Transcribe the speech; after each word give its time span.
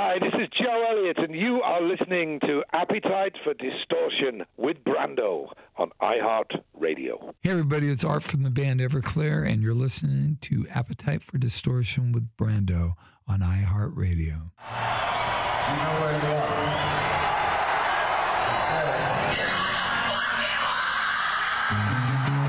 Hi, 0.00 0.14
this 0.20 0.32
is 0.40 0.48
Joe 0.56 0.84
Elliott, 0.88 1.18
and 1.18 1.34
you 1.34 1.60
are 1.60 1.82
listening 1.82 2.38
to 2.46 2.62
Appetite 2.72 3.34
for 3.42 3.52
Distortion 3.52 4.44
with 4.56 4.76
Brando 4.84 5.50
on 5.76 5.90
iHeart 6.00 6.62
Radio. 6.72 7.34
Hey, 7.42 7.50
everybody, 7.50 7.90
it's 7.90 8.04
Art 8.04 8.22
from 8.22 8.44
the 8.44 8.50
band 8.50 8.78
Everclear, 8.78 9.44
and 9.44 9.60
you're 9.60 9.74
listening 9.74 10.38
to 10.42 10.68
Appetite 10.72 11.24
for 11.24 11.36
Distortion 11.36 12.12
with 12.12 12.28
Brando 12.36 12.92
on 13.26 13.40
iHeart 13.40 13.96
Radio. 13.96 14.34
You 14.36 15.74
know 15.74 15.98
where 15.98 16.12
you 16.12 16.28
are. 16.28 16.54
Yes, 18.46 18.68
sir. 18.68 18.84
This 22.38 22.47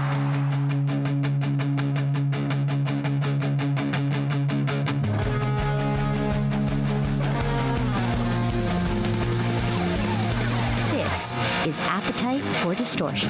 Distortion. 12.90 13.30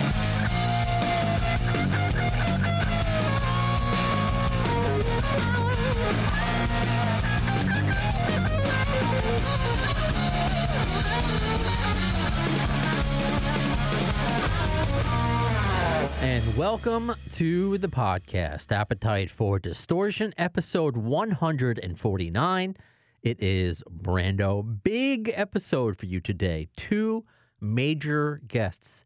And 16.21 16.55
welcome 16.55 17.13
to 17.31 17.77
the 17.79 17.89
podcast, 17.89 18.71
Appetite 18.71 19.29
for 19.29 19.59
Distortion, 19.59 20.33
episode 20.37 20.95
149. 20.95 22.77
It 23.23 23.43
is 23.43 23.83
Brando. 23.91 24.83
Big 24.83 25.33
episode 25.35 25.97
for 25.97 26.05
you 26.05 26.21
today. 26.21 26.69
Two 26.77 27.25
major 27.59 28.41
guests. 28.47 29.03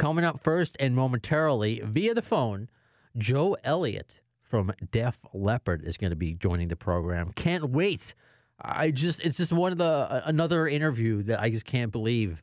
Coming 0.00 0.24
up 0.24 0.42
first 0.42 0.78
and 0.80 0.96
momentarily 0.96 1.82
via 1.84 2.14
the 2.14 2.22
phone, 2.22 2.70
Joe 3.18 3.58
Elliott 3.62 4.22
from 4.40 4.72
Def 4.90 5.18
Leppard 5.34 5.84
is 5.84 5.98
going 5.98 6.08
to 6.08 6.16
be 6.16 6.32
joining 6.32 6.68
the 6.68 6.74
program. 6.74 7.32
Can't 7.34 7.68
wait. 7.68 8.14
I 8.58 8.92
just, 8.92 9.20
it's 9.20 9.36
just 9.36 9.52
one 9.52 9.72
of 9.72 9.76
the, 9.76 10.22
another 10.24 10.66
interview 10.66 11.22
that 11.24 11.38
I 11.38 11.50
just 11.50 11.66
can't 11.66 11.92
believe 11.92 12.42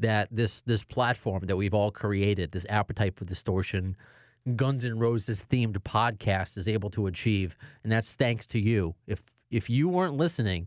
that 0.00 0.26
this 0.32 0.62
this 0.62 0.82
platform 0.82 1.46
that 1.46 1.56
we've 1.56 1.74
all 1.74 1.92
created, 1.92 2.50
this 2.50 2.66
appetite 2.68 3.14
for 3.14 3.24
distortion, 3.24 3.96
Guns 4.56 4.84
N' 4.84 4.98
Roses 4.98 5.46
themed 5.48 5.78
podcast 5.84 6.56
is 6.56 6.66
able 6.66 6.90
to 6.90 7.06
achieve, 7.06 7.56
and 7.84 7.92
that's 7.92 8.16
thanks 8.16 8.46
to 8.46 8.58
you. 8.58 8.96
If 9.06 9.22
if 9.48 9.70
you 9.70 9.88
weren't 9.88 10.16
listening, 10.16 10.66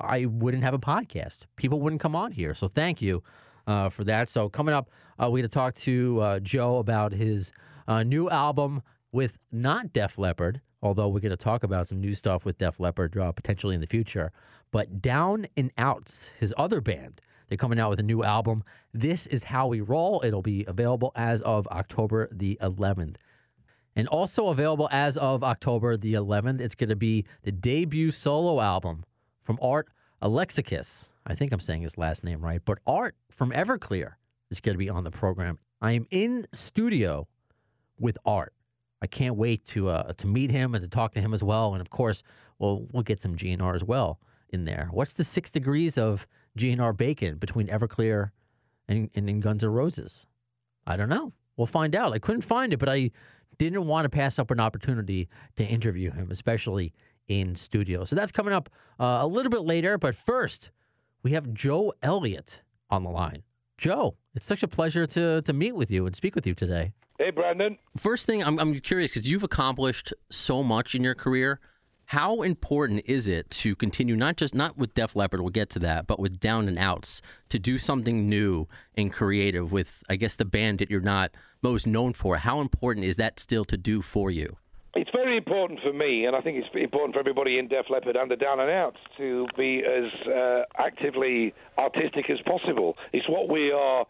I 0.00 0.24
wouldn't 0.24 0.64
have 0.64 0.74
a 0.74 0.80
podcast. 0.80 1.42
People 1.54 1.80
wouldn't 1.80 2.02
come 2.02 2.16
on 2.16 2.32
here. 2.32 2.54
So 2.56 2.66
thank 2.66 3.00
you 3.00 3.22
uh, 3.66 3.88
for 3.88 4.04
that. 4.04 4.28
So 4.28 4.48
coming 4.48 4.74
up, 4.74 4.90
uh, 5.18 5.24
we're 5.24 5.38
going 5.38 5.42
to 5.42 5.48
talk 5.48 5.74
to 5.74 6.20
uh, 6.20 6.40
Joe 6.40 6.78
about 6.78 7.12
his 7.12 7.52
uh, 7.86 8.02
new 8.02 8.28
album 8.30 8.82
with 9.12 9.38
not 9.52 9.92
Def 9.92 10.18
Leppard. 10.18 10.60
Although 10.82 11.08
we're 11.08 11.20
going 11.20 11.30
to 11.30 11.36
talk 11.36 11.62
about 11.62 11.88
some 11.88 12.00
new 12.00 12.14
stuff 12.14 12.44
with 12.46 12.56
Def 12.56 12.80
Leppard 12.80 13.16
uh, 13.16 13.32
potentially 13.32 13.74
in 13.74 13.82
the 13.82 13.86
future, 13.86 14.32
but 14.70 15.02
Down 15.02 15.46
'n' 15.56 15.70
Outz, 15.76 16.30
his 16.40 16.54
other 16.56 16.80
band, 16.80 17.20
they're 17.48 17.58
coming 17.58 17.78
out 17.78 17.90
with 17.90 17.98
a 17.98 18.04
new 18.04 18.22
album. 18.22 18.62
This 18.94 19.26
is 19.26 19.44
how 19.44 19.66
we 19.66 19.80
roll. 19.80 20.22
It'll 20.24 20.40
be 20.40 20.64
available 20.66 21.12
as 21.16 21.42
of 21.42 21.66
October 21.66 22.28
the 22.32 22.58
11th. 22.62 23.16
And 23.96 24.06
also 24.08 24.48
available 24.48 24.88
as 24.92 25.16
of 25.16 25.42
October 25.42 25.96
the 25.96 26.14
11th, 26.14 26.60
it's 26.60 26.76
going 26.76 26.90
to 26.90 26.96
be 26.96 27.26
the 27.42 27.50
debut 27.52 28.12
solo 28.12 28.60
album 28.60 29.04
from 29.42 29.58
Art 29.60 29.90
Alexakis. 30.22 31.08
I 31.30 31.34
think 31.36 31.52
I'm 31.52 31.60
saying 31.60 31.82
his 31.82 31.96
last 31.96 32.24
name 32.24 32.40
right, 32.40 32.60
but 32.64 32.78
Art 32.88 33.14
from 33.30 33.52
Everclear 33.52 34.14
is 34.50 34.60
going 34.60 34.74
to 34.74 34.78
be 34.78 34.90
on 34.90 35.04
the 35.04 35.12
program. 35.12 35.60
I 35.80 35.92
am 35.92 36.06
in 36.10 36.48
studio 36.52 37.28
with 38.00 38.18
Art. 38.26 38.52
I 39.00 39.06
can't 39.06 39.36
wait 39.36 39.64
to 39.66 39.90
uh, 39.90 40.12
to 40.14 40.26
meet 40.26 40.50
him 40.50 40.74
and 40.74 40.82
to 40.82 40.88
talk 40.88 41.14
to 41.14 41.20
him 41.20 41.32
as 41.32 41.44
well. 41.44 41.72
And 41.72 41.80
of 41.80 41.88
course, 41.88 42.24
we'll 42.58 42.88
we'll 42.92 43.04
get 43.04 43.22
some 43.22 43.36
GNR 43.36 43.76
as 43.76 43.84
well 43.84 44.18
in 44.48 44.64
there. 44.64 44.88
What's 44.90 45.12
the 45.12 45.22
six 45.22 45.50
degrees 45.50 45.96
of 45.96 46.26
GNR 46.58 46.96
bacon 46.96 47.36
between 47.36 47.68
Everclear 47.68 48.30
and, 48.88 49.08
and, 49.14 49.28
and 49.28 49.40
Guns 49.40 49.62
N' 49.62 49.70
Roses? 49.70 50.26
I 50.84 50.96
don't 50.96 51.08
know. 51.08 51.32
We'll 51.56 51.68
find 51.68 51.94
out. 51.94 52.12
I 52.12 52.18
couldn't 52.18 52.42
find 52.42 52.72
it, 52.72 52.78
but 52.78 52.88
I 52.88 53.12
didn't 53.56 53.86
want 53.86 54.04
to 54.04 54.08
pass 54.08 54.40
up 54.40 54.50
an 54.50 54.58
opportunity 54.58 55.28
to 55.54 55.64
interview 55.64 56.10
him, 56.10 56.32
especially 56.32 56.92
in 57.28 57.54
studio. 57.54 58.04
So 58.04 58.16
that's 58.16 58.32
coming 58.32 58.52
up 58.52 58.68
uh, 58.98 59.20
a 59.20 59.26
little 59.28 59.50
bit 59.50 59.62
later. 59.62 59.96
But 59.96 60.16
first, 60.16 60.72
we 61.22 61.32
have 61.32 61.52
Joe 61.52 61.92
Elliott 62.02 62.60
on 62.88 63.02
the 63.02 63.10
line. 63.10 63.42
Joe, 63.78 64.16
it's 64.34 64.46
such 64.46 64.62
a 64.62 64.68
pleasure 64.68 65.06
to 65.06 65.42
to 65.42 65.52
meet 65.52 65.74
with 65.74 65.90
you 65.90 66.06
and 66.06 66.14
speak 66.14 66.34
with 66.34 66.46
you 66.46 66.54
today. 66.54 66.92
Hey, 67.18 67.30
Brandon. 67.30 67.76
First 67.98 68.26
thing, 68.26 68.42
I'm, 68.42 68.58
I'm 68.58 68.80
curious 68.80 69.10
because 69.10 69.28
you've 69.28 69.42
accomplished 69.42 70.14
so 70.30 70.62
much 70.62 70.94
in 70.94 71.02
your 71.02 71.14
career. 71.14 71.60
How 72.06 72.42
important 72.42 73.02
is 73.04 73.28
it 73.28 73.48
to 73.50 73.76
continue 73.76 74.16
not 74.16 74.36
just 74.36 74.54
not 74.54 74.76
with 74.76 74.94
Def 74.94 75.14
Leppard, 75.14 75.40
we'll 75.40 75.50
get 75.50 75.70
to 75.70 75.78
that, 75.80 76.06
but 76.06 76.18
with 76.18 76.40
Down 76.40 76.66
'n' 76.66 76.76
Outz 76.76 77.20
to 77.50 77.58
do 77.58 77.78
something 77.78 78.28
new 78.28 78.66
and 78.96 79.12
creative 79.12 79.70
with, 79.70 80.02
I 80.08 80.16
guess, 80.16 80.34
the 80.34 80.44
band 80.44 80.78
that 80.80 80.90
you're 80.90 81.00
not 81.00 81.30
most 81.62 81.86
known 81.86 82.14
for? 82.14 82.38
How 82.38 82.60
important 82.60 83.06
is 83.06 83.16
that 83.16 83.38
still 83.38 83.64
to 83.66 83.76
do 83.76 84.02
for 84.02 84.30
you? 84.30 84.56
It's 84.94 85.10
very 85.14 85.36
important 85.36 85.78
for 85.80 85.92
me, 85.92 86.26
and 86.26 86.34
I 86.34 86.40
think 86.40 86.58
it's 86.58 86.68
important 86.74 87.14
for 87.14 87.20
everybody 87.20 87.58
in 87.58 87.68
Def 87.68 87.86
Leppard 87.90 88.16
and 88.16 88.28
the 88.28 88.34
Down 88.34 88.58
'n' 88.58 88.68
Outz 88.68 88.96
to 89.18 89.46
be 89.56 89.84
as 89.84 90.10
uh, 90.26 90.64
actively 90.78 91.54
artistic 91.78 92.28
as 92.28 92.40
possible. 92.40 92.96
It's 93.12 93.28
what 93.28 93.48
we 93.48 93.70
are 93.70 94.04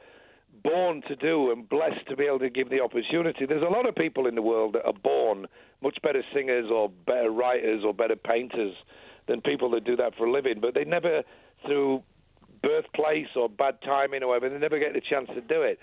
born 0.63 1.03
to 1.09 1.17
do 1.17 1.53
and 1.53 1.69
blessed 1.69 2.07
to 2.09 2.17
be 2.17 2.25
able 2.25 2.39
to 2.39 2.49
give 2.49 2.71
the 2.71 2.81
opportunity. 2.81 3.45
There's 3.45 3.63
a 3.63 3.69
lot 3.69 3.87
of 3.87 3.95
people 3.95 4.27
in 4.27 4.35
the 4.35 4.43
world 4.43 4.73
that 4.75 4.87
are 4.87 4.95
born 4.95 5.47
much 5.83 5.99
better 6.03 6.23
singers 6.33 6.71
or 6.71 6.89
better 6.89 7.31
writers 7.31 7.85
or 7.85 7.93
better 7.93 8.17
painters 8.17 8.75
than 9.27 9.43
people 9.43 9.71
that 9.73 9.85
do 9.85 9.97
that 9.97 10.15
for 10.17 10.27
a 10.27 10.33
living, 10.33 10.61
but 10.61 10.73
they 10.75 10.85
never, 10.85 11.23
through 11.67 12.03
birthplace 12.63 13.29
or 13.37 13.51
bad 13.51 13.77
timing 13.83 14.23
or 14.23 14.29
whatever, 14.29 14.49
they 14.49 14.59
never 14.59 14.79
get 14.79 14.95
the 14.95 15.01
chance 15.03 15.29
to 15.35 15.43
do 15.43 15.61
it 15.61 15.79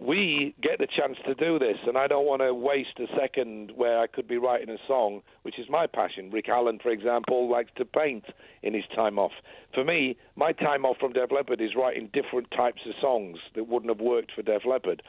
we 0.00 0.54
get 0.62 0.78
the 0.78 0.86
chance 0.86 1.16
to 1.26 1.34
do 1.34 1.58
this, 1.58 1.76
and 1.86 1.98
I 1.98 2.06
don't 2.06 2.26
want 2.26 2.40
to 2.42 2.54
waste 2.54 2.98
a 2.98 3.06
second 3.18 3.72
where 3.74 3.98
I 3.98 4.06
could 4.06 4.28
be 4.28 4.36
writing 4.36 4.70
a 4.70 4.78
song, 4.86 5.22
which 5.42 5.58
is 5.58 5.66
my 5.68 5.86
passion. 5.86 6.30
Rick 6.30 6.48
Allen, 6.48 6.78
for 6.80 6.90
example, 6.90 7.50
likes 7.50 7.70
to 7.76 7.84
paint 7.84 8.24
in 8.62 8.74
his 8.74 8.84
time 8.94 9.18
off. 9.18 9.32
For 9.74 9.84
me, 9.84 10.16
my 10.36 10.52
time 10.52 10.84
off 10.84 10.98
from 10.98 11.12
Def 11.12 11.32
Leppard 11.32 11.60
is 11.60 11.74
writing 11.76 12.10
different 12.12 12.50
types 12.52 12.82
of 12.86 12.94
songs 13.00 13.38
that 13.54 13.66
wouldn't 13.66 13.90
have 13.90 14.00
worked 14.00 14.32
for 14.32 14.42
Def 14.42 14.64
Leppard. 14.64 15.02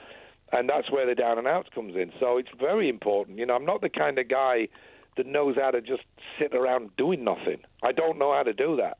And 0.52 0.68
that's 0.68 0.90
where 0.92 1.06
the 1.06 1.14
Down 1.14 1.38
'n' 1.38 1.46
Outz 1.46 1.70
comes 1.70 1.96
in. 1.96 2.12
So 2.20 2.38
it's 2.38 2.50
very 2.60 2.90
important. 2.90 3.38
You 3.38 3.46
know, 3.46 3.56
I'm 3.56 3.66
not 3.66 3.82
the 3.82 3.90
kind 3.90 4.18
of 4.18 4.28
guy 4.28 4.68
that 5.18 5.28
knows 5.28 5.56
how 5.56 5.70
to 5.70 5.82
just 5.82 6.04
sit 6.40 6.56
around 6.56 6.96
doing 6.98 7.24
nothing. 7.24 7.60
I 7.84 7.92
don't 7.92 8.18
know 8.18 8.34
how 8.34 8.44
to 8.44 8.54
do 8.54 8.76
that. 8.78 8.98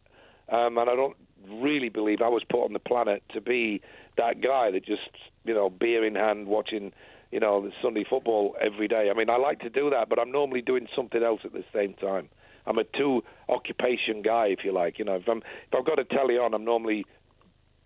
Um, 0.50 0.78
and 0.78 0.90
I 0.90 0.96
don't 0.96 1.18
really 1.50 1.90
believe 1.90 2.22
I 2.22 2.28
was 2.28 2.44
put 2.44 2.64
on 2.64 2.74
the 2.74 2.80
planet 2.80 3.24
to 3.34 3.42
be 3.42 3.82
that 4.18 4.42
guy 4.42 4.70
that 4.72 4.86
just 4.86 5.10
you 5.50 5.56
know 5.56 5.68
beer 5.68 6.06
in 6.06 6.14
hand 6.14 6.48
watching 6.48 6.94
you 7.32 7.40
know 7.40 7.60
the 7.62 7.72
Sunday 7.82 8.06
football 8.08 8.56
every 8.62 8.88
day. 8.88 9.10
I 9.10 9.18
mean, 9.18 9.30
I 9.30 9.38
like 9.38 9.60
to 9.62 9.70
do 9.70 9.90
that, 9.90 10.08
but 10.08 10.20
I'm 10.20 10.32
normally 10.32 10.62
doing 10.62 10.88
something 10.96 11.24
else 11.24 11.42
at 11.44 11.54
the 11.54 11.66
same 11.74 11.96
time. 11.96 12.30
I'm 12.68 12.78
a 12.78 12.84
two 12.84 13.24
occupation 13.50 14.22
guy, 14.22 14.48
if 14.48 14.60
you 14.64 14.72
like. 14.72 15.00
You 15.00 15.06
know, 15.06 15.16
if 15.16 15.28
I'm 15.28 15.40
if 15.40 15.74
I've 15.76 15.86
got 15.86 15.98
a 15.98 16.06
telly 16.06 16.36
on, 16.38 16.54
I'm 16.54 16.64
normally 16.64 17.04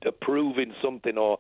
approving 0.06 0.74
something 0.84 1.18
or 1.18 1.38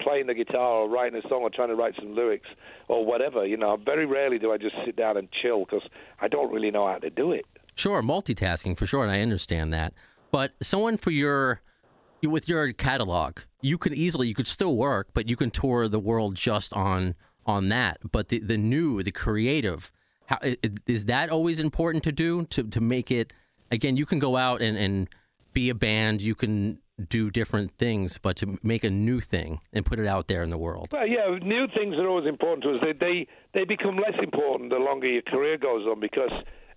playing 0.00 0.26
the 0.26 0.34
guitar 0.34 0.82
or 0.82 0.90
writing 0.90 1.18
a 1.24 1.26
song 1.26 1.40
or 1.40 1.50
trying 1.50 1.68
to 1.68 1.74
write 1.74 1.94
some 1.98 2.14
lyrics 2.14 2.48
or 2.88 3.06
whatever. 3.06 3.46
You 3.46 3.56
know, 3.56 3.78
very 3.82 4.04
rarely 4.04 4.38
do 4.38 4.52
I 4.52 4.58
just 4.58 4.76
sit 4.84 4.96
down 4.96 5.16
and 5.16 5.28
chill 5.42 5.64
because 5.64 5.88
I 6.20 6.28
don't 6.28 6.52
really 6.52 6.70
know 6.70 6.86
how 6.86 6.98
to 6.98 7.08
do 7.08 7.32
it. 7.32 7.46
Sure, 7.76 8.02
multitasking 8.02 8.76
for 8.76 8.84
sure, 8.84 9.02
and 9.02 9.10
I 9.10 9.22
understand 9.22 9.72
that. 9.72 9.94
But 10.30 10.52
someone 10.60 10.98
for 10.98 11.10
your 11.10 11.62
with 12.30 12.48
your 12.48 12.72
catalog, 12.72 13.40
you 13.60 13.78
can 13.78 13.92
easily 13.94 14.28
you 14.28 14.34
could 14.34 14.46
still 14.46 14.76
work, 14.76 15.08
but 15.12 15.28
you 15.28 15.36
can 15.36 15.50
tour 15.50 15.88
the 15.88 16.00
world 16.00 16.34
just 16.34 16.72
on 16.72 17.14
on 17.46 17.68
that. 17.70 17.98
But 18.10 18.28
the 18.28 18.38
the 18.38 18.58
new, 18.58 19.02
the 19.02 19.12
creative, 19.12 19.90
how 20.26 20.38
is 20.86 21.06
that 21.06 21.30
always 21.30 21.58
important 21.58 22.04
to 22.04 22.12
do 22.12 22.44
to 22.46 22.64
to 22.64 22.80
make 22.80 23.10
it? 23.10 23.32
Again, 23.70 23.96
you 23.96 24.06
can 24.06 24.18
go 24.18 24.36
out 24.36 24.60
and 24.60 24.76
and 24.76 25.08
be 25.52 25.70
a 25.70 25.74
band. 25.74 26.20
You 26.20 26.34
can 26.34 26.78
do 27.08 27.30
different 27.30 27.72
things, 27.78 28.18
but 28.18 28.36
to 28.36 28.58
make 28.62 28.84
a 28.84 28.90
new 28.90 29.20
thing 29.20 29.60
and 29.72 29.84
put 29.84 29.98
it 29.98 30.06
out 30.06 30.28
there 30.28 30.42
in 30.42 30.50
the 30.50 30.58
world. 30.58 30.90
Well, 30.92 31.06
yeah, 31.06 31.38
new 31.42 31.66
things 31.74 31.96
are 31.96 32.06
always 32.06 32.26
important 32.26 32.62
to 32.64 32.74
us. 32.74 32.80
They 32.82 32.92
they 32.92 33.26
they 33.54 33.64
become 33.64 33.96
less 33.96 34.14
important 34.22 34.70
the 34.70 34.76
longer 34.76 35.08
your 35.08 35.22
career 35.22 35.58
goes 35.58 35.86
on 35.86 36.00
because 36.00 36.32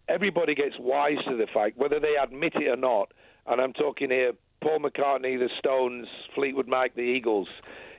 everybody 0.08 0.56
gets 0.56 0.76
wise 0.80 1.18
to 1.28 1.36
the 1.36 1.48
fact, 1.54 1.78
whether 1.78 2.00
they 2.00 2.16
admit 2.22 2.54
it 2.56 2.68
or 2.68 2.76
not. 2.76 3.12
And 3.48 3.62
I'm 3.62 3.74
talking 3.74 4.10
here 4.10 4.34
Paul 4.62 4.80
McCartney, 4.80 5.38
the 5.38 5.50
Stones, 5.60 6.08
Fleetwood 6.34 6.68
Mac, 6.68 6.96
the 6.96 7.02
Eagles, 7.02 7.48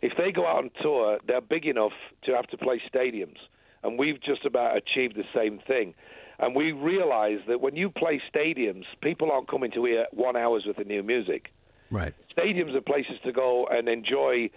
if 0.02 0.12
they 0.18 0.32
go 0.32 0.46
out 0.46 0.58
on 0.58 0.70
tour, 0.82 1.18
they're 1.26 1.40
big 1.40 1.66
enough 1.66 1.92
to 2.24 2.32
have 2.32 2.46
to 2.48 2.56
play 2.56 2.80
stadiums. 2.92 3.38
And 3.82 3.98
we've 3.98 4.20
just 4.20 4.44
about 4.44 4.76
achieved 4.76 5.16
the 5.16 5.24
same 5.34 5.60
thing. 5.66 5.94
And 6.38 6.54
we 6.54 6.72
realize 6.72 7.38
that 7.48 7.60
when 7.60 7.76
you 7.76 7.90
play 7.90 8.20
stadiums, 8.34 8.84
people 9.00 9.30
aren't 9.30 9.48
coming 9.48 9.70
to 9.72 9.84
hear 9.84 10.06
one 10.10 10.36
hour's 10.36 10.64
worth 10.66 10.78
of 10.78 10.86
new 10.86 11.02
music. 11.02 11.52
Right. 11.90 12.12
Stadiums 12.36 12.74
are 12.74 12.80
places 12.80 13.16
to 13.24 13.32
go 13.32 13.66
and 13.70 13.88
enjoy, 13.88 14.50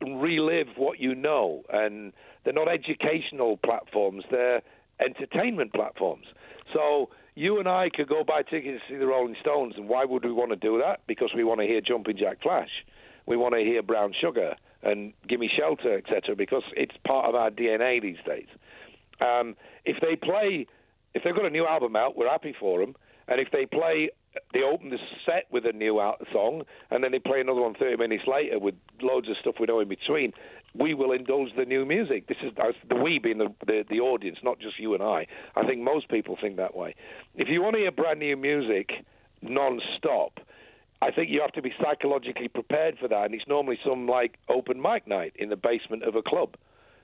relive 0.00 0.68
what 0.76 0.98
you 0.98 1.14
know. 1.14 1.62
And 1.72 2.12
they're 2.44 2.52
not 2.52 2.68
educational 2.68 3.56
platforms, 3.58 4.24
they're 4.30 4.62
entertainment 5.00 5.72
platforms. 5.72 6.26
So 6.72 7.10
you 7.34 7.58
and 7.58 7.68
I 7.68 7.88
could 7.94 8.08
go 8.08 8.24
buy 8.24 8.42
tickets 8.42 8.82
to 8.86 8.94
see 8.94 8.98
the 8.98 9.06
Rolling 9.06 9.36
Stones, 9.40 9.74
and 9.76 9.88
why 9.88 10.04
would 10.04 10.24
we 10.24 10.32
want 10.32 10.50
to 10.50 10.56
do 10.56 10.78
that? 10.78 11.00
Because 11.06 11.30
we 11.34 11.44
want 11.44 11.60
to 11.60 11.66
hear 11.66 11.80
Jumping 11.80 12.16
Jack 12.18 12.42
Flash, 12.42 12.70
we 13.26 13.36
want 13.36 13.54
to 13.54 13.60
hear 13.60 13.82
Brown 13.82 14.12
Sugar 14.20 14.54
and 14.82 15.12
Gimme 15.28 15.50
Shelter, 15.56 15.96
etc. 15.96 16.36
Because 16.36 16.64
it's 16.76 16.94
part 17.06 17.28
of 17.28 17.34
our 17.34 17.50
DNA 17.50 18.02
these 18.02 18.18
days. 18.26 18.48
Um, 19.20 19.56
if 19.84 19.96
they 20.00 20.16
play, 20.16 20.66
if 21.14 21.22
they've 21.22 21.34
got 21.34 21.44
a 21.44 21.50
new 21.50 21.66
album 21.66 21.96
out, 21.96 22.16
we're 22.16 22.28
happy 22.28 22.54
for 22.58 22.80
them. 22.80 22.96
And 23.28 23.40
if 23.40 23.48
they 23.52 23.66
play, 23.66 24.10
they 24.52 24.62
open 24.62 24.90
the 24.90 24.98
set 25.26 25.46
with 25.50 25.64
a 25.66 25.72
new 25.72 26.00
song, 26.32 26.62
and 26.90 27.04
then 27.04 27.12
they 27.12 27.18
play 27.18 27.40
another 27.40 27.60
one 27.60 27.74
30 27.74 27.96
minutes 27.96 28.24
later 28.26 28.58
with 28.58 28.74
loads 29.00 29.28
of 29.28 29.36
stuff 29.40 29.56
we 29.60 29.66
know 29.66 29.80
in 29.80 29.88
between. 29.88 30.32
We 30.74 30.94
will 30.94 31.12
indulge 31.12 31.50
the 31.56 31.64
new 31.64 31.84
music. 31.84 32.28
This 32.28 32.38
is 32.42 32.52
the 32.88 32.96
we 32.96 33.18
being 33.18 33.38
the, 33.38 33.52
the 33.66 33.84
the 33.88 34.00
audience, 34.00 34.38
not 34.42 34.58
just 34.58 34.78
you 34.78 34.94
and 34.94 35.02
I. 35.02 35.26
I 35.54 35.66
think 35.66 35.82
most 35.82 36.08
people 36.08 36.38
think 36.40 36.56
that 36.56 36.74
way. 36.74 36.94
If 37.34 37.48
you 37.48 37.62
want 37.62 37.74
to 37.74 37.80
hear 37.80 37.92
brand 37.92 38.20
new 38.20 38.36
music 38.36 38.90
non-stop, 39.42 40.38
I 41.02 41.10
think 41.10 41.30
you 41.30 41.40
have 41.40 41.52
to 41.52 41.62
be 41.62 41.72
psychologically 41.82 42.48
prepared 42.48 42.96
for 42.98 43.08
that, 43.08 43.24
and 43.24 43.34
it's 43.34 43.48
normally 43.48 43.78
some 43.84 44.06
like 44.06 44.38
open 44.48 44.80
mic 44.80 45.06
night 45.06 45.34
in 45.36 45.50
the 45.50 45.56
basement 45.56 46.04
of 46.04 46.14
a 46.14 46.22
club. 46.22 46.54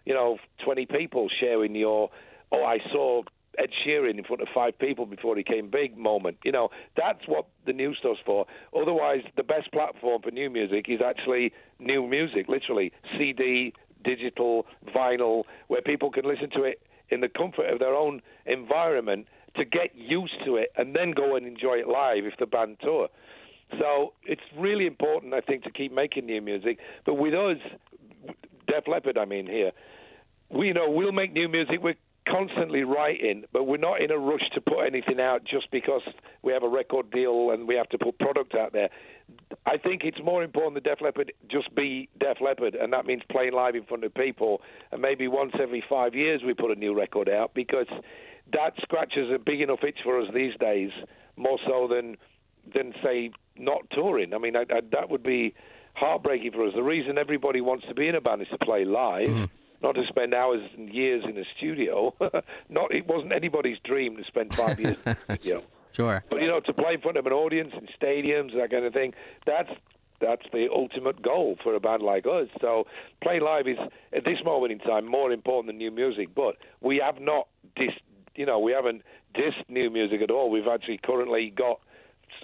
You 0.05 0.15
know, 0.15 0.39
20 0.65 0.87
people 0.87 1.29
sharing 1.41 1.75
your. 1.75 2.09
Oh, 2.51 2.65
I 2.65 2.79
saw 2.93 3.23
Ed 3.59 3.71
Sheeran 3.85 4.19
in 4.19 4.25
front 4.25 4.41
of 4.41 4.49
five 4.55 4.79
people 4.79 5.07
before 5.07 5.37
he 5.37 5.43
came 5.43 5.69
big 5.71 5.97
moment. 5.97 6.39
You 6.45 6.53
know, 6.53 6.69
that's 6.97 7.27
what 7.27 7.47
the 7.67 7.73
new 7.73 7.95
stuff's 7.95 8.21
for. 8.25 8.47
Otherwise, 8.79 9.23
the 9.37 9.43
best 9.43 9.73
platform 9.73 10.23
for 10.23 10.31
new 10.31 10.49
music 10.49 10.87
is 10.89 11.01
actually 11.05 11.53
new 11.79 12.07
music, 12.07 12.49
literally 12.49 12.93
CD, 13.17 13.73
digital, 14.05 14.67
vinyl, 14.95 15.45
where 15.67 15.83
people 15.83 16.11
can 16.11 16.25
listen 16.25 16.51
to 16.51 16.63
it 16.63 16.81
in 17.11 17.21
the 17.21 17.29
comfort 17.29 17.71
of 17.73 17.79
their 17.79 17.95
own 17.95 18.21
environment 18.47 19.27
to 19.57 19.65
get 19.65 19.95
used 19.95 20.35
to 20.45 20.57
it 20.57 20.71
and 20.77 20.95
then 20.95 21.11
go 21.11 21.35
and 21.37 21.47
enjoy 21.47 21.75
it 21.75 21.89
live 21.89 22.25
if 22.25 22.35
the 22.39 22.47
band 22.47 22.77
tour. 22.81 23.09
So 23.79 24.13
it's 24.25 24.43
really 24.57 24.87
important, 24.87 25.35
I 25.35 25.41
think, 25.41 25.65
to 25.65 25.71
keep 25.71 25.93
making 25.93 26.27
new 26.27 26.41
music. 26.41 26.79
But 27.05 27.15
with 27.15 27.35
us, 27.35 27.59
Def 28.67 28.87
Leppard, 28.87 29.19
I 29.19 29.25
mean 29.25 29.47
here, 29.47 29.73
we 30.51 30.73
know 30.73 30.89
we'll 30.89 31.13
make 31.13 31.33
new 31.33 31.49
music. 31.49 31.83
We're 31.83 31.95
constantly 32.31 32.85
writing, 32.85 33.45
but 33.53 33.65
we're 33.65 33.77
not 33.77 34.01
in 34.01 34.11
a 34.11 34.19
rush 34.19 34.49
to 34.55 34.61
put 34.61 34.85
anything 34.87 35.21
out 35.21 35.45
just 35.45 35.71
because 35.71 36.03
we 36.43 36.53
have 36.53 36.63
a 36.63 36.69
record 36.69 37.11
deal 37.11 37.51
and 37.51 37.67
we 37.67 37.75
have 37.75 37.89
to 37.91 37.99
put 37.99 38.19
product 38.19 38.55
out 38.55 38.73
there. 38.73 38.91
I 39.67 39.77
think 39.77 40.03
it's 40.05 40.19
more 40.25 40.43
important 40.43 40.75
that 40.75 40.85
Def 40.85 41.01
Leppard 41.01 41.33
just 41.51 41.75
be 41.75 42.09
Def 42.19 42.39
Leppard, 42.41 42.75
and 42.75 42.93
that 42.93 43.07
means 43.07 43.23
playing 43.31 43.53
live 43.53 43.75
in 43.75 43.85
front 43.85 44.05
of 44.05 44.15
people. 44.15 44.63
And 44.93 45.03
maybe 45.03 45.29
once 45.29 45.53
every 45.61 45.83
five 45.89 46.15
years 46.15 46.43
we 46.45 46.55
put 46.55 46.71
a 46.71 46.75
new 46.75 46.95
record 46.95 47.29
out 47.29 47.53
because 47.55 47.89
that 48.53 48.73
scratches 48.83 49.31
a 49.35 49.39
big 49.39 49.61
enough 49.61 49.81
itch 49.83 49.99
for 50.03 50.21
us 50.21 50.29
these 50.35 50.55
days, 50.59 50.91
more 51.37 51.59
so 51.67 51.89
than 51.89 52.17
than 52.75 52.93
say 53.03 53.31
not 53.57 53.81
touring. 53.91 54.35
I 54.35 54.39
mean, 54.39 54.57
I, 54.57 54.63
I, 54.63 54.81
that 54.93 55.09
would 55.09 55.23
be 55.23 55.55
heartbreaking 55.95 56.53
for 56.53 56.67
us. 56.67 56.73
The 56.75 56.83
reason 56.83 57.19
everybody 57.19 57.61
wants 57.61 57.87
to 57.89 57.95
be 57.95 58.09
in 58.09 58.15
a 58.15 58.21
band 58.21 58.43
is 58.43 58.49
to 58.49 58.59
play 58.59 58.85
live. 58.85 59.29
Mm-hmm. 59.29 59.45
Not 59.83 59.95
to 59.95 60.03
spend 60.09 60.35
hours 60.35 60.63
and 60.77 60.89
years 60.93 61.25
in 61.29 61.39
a 61.39 61.45
studio. 61.57 62.15
not 62.69 62.95
it 62.95 63.07
wasn't 63.07 63.33
anybody's 63.33 63.79
dream 63.85 64.17
to 64.17 64.25
spend 64.25 64.55
five 64.55 64.81
years 64.81 64.97
in 65.07 65.17
a 65.29 65.35
studio. 65.37 65.63
Sure. 65.93 66.25
But 66.31 66.43
you 66.43 66.49
know, 66.49 66.61
to 66.61 66.73
play 66.73 66.95
in 66.95 67.01
front 67.01 67.17
of 67.17 67.27
an 67.27 67.33
audience 67.33 67.73
in 67.75 67.87
stadiums, 68.01 68.55
that 68.57 68.71
kind 68.71 68.85
of 68.85 68.93
thing, 68.93 69.15
that's 69.47 69.71
that's 70.21 70.43
the 70.53 70.69
ultimate 70.73 71.23
goal 71.23 71.57
for 71.63 71.75
a 71.75 71.81
band 71.81 72.03
like 72.03 72.27
us. 72.27 72.49
So 72.61 72.87
playing 73.23 73.43
live 73.43 73.69
is 73.69 73.79
at 74.13 74.25
this 74.25 74.39
moment 74.45 74.73
in 74.73 74.79
time 74.81 75.07
more 75.07 75.31
important 75.31 75.69
than 75.69 75.79
new 75.79 75.91
music. 75.91 76.35
But 76.35 76.57
we 76.81 77.01
have 77.05 77.21
not 77.21 77.49
dis, 77.77 77.91
you 78.35 78.47
know, 78.47 78.59
we 78.59 78.73
haven't 78.73 79.03
dissed 79.35 79.69
new 79.69 79.91
music 79.91 80.21
at 80.23 80.31
all. 80.31 80.51
We've 80.51 80.67
actually 80.67 80.99
currently 81.05 81.53
got 81.55 81.81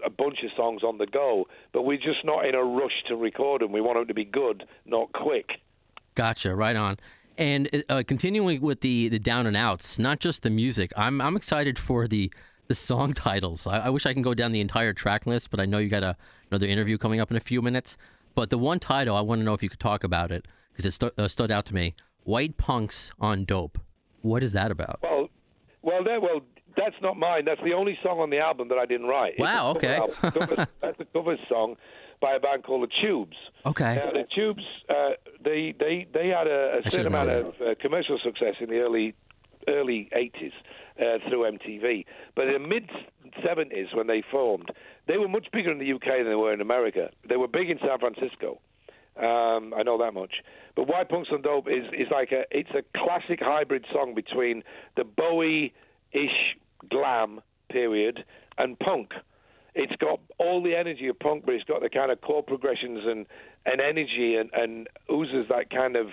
a 0.05 0.11
bunch 0.11 0.39
of 0.45 0.51
songs 0.57 0.83
on 0.83 0.99
the 0.99 1.07
go, 1.07 1.47
but 1.73 1.83
we're 1.83 1.97
just 1.97 2.25
not 2.25 2.47
in 2.47 2.55
a 2.55 2.63
rush 2.63 3.03
to 3.09 3.17
record 3.17 3.61
them. 3.61 3.73
We 3.73 3.81
want 3.81 3.99
them 3.99 4.09
to 4.09 4.15
be 4.15 4.25
good, 4.25 4.65
not 4.87 5.13
quick. 5.13 5.61
Gotcha. 6.15 6.55
Right 6.55 6.77
on. 6.77 6.97
And 7.37 7.85
uh, 7.89 8.03
continuing 8.07 8.61
with 8.61 8.81
the 8.81 9.09
the 9.09 9.19
Down 9.19 9.47
'n' 9.47 9.57
Outz, 9.57 9.99
not 9.99 10.21
just 10.21 10.43
the 10.43 10.51
music. 10.51 10.93
I'm 10.97 11.21
I'm 11.21 11.37
excited 11.37 11.79
for 11.79 12.07
the 12.07 12.33
the 12.69 12.75
song 12.75 13.13
titles. 13.27 13.67
I, 13.67 13.87
I 13.87 13.89
wish 13.91 14.07
I 14.07 14.13
can 14.13 14.23
go 14.23 14.35
down 14.35 14.53
the 14.53 14.61
entire 14.61 14.93
track 14.93 15.27
list, 15.27 15.51
but 15.51 15.61
I 15.61 15.67
know 15.67 15.79
you 15.79 15.89
got 15.89 16.03
a, 16.03 16.17
another 16.51 16.67
interview 16.67 16.97
coming 16.97 17.21
up 17.21 17.31
in 17.31 17.37
a 17.37 17.41
few 17.41 17.61
minutes. 17.61 17.97
But 18.35 18.51
the 18.51 18.59
one 18.59 18.79
title, 18.79 19.17
I 19.17 19.21
want 19.21 19.41
to 19.41 19.45
know 19.45 19.55
if 19.55 19.63
you 19.63 19.69
could 19.69 19.81
talk 19.81 20.05
about 20.05 20.33
it 20.33 20.47
because 20.73 20.85
it 20.87 20.93
stu- 20.93 21.13
uh, 21.19 21.29
stood 21.29 21.51
out 21.51 21.65
to 21.67 21.75
me. 21.75 21.95
White 22.25 22.57
punks 22.57 23.13
on 23.21 23.45
dope. 23.45 23.79
What 24.23 24.43
is 24.43 24.53
that 24.53 24.71
about? 24.71 25.01
Well, 25.03 25.29
well, 25.83 26.03
that, 26.05 26.23
well, 26.23 26.41
that's 26.77 26.97
not 27.03 27.17
mine. 27.17 27.45
That's 27.45 27.63
the 27.63 27.73
only 27.73 27.99
song 28.03 28.21
on 28.21 28.31
the 28.31 28.39
album 28.39 28.69
that 28.69 28.79
I 28.79 28.87
didn't 28.87 29.07
write. 29.07 29.39
Wow. 29.39 29.71
Okay. 29.71 29.99
cover, 30.21 30.67
that's 30.81 31.01
a 31.01 31.05
cover 31.07 31.37
song 31.49 31.77
by 32.21 32.35
a 32.35 32.41
band 32.41 32.65
called 32.65 32.89
the 32.89 32.93
Tubes. 33.03 33.37
Okay. 33.67 33.97
Now 33.97 34.11
the 34.13 34.27
Tubes, 34.35 34.63
uh, 34.89 35.11
they 35.43 35.75
they 35.79 36.07
they 36.13 36.29
had 36.29 36.47
a, 36.47 36.81
a 36.85 36.91
certain 36.91 37.09
amount 37.09 37.31
of 37.31 37.55
uh, 37.61 37.75
commercial 37.81 38.19
success 38.23 38.55
in 38.61 38.71
the 38.71 38.79
early 38.79 39.15
early 39.69 40.11
80s 40.15 40.53
uh, 41.01 41.27
through 41.29 41.51
MTV, 41.51 42.05
but 42.35 42.49
in 42.49 42.63
the 42.63 42.69
mid 42.69 42.91
70s 43.43 43.95
when 43.95 44.07
they 44.07 44.23
formed, 44.31 44.71
they 45.07 45.17
were 45.17 45.29
much 45.29 45.47
bigger 45.53 45.71
in 45.73 45.79
the 45.79 45.93
UK 45.93 46.19
than 46.19 46.29
they 46.29 46.35
were 46.35 46.53
in 46.53 46.61
America. 46.61 47.11
They 47.29 47.37
were 47.37 47.49
big 47.49 47.71
in 47.71 47.79
San 47.79 47.99
Francisco. 47.99 48.61
Um, 49.17 49.73
I 49.77 49.83
know 49.85 49.97
that 49.99 50.13
much. 50.13 50.43
But 50.75 50.89
White 50.89 51.09
Punks 51.09 51.29
on 51.33 51.43
Dope 51.43 51.69
is, 51.69 51.85
is 51.93 52.09
like 52.11 52.33
a 52.33 52.45
it's 52.51 52.71
a 52.71 52.83
classic 52.99 53.41
hybrid 53.41 53.87
song 53.93 54.15
between 54.15 54.63
the 54.97 55.05
Bowie-ish 55.05 56.57
glam 56.89 57.41
period 57.71 58.25
and 58.59 58.79
punk. 58.79 59.13
It's 59.75 59.97
got 59.97 60.21
all 60.39 60.63
the 60.63 60.77
energy 60.77 61.09
of 61.09 61.19
punk, 61.19 61.45
but 61.47 61.55
it's 61.55 61.65
got 61.65 61.83
the 61.83 61.89
kind 61.89 62.13
of 62.13 62.21
chord 62.21 62.47
progressions 62.47 63.01
and, 63.05 63.27
and 63.67 63.81
energy 63.81 64.37
and, 64.37 64.51
and 64.53 64.89
oozes 65.11 65.47
that 65.49 65.71
kind 65.71 65.97
of 65.97 66.07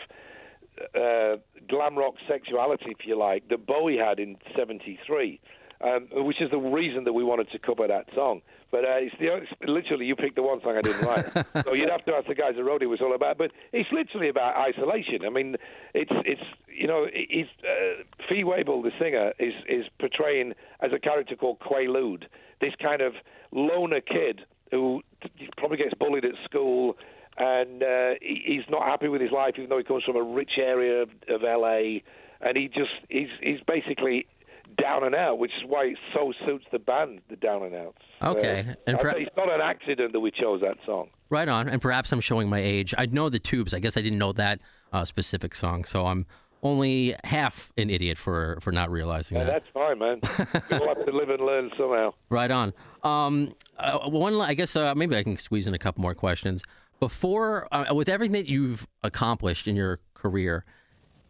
uh, 0.95 1.37
glam 1.69 1.97
rock 1.97 2.15
sexuality, 2.27 2.87
if 2.87 3.05
you 3.05 3.17
like, 3.17 3.47
that 3.49 3.65
Bowie 3.67 3.97
had 3.97 4.19
in 4.19 4.37
'73, 4.57 5.39
um, 5.81 6.07
which 6.11 6.41
is 6.41 6.49
the 6.49 6.57
reason 6.57 7.03
that 7.03 7.13
we 7.13 7.23
wanted 7.23 7.51
to 7.51 7.59
cover 7.59 7.87
that 7.87 8.05
song. 8.15 8.41
But 8.71 8.85
uh, 8.85 8.97
it's, 8.99 9.15
the, 9.19 9.35
it's 9.35 9.51
literally 9.67 10.05
you 10.05 10.15
picked 10.15 10.35
the 10.35 10.43
one 10.43 10.61
song 10.61 10.77
I 10.77 10.81
didn't 10.81 11.05
like. 11.05 11.65
so 11.65 11.73
you'd 11.73 11.89
have 11.89 12.05
to 12.05 12.13
ask 12.13 12.27
the 12.27 12.35
guys 12.35 12.55
who 12.55 12.63
wrote 12.63 12.81
it 12.81 12.87
was 12.87 13.01
all 13.01 13.13
about. 13.13 13.37
But 13.37 13.51
it's 13.73 13.91
literally 13.91 14.29
about 14.29 14.55
isolation. 14.55 15.25
I 15.25 15.29
mean, 15.29 15.57
it's 15.93 16.11
it's 16.25 16.41
you 16.67 16.87
know, 16.87 17.05
it's 17.11 17.49
uh, 17.63 18.03
Fee 18.29 18.43
Waybill, 18.43 18.83
the 18.83 18.91
singer, 18.99 19.33
is 19.39 19.53
is 19.67 19.85
portraying 19.99 20.53
as 20.79 20.91
a 20.93 20.99
character 20.99 21.35
called 21.35 21.57
Quay 21.59 21.87
Lewd, 21.87 22.27
this 22.61 22.73
kind 22.81 23.01
of 23.01 23.13
loner 23.51 24.01
kid 24.01 24.41
who 24.71 25.01
probably 25.57 25.77
gets 25.77 25.93
bullied 25.95 26.23
at 26.23 26.31
school 26.45 26.95
and 27.37 27.83
uh, 27.83 28.11
he's 28.21 28.63
not 28.69 28.83
happy 28.83 29.07
with 29.07 29.21
his 29.21 29.31
life, 29.31 29.55
even 29.57 29.69
though 29.69 29.77
he 29.77 29.83
comes 29.83 30.03
from 30.03 30.15
a 30.15 30.23
rich 30.23 30.51
area 30.57 31.03
of, 31.03 31.09
of 31.29 31.41
LA, 31.41 31.99
and 32.41 32.55
he 32.55 32.67
just 32.67 32.91
he's 33.09 33.29
he's 33.41 33.59
basically 33.65 34.27
down 34.81 35.03
and 35.03 35.15
out, 35.15 35.37
which 35.37 35.51
is 35.51 35.63
why 35.67 35.85
it 35.85 35.97
so 36.13 36.33
suits 36.45 36.65
the 36.71 36.79
band, 36.79 37.21
the 37.29 37.35
Down 37.35 37.63
'n' 37.63 37.73
Outz. 37.73 37.93
Okay, 38.21 38.65
uh, 38.67 38.73
and 38.87 38.99
per- 38.99 39.11
it's 39.11 39.35
not 39.37 39.51
an 39.51 39.61
accident 39.61 40.13
that 40.13 40.19
we 40.19 40.31
chose 40.31 40.61
that 40.61 40.77
song. 40.85 41.09
Right 41.29 41.47
on, 41.47 41.69
and 41.69 41.81
perhaps 41.81 42.11
I'm 42.11 42.21
showing 42.21 42.49
my 42.49 42.59
age. 42.59 42.93
I 42.97 43.05
know 43.05 43.29
the 43.29 43.39
Tubes. 43.39 43.73
I 43.73 43.79
guess 43.79 43.97
I 43.97 44.01
didn't 44.01 44.19
know 44.19 44.31
that 44.33 44.59
uh, 44.91 45.05
specific 45.05 45.55
song, 45.55 45.83
so 45.83 46.05
I'm 46.05 46.25
only 46.63 47.15
half 47.23 47.71
an 47.77 47.89
idiot 47.89 48.17
for 48.17 48.57
for 48.61 48.71
not 48.71 48.91
realizing 48.91 49.37
yeah, 49.37 49.45
that. 49.45 49.63
That's 49.63 49.73
fine, 49.73 49.99
man. 49.99 50.19
We'll 50.69 50.87
have 50.87 51.05
to 51.05 51.11
live 51.11 51.29
and 51.29 51.41
learn 51.41 51.71
somehow. 51.77 52.13
Right 52.29 52.51
on. 52.51 52.73
Um, 53.03 53.53
uh, 53.77 54.09
one, 54.09 54.35
I 54.35 54.53
guess 54.53 54.75
uh, 54.75 54.95
maybe 54.95 55.15
I 55.15 55.23
can 55.23 55.37
squeeze 55.37 55.67
in 55.67 55.73
a 55.73 55.79
couple 55.79 56.01
more 56.01 56.15
questions 56.15 56.63
before 56.99 57.67
uh, 57.71 57.93
with 57.93 58.09
everything 58.09 58.33
that 58.33 58.47
you've 58.47 58.87
accomplished 59.03 59.67
in 59.67 59.75
your 59.75 59.99
career 60.13 60.65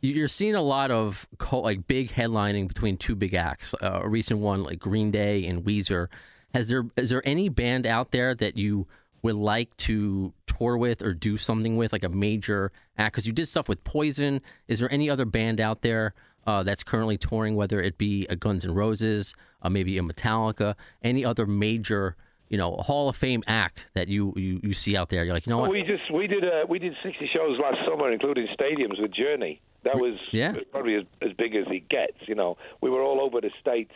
you're 0.01 0.27
seeing 0.27 0.55
a 0.55 0.61
lot 0.61 0.91
of 0.91 1.27
co- 1.37 1.61
like 1.61 1.87
big 1.87 2.09
headlining 2.09 2.67
between 2.67 2.97
two 2.97 3.15
big 3.15 3.33
acts 3.33 3.73
uh, 3.81 4.01
a 4.03 4.09
recent 4.09 4.39
one 4.39 4.63
like 4.63 4.79
green 4.79 5.11
day 5.11 5.45
and 5.45 5.63
weezer 5.63 6.07
has 6.53 6.67
there 6.67 6.83
is 6.97 7.09
there 7.09 7.21
any 7.25 7.49
band 7.49 7.85
out 7.85 8.11
there 8.11 8.35
that 8.35 8.57
you 8.57 8.87
would 9.21 9.35
like 9.35 9.75
to 9.77 10.33
tour 10.47 10.77
with 10.77 11.01
or 11.01 11.13
do 11.13 11.37
something 11.37 11.77
with 11.77 11.93
like 11.93 12.03
a 12.03 12.09
major 12.09 12.71
act 12.97 13.13
because 13.13 13.27
you 13.27 13.33
did 13.33 13.47
stuff 13.47 13.69
with 13.69 13.83
poison 13.83 14.41
is 14.67 14.79
there 14.79 14.91
any 14.91 15.09
other 15.09 15.25
band 15.25 15.61
out 15.61 15.81
there 15.81 16.13
uh, 16.47 16.63
that's 16.63 16.81
currently 16.81 17.19
touring 17.19 17.55
whether 17.55 17.79
it 17.79 17.99
be 17.99 18.25
a 18.27 18.35
guns 18.35 18.65
N' 18.65 18.73
roses 18.73 19.35
uh, 19.61 19.69
maybe 19.69 19.97
a 19.97 20.01
metallica 20.01 20.75
any 21.03 21.23
other 21.23 21.45
major 21.45 22.15
you 22.49 22.57
know, 22.57 22.75
Hall 22.79 23.07
of 23.07 23.15
Fame 23.15 23.41
act 23.47 23.87
that 23.93 24.09
you, 24.09 24.33
you, 24.35 24.59
you 24.61 24.73
see 24.73 24.97
out 24.97 25.07
there. 25.07 25.23
You're 25.23 25.33
like, 25.33 25.45
you 25.45 25.51
know 25.51 25.59
what? 25.59 25.71
We 25.71 25.83
just 25.83 26.11
we 26.13 26.27
did 26.27 26.43
uh, 26.43 26.65
we 26.67 26.79
did 26.79 26.93
60 27.01 27.29
shows 27.33 27.57
last 27.57 27.77
summer, 27.87 28.11
including 28.11 28.45
stadiums 28.47 29.01
with 29.01 29.13
Journey. 29.13 29.61
That 29.83 29.95
was 29.97 30.15
Yeah. 30.31 30.53
probably 30.71 30.95
as, 30.95 31.03
as 31.21 31.33
big 31.33 31.55
as 31.55 31.65
it 31.69 31.89
gets. 31.89 32.17
You 32.27 32.35
know, 32.35 32.57
we 32.81 32.89
were 32.89 33.01
all 33.01 33.19
over 33.21 33.41
the 33.41 33.51
states 33.59 33.93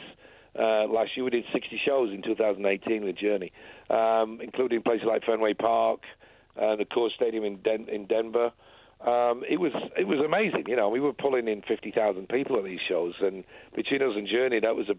uh, 0.58 0.86
last 0.88 1.16
year. 1.16 1.24
We 1.26 1.32
did 1.32 1.46
60 1.54 1.80
shows 1.86 2.14
in 2.14 2.22
2018 2.22 3.04
with 3.04 3.18
Journey, 3.18 3.52
um, 3.90 4.40
including 4.42 4.82
places 4.82 5.06
like 5.08 5.24
Fenway 5.26 5.54
Park, 5.54 6.02
uh, 6.60 6.76
the 6.76 6.86
Coors 6.86 7.12
Stadium 7.14 7.44
in 7.44 7.58
Den- 7.62 7.90
in 7.90 8.06
Denver. 8.06 8.52
Um, 9.02 9.44
it 9.48 9.60
was 9.60 9.74
it 9.98 10.08
was 10.08 10.20
amazing. 10.20 10.64
You 10.68 10.76
know, 10.78 10.90
we 10.90 11.00
were 11.02 11.14
pulling 11.14 11.48
in 11.48 11.62
50,000 11.62 12.30
people 12.30 12.58
at 12.58 12.64
these 12.64 12.80
shows, 12.88 13.14
and 13.22 13.44
between 13.76 14.02
us 14.02 14.16
and 14.16 14.26
Journey, 14.28 14.60
that 14.62 14.76
was 14.76 14.88
a, 14.90 14.94
a 14.94 14.96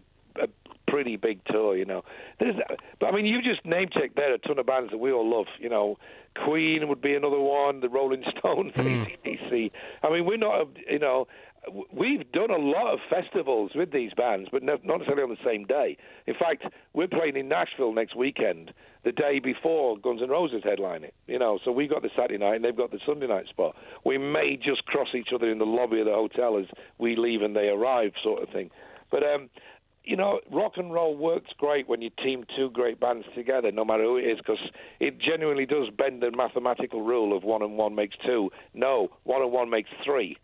pretty 0.87 1.17
big 1.17 1.43
tour. 1.45 1.75
You 1.75 1.85
know, 1.85 2.03
There's, 2.39 2.55
but 2.99 3.07
I 3.07 3.11
mean, 3.11 3.25
you 3.25 3.41
just 3.41 3.65
name 3.65 3.89
checked 3.91 4.15
there 4.15 4.33
a 4.33 4.37
ton 4.37 4.59
of 4.59 4.65
bands 4.65 4.91
that 4.91 4.97
we 4.97 5.11
all 5.11 5.29
love. 5.29 5.47
You 5.59 5.69
know, 5.69 5.97
Queen 6.45 6.87
would 6.87 7.01
be 7.01 7.15
another 7.15 7.39
one, 7.39 7.79
the 7.79 7.89
Rolling 7.89 8.23
Stones, 8.37 8.73
AC/DC. 8.75 9.71
I 10.03 10.09
mean, 10.09 10.25
we're 10.25 10.37
not, 10.37 10.67
you 10.89 10.99
know, 10.99 11.27
we've 11.91 12.31
done 12.31 12.51
a 12.51 12.57
lot 12.57 12.93
of 12.93 12.99
festivals 13.09 13.71
with 13.75 13.91
these 13.91 14.13
bands, 14.13 14.49
but 14.51 14.63
not 14.63 14.83
necessarily 14.85 15.23
on 15.23 15.29
the 15.29 15.45
same 15.45 15.65
day. 15.65 15.97
In 16.25 16.33
fact, 16.33 16.63
we're 16.93 17.07
playing 17.07 17.35
in 17.35 17.47
Nashville 17.47 17.93
next 17.93 18.15
weekend, 18.15 18.71
the 19.03 19.11
day 19.11 19.39
before 19.39 19.97
Guns 19.97 20.21
N' 20.21 20.29
Roses 20.29 20.61
headline 20.63 21.03
it. 21.03 21.13
You 21.27 21.39
know, 21.39 21.59
so 21.63 21.71
we 21.71 21.87
got 21.87 22.01
the 22.01 22.09
Saturday 22.15 22.37
night 22.37 22.55
and 22.55 22.65
they've 22.65 22.75
got 22.75 22.91
the 22.91 22.99
Sunday 23.05 23.27
night 23.27 23.47
spot. 23.47 23.75
We 24.05 24.17
may 24.17 24.57
just 24.57 24.85
cross 24.85 25.09
each 25.15 25.29
other 25.33 25.49
in 25.49 25.59
the 25.59 25.65
lobby 25.65 25.99
of 25.99 26.05
the 26.05 26.13
hotel 26.13 26.57
as 26.57 26.65
we 26.97 27.15
leave 27.15 27.41
and 27.41 27.55
they 27.55 27.67
arrive, 27.67 28.11
sort 28.23 28.43
of 28.43 28.49
thing. 28.49 28.69
But 29.11 29.23
um, 29.23 29.49
you 30.07 30.15
know, 30.15 30.39
rock 30.49 30.73
and 30.77 30.93
roll 30.93 31.17
works 31.17 31.49
great 31.57 31.89
when 31.89 32.01
you 32.01 32.09
team 32.23 32.45
two 32.55 32.69
great 32.69 32.97
bands 32.97 33.25
together, 33.35 33.71
no 33.73 33.83
matter 33.83 34.03
who 34.03 34.15
it 34.15 34.21
is, 34.23 34.37
because 34.37 34.59
it 35.01 35.19
genuinely 35.19 35.65
does 35.65 35.89
bend 35.95 36.23
the 36.23 36.31
mathematical 36.31 37.01
rule 37.01 37.35
of 37.35 37.43
one 37.43 37.61
and 37.61 37.77
one 37.77 37.93
makes 37.93 38.15
two. 38.25 38.49
No, 38.73 39.09
one 39.25 39.41
and 39.41 39.51
one 39.51 39.69
makes 39.69 39.89
three, 40.05 40.37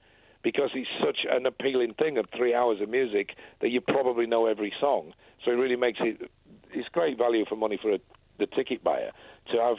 because 0.44 0.72
it's 0.76 0.90
such 1.00 1.20
an 1.32 1.46
appealing 1.46 1.94
thing 1.94 2.18
of 2.18 2.26
three 2.36 2.54
hours 2.54 2.82
of 2.82 2.90
music 2.90 3.30
that 3.62 3.70
you 3.70 3.80
probably 3.80 4.28
know 4.28 4.48
every 4.48 4.74
song. 4.82 5.14
So 5.46 5.52
it 5.52 5.56
really 5.56 5.78
makes 5.78 6.00
it. 6.02 6.30
It's 6.74 6.90
great 6.90 7.18
value 7.18 7.46
for 7.48 7.56
money 7.56 7.80
for 7.82 7.94
a, 7.94 8.00
the 8.40 8.48
ticket 8.48 8.84
buyer 8.84 9.12
to 9.54 9.58
have 9.60 9.78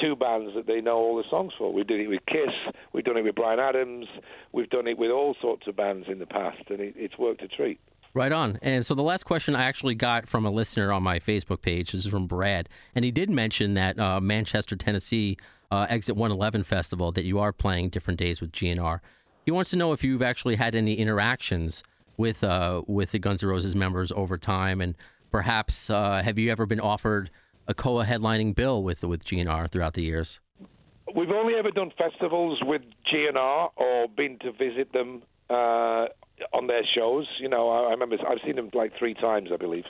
two 0.00 0.14
bands 0.14 0.52
that 0.54 0.68
they 0.68 0.80
know 0.80 0.98
all 0.98 1.16
the 1.16 1.24
songs 1.28 1.52
for. 1.58 1.72
We 1.72 1.82
did 1.82 1.98
it 1.98 2.06
with 2.06 2.24
Kiss, 2.26 2.54
we've 2.92 3.04
done 3.04 3.16
it 3.16 3.24
with 3.24 3.34
Bryan 3.34 3.58
Adams, 3.58 4.06
we've 4.52 4.70
done 4.70 4.86
it 4.86 4.98
with 4.98 5.10
all 5.10 5.34
sorts 5.40 5.66
of 5.66 5.74
bands 5.74 6.06
in 6.08 6.20
the 6.20 6.26
past, 6.26 6.62
and 6.68 6.78
it, 6.80 6.94
it's 6.96 7.18
worked 7.18 7.42
a 7.42 7.48
treat. 7.48 7.80
Right 8.12 8.32
on. 8.32 8.58
And 8.62 8.84
so 8.84 8.94
the 8.94 9.02
last 9.02 9.24
question 9.24 9.54
I 9.54 9.64
actually 9.64 9.94
got 9.94 10.26
from 10.26 10.44
a 10.44 10.50
listener 10.50 10.92
on 10.92 11.02
my 11.02 11.20
Facebook 11.20 11.62
page 11.62 11.92
this 11.92 12.04
is 12.04 12.10
from 12.10 12.26
Brad, 12.26 12.68
and 12.94 13.04
he 13.04 13.12
did 13.12 13.30
mention 13.30 13.74
that 13.74 13.98
uh, 14.00 14.20
Manchester, 14.20 14.74
Tennessee 14.74 15.36
uh, 15.70 15.86
Exit 15.88 16.16
111 16.16 16.64
Festival 16.64 17.12
that 17.12 17.24
you 17.24 17.38
are 17.38 17.52
playing 17.52 17.90
different 17.90 18.18
days 18.18 18.40
with 18.40 18.50
GNR. 18.50 18.98
He 19.44 19.52
wants 19.52 19.70
to 19.70 19.76
know 19.76 19.92
if 19.92 20.02
you've 20.02 20.22
actually 20.22 20.56
had 20.56 20.74
any 20.74 20.94
interactions 20.94 21.84
with 22.16 22.42
uh, 22.42 22.82
with 22.86 23.12
the 23.12 23.20
Guns 23.20 23.42
N' 23.42 23.48
Roses 23.48 23.76
members 23.76 24.10
over 24.12 24.36
time, 24.36 24.80
and 24.80 24.96
perhaps 25.30 25.88
uh, 25.88 26.22
have 26.22 26.38
you 26.38 26.50
ever 26.50 26.66
been 26.66 26.80
offered 26.80 27.30
a 27.68 27.74
co-headlining 27.74 28.56
bill 28.56 28.82
with 28.82 29.04
with 29.04 29.24
GNR 29.24 29.70
throughout 29.70 29.94
the 29.94 30.02
years? 30.02 30.40
We've 31.14 31.30
only 31.30 31.54
ever 31.54 31.70
done 31.70 31.92
festivals 31.96 32.60
with 32.62 32.82
GNR 33.12 33.70
or 33.76 34.08
been 34.16 34.38
to 34.40 34.52
visit 34.52 34.92
them 34.92 35.22
uh, 35.48 36.06
on 36.52 36.66
their 36.66 36.82
shows. 36.84 37.26
You 37.40 37.48
know, 37.48 37.68
I, 37.68 37.88
I 37.88 37.90
remember 37.90 38.16
I've 38.28 38.38
seen 38.44 38.56
them 38.56 38.70
like 38.74 38.92
three 38.98 39.14
times, 39.14 39.50
I 39.52 39.56
believe. 39.56 39.84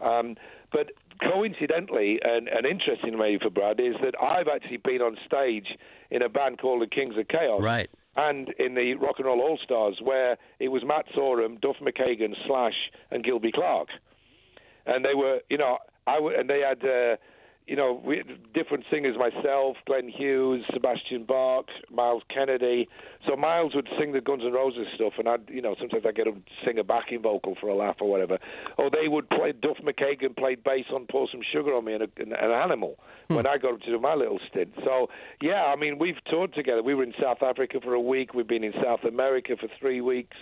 Um, 0.00 0.36
but 0.72 0.92
coincidentally, 1.22 2.20
and, 2.22 2.48
and 2.48 2.64
interesting 2.64 3.18
maybe 3.18 3.38
for 3.42 3.50
Brad 3.50 3.78
is 3.80 3.94
that 4.02 4.14
I've 4.20 4.48
actually 4.48 4.78
been 4.78 5.02
on 5.02 5.16
stage 5.26 5.76
in 6.10 6.22
a 6.22 6.28
band 6.28 6.58
called 6.58 6.82
the 6.82 6.86
Kings 6.86 7.16
of 7.18 7.28
Chaos. 7.28 7.60
Right. 7.62 7.90
And 8.16 8.48
in 8.58 8.74
the 8.74 8.94
Rock 8.94 9.16
and 9.18 9.26
Roll 9.26 9.40
All 9.40 9.58
Stars, 9.62 10.00
where 10.02 10.36
it 10.58 10.68
was 10.68 10.82
Matt 10.84 11.06
Sorum, 11.16 11.60
Duff 11.60 11.76
McKagan, 11.80 12.34
Slash, 12.46 12.74
and 13.10 13.22
Gilby 13.22 13.52
Clarke, 13.52 13.88
and 14.86 15.04
they 15.04 15.14
were, 15.14 15.40
you 15.48 15.58
know, 15.58 15.78
I 16.06 16.14
w- 16.14 16.36
and 16.36 16.50
they 16.50 16.60
had, 16.60 16.84
uh, 16.84 17.16
you 17.70 17.76
know, 17.76 18.02
we, 18.04 18.24
different 18.52 18.82
singers. 18.90 19.16
Myself, 19.16 19.76
Glenn 19.86 20.08
Hughes, 20.08 20.64
Sebastian 20.74 21.22
Bach, 21.22 21.66
Myles 21.88 22.24
Kennedy. 22.28 22.88
So 23.28 23.36
Myles 23.36 23.76
would 23.76 23.88
sing 23.96 24.10
the 24.10 24.20
Guns 24.20 24.42
N' 24.44 24.52
Roses 24.52 24.88
stuff, 24.96 25.12
and 25.18 25.28
I'd, 25.28 25.48
you 25.48 25.62
know, 25.62 25.76
sometimes 25.78 26.02
I'd 26.04 26.16
get 26.16 26.26
him 26.26 26.42
to 26.42 26.66
sing 26.66 26.80
a 26.80 26.82
backing 26.82 27.22
vocal 27.22 27.54
for 27.60 27.68
a 27.68 27.76
laugh 27.76 27.94
or 28.00 28.10
whatever. 28.10 28.38
Or 28.76 28.90
they 28.90 29.06
would 29.06 29.30
play. 29.30 29.52
Duff 29.52 29.76
McKagan 29.84 30.36
played 30.36 30.64
bass 30.64 30.86
on 30.92 31.06
"Pour 31.08 31.28
Some 31.30 31.42
Sugar 31.52 31.72
on 31.72 31.84
Me" 31.84 31.94
and, 31.94 32.02
a, 32.02 32.08
and 32.16 32.32
an 32.32 32.50
Animal 32.50 32.96
hmm. 33.28 33.36
when 33.36 33.46
I 33.46 33.56
got 33.56 33.74
up 33.74 33.80
to 33.82 33.86
do 33.86 34.00
my 34.00 34.16
little 34.16 34.40
stint. 34.50 34.72
So 34.84 35.06
yeah, 35.40 35.66
I 35.66 35.76
mean, 35.76 35.96
we've 36.00 36.18
toured 36.28 36.52
together. 36.54 36.82
We 36.82 36.94
were 36.96 37.04
in 37.04 37.14
South 37.22 37.40
Africa 37.40 37.78
for 37.80 37.94
a 37.94 38.00
week. 38.00 38.34
We've 38.34 38.48
been 38.48 38.64
in 38.64 38.72
South 38.82 39.04
America 39.04 39.54
for 39.56 39.68
three 39.78 40.00
weeks 40.00 40.36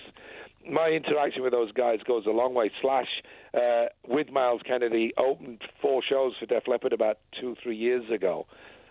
my 0.70 0.88
interaction 0.88 1.42
with 1.42 1.52
those 1.52 1.72
guys 1.72 1.98
goes 2.06 2.24
a 2.26 2.30
long 2.30 2.54
way. 2.54 2.70
Slash 2.80 3.08
uh, 3.54 3.86
with 4.06 4.30
Myles 4.30 4.60
Kennedy 4.66 5.12
opened 5.16 5.62
four 5.80 6.02
shows 6.08 6.32
for 6.38 6.46
Def 6.46 6.64
Leppard 6.66 6.92
about 6.92 7.18
two, 7.40 7.56
three 7.62 7.76
years 7.76 8.04
ago. 8.10 8.46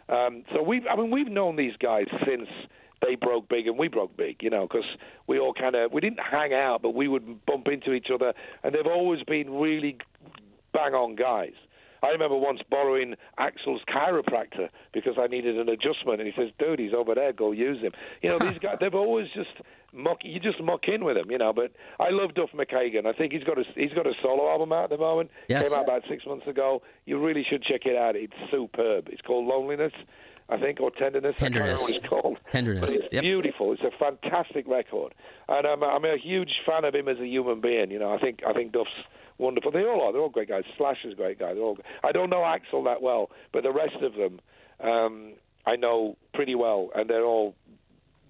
Um, 0.09 0.43
so 0.53 0.61
we've, 0.61 0.83
I 0.89 0.95
mean, 0.95 1.11
we've 1.11 1.27
known 1.27 1.55
these 1.55 1.75
guys 1.79 2.05
since 2.25 2.47
they 3.01 3.15
broke 3.15 3.49
big 3.49 3.67
and 3.67 3.77
we 3.77 3.87
broke 3.87 4.15
big, 4.17 4.41
you 4.41 4.49
know, 4.49 4.67
because 4.67 4.87
we 5.27 5.39
all 5.39 5.53
kind 5.53 5.75
of 5.75 5.91
we 5.91 6.01
didn't 6.01 6.19
hang 6.19 6.53
out, 6.53 6.81
but 6.81 6.95
we 6.95 7.07
would 7.07 7.45
bump 7.45 7.67
into 7.67 7.93
each 7.93 8.07
other, 8.13 8.33
and 8.63 8.73
they've 8.73 8.87
always 8.87 9.23
been 9.23 9.51
really 9.51 9.97
bang 10.73 10.93
on 10.93 11.15
guys. 11.15 11.53
I 12.03 12.09
remember 12.09 12.37
once 12.37 12.59
borrowing 12.69 13.15
Axl's 13.39 13.81
chiropractor 13.89 14.69
because 14.93 15.15
I 15.19 15.27
needed 15.27 15.57
an 15.57 15.67
adjustment, 15.69 16.21
and 16.21 16.31
he 16.31 16.33
says, 16.39 16.51
"Dude, 16.59 16.79
he's 16.79 16.93
over 16.93 17.15
there. 17.15 17.33
Go 17.33 17.51
use 17.51 17.81
him." 17.81 17.91
You 18.21 18.29
know, 18.29 18.39
these 18.39 18.57
guys—they've 18.61 18.93
always 18.93 19.27
just 19.33 19.49
muck. 19.93 20.19
You 20.23 20.39
just 20.39 20.61
muck 20.61 20.87
in 20.87 21.03
with 21.03 21.15
them, 21.17 21.31
you 21.31 21.37
know. 21.37 21.53
But 21.53 21.71
I 21.99 22.09
love 22.09 22.33
Duff 22.33 22.49
McKagan. 22.53 23.05
I 23.05 23.13
think 23.13 23.33
he's 23.33 23.43
got 23.43 23.57
a 23.57 23.63
he's 23.75 23.93
got 23.93 24.07
a 24.07 24.13
solo 24.21 24.49
album 24.49 24.71
out 24.73 24.85
at 24.85 24.89
the 24.91 24.97
moment. 24.97 25.29
Yes. 25.47 25.67
Came 25.67 25.77
out 25.77 25.83
about 25.83 26.03
six 26.09 26.25
months 26.25 26.47
ago. 26.47 26.81
You 27.05 27.23
really 27.23 27.45
should 27.49 27.63
check 27.63 27.85
it 27.85 27.95
out. 27.95 28.15
It's 28.15 28.33
superb. 28.51 29.07
It's 29.09 29.21
called 29.21 29.45
Loneliness. 29.45 29.93
I 30.49 30.57
think, 30.57 30.79
or 30.79 30.91
tenderness. 30.91 31.35
I 31.39 31.49
Tenderness. 31.49 31.81
what 31.81 31.89
it's 31.93 32.07
called. 32.07 32.37
Tenderness, 32.53 32.79
But 32.79 32.89
it's 32.91 33.13
yep. 33.13 33.21
beautiful. 33.21 33.73
It's 33.73 33.81
a 33.81 33.91
fantastic 33.99 34.65
record, 34.65 35.13
and 35.49 35.67
I'm, 35.67 35.83
I'm 35.83 36.05
a 36.05 36.15
huge 36.17 36.51
fan 36.65 36.85
of 36.85 36.95
him 36.95 37.09
as 37.09 37.19
a 37.19 37.27
human 37.27 37.59
being. 37.59 37.91
You 37.91 37.99
know, 37.99 38.13
I 38.13 38.17
think 38.17 38.39
I 38.47 38.53
think 38.53 38.71
Duff's 38.71 38.89
wonderful. 39.39 39.71
They 39.71 39.81
all 39.83 40.01
are. 40.03 40.13
They're 40.13 40.21
all 40.21 40.29
great 40.29 40.47
guys. 40.47 40.63
Slash 40.77 40.99
is 41.03 41.11
a 41.11 41.15
great 41.17 41.37
guy. 41.37 41.53
They're 41.53 41.63
all. 41.63 41.77
I 42.01 42.13
don't 42.13 42.29
know 42.29 42.43
Axl 42.43 42.85
that 42.85 43.01
well, 43.01 43.29
but 43.51 43.63
the 43.63 43.73
rest 43.73 43.97
of 44.01 44.13
them 44.13 44.39
um, 44.79 45.33
I 45.65 45.75
know 45.75 46.15
pretty 46.33 46.55
well, 46.55 46.91
and 46.95 47.09
they're 47.09 47.25
all 47.25 47.53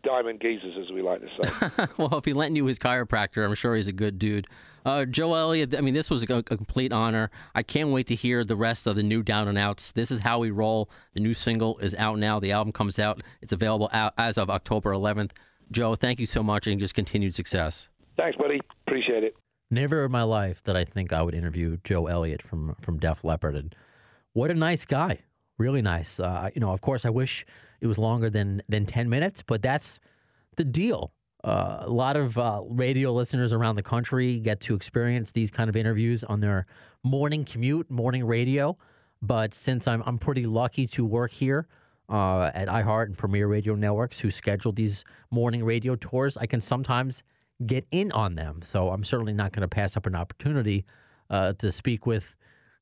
diamond 0.07 0.39
geezers, 0.39 0.73
as 0.79 0.89
we 0.91 1.01
like 1.01 1.21
to 1.21 1.27
say. 1.27 1.85
well, 1.97 2.17
if 2.17 2.25
he 2.25 2.33
lent 2.33 2.55
you 2.55 2.65
his 2.65 2.79
chiropractor, 2.79 3.45
I'm 3.45 3.55
sure 3.55 3.75
he's 3.75 3.87
a 3.87 3.93
good 3.93 4.17
dude. 4.17 4.47
Uh, 4.85 5.03
Joe 5.03 5.33
Elliott, 5.33 5.75
I 5.77 5.81
mean, 5.81 5.93
this 5.93 6.09
was 6.09 6.23
a, 6.23 6.37
a 6.37 6.43
complete 6.43 6.93
honor. 6.93 7.29
I 7.53 7.61
can't 7.61 7.89
wait 7.89 8.07
to 8.07 8.15
hear 8.15 8.45
the 8.45 8.55
rest 8.55 8.87
of 8.87 8.95
the 8.95 9.03
new 9.03 9.21
Down 9.21 9.49
'n' 9.49 9.57
Outz. 9.57 9.91
This 9.91 10.09
is 10.09 10.19
how 10.19 10.39
we 10.39 10.49
roll. 10.49 10.89
The 11.13 11.19
new 11.19 11.33
single 11.33 11.77
is 11.79 11.93
out 11.95 12.17
now. 12.19 12.39
The 12.39 12.53
album 12.53 12.71
comes 12.71 12.99
out. 12.99 13.21
It's 13.41 13.51
available 13.51 13.89
out 13.91 14.13
as 14.17 14.37
of 14.37 14.49
October 14.49 14.91
11th. 14.91 15.31
Joe, 15.71 15.95
thank 15.95 16.21
you 16.21 16.25
so 16.25 16.41
much, 16.41 16.67
and 16.67 16.79
just 16.79 16.93
continued 16.93 17.35
success. 17.35 17.89
Thanks, 18.15 18.37
buddy. 18.37 18.61
Appreciate 18.87 19.25
it. 19.25 19.35
Never 19.69 20.05
in 20.05 20.11
my 20.11 20.23
life 20.23 20.63
did 20.63 20.77
I 20.77 20.85
think 20.85 21.11
I 21.11 21.21
would 21.21 21.35
interview 21.35 21.77
Joe 21.83 22.07
Elliott 22.07 22.41
from 22.41 22.75
from 22.79 22.97
Def 22.97 23.25
Leppard, 23.25 23.55
and 23.55 23.75
what 24.31 24.49
a 24.49 24.53
nice 24.53 24.85
guy, 24.85 25.19
really 25.57 25.81
nice. 25.81 26.21
Uh, 26.21 26.49
you 26.55 26.61
know, 26.61 26.71
of 26.71 26.79
course, 26.79 27.05
I 27.05 27.09
wish 27.09 27.45
it 27.81 27.87
was 27.87 27.97
longer 27.97 28.29
than 28.29 28.61
than 28.67 28.85
ten 28.85 29.09
minutes, 29.09 29.41
but 29.41 29.61
that's 29.61 29.99
the 30.55 30.63
deal. 30.63 31.13
Uh, 31.43 31.79
a 31.81 31.89
lot 31.89 32.17
of 32.17 32.37
uh, 32.37 32.61
radio 32.67 33.13
listeners 33.13 33.53
around 33.53 33.75
the 33.75 33.83
country 33.83 34.39
get 34.39 34.59
to 34.59 34.75
experience 34.75 35.31
these 35.31 35.51
kind 35.51 35.69
of 35.69 35.75
interviews 35.75 36.23
on 36.23 36.39
their 36.39 36.65
morning 37.03 37.45
commute, 37.45 37.89
morning 37.89 38.25
radio. 38.25 38.77
But 39.21 39.53
since 39.53 39.87
I'm 39.87 40.03
I'm 40.05 40.17
pretty 40.17 40.43
lucky 40.43 40.87
to 40.87 41.05
work 41.05 41.31
here 41.31 41.67
uh, 42.09 42.51
at 42.53 42.67
iHeart 42.67 43.05
and 43.05 43.17
Premier 43.17 43.47
Radio 43.47 43.75
Networks, 43.75 44.19
who 44.19 44.31
schedule 44.31 44.71
these 44.71 45.03
morning 45.31 45.63
radio 45.63 45.95
tours, 45.95 46.37
I 46.37 46.45
can 46.45 46.61
sometimes 46.61 47.23
get 47.65 47.85
in 47.91 48.11
on 48.11 48.35
them. 48.35 48.61
So 48.61 48.89
I'm 48.89 49.03
certainly 49.03 49.33
not 49.33 49.51
going 49.51 49.61
to 49.61 49.67
pass 49.67 49.97
up 49.97 50.05
an 50.05 50.15
opportunity 50.15 50.85
uh, 51.29 51.53
to 51.53 51.71
speak 51.71 52.05
with 52.05 52.35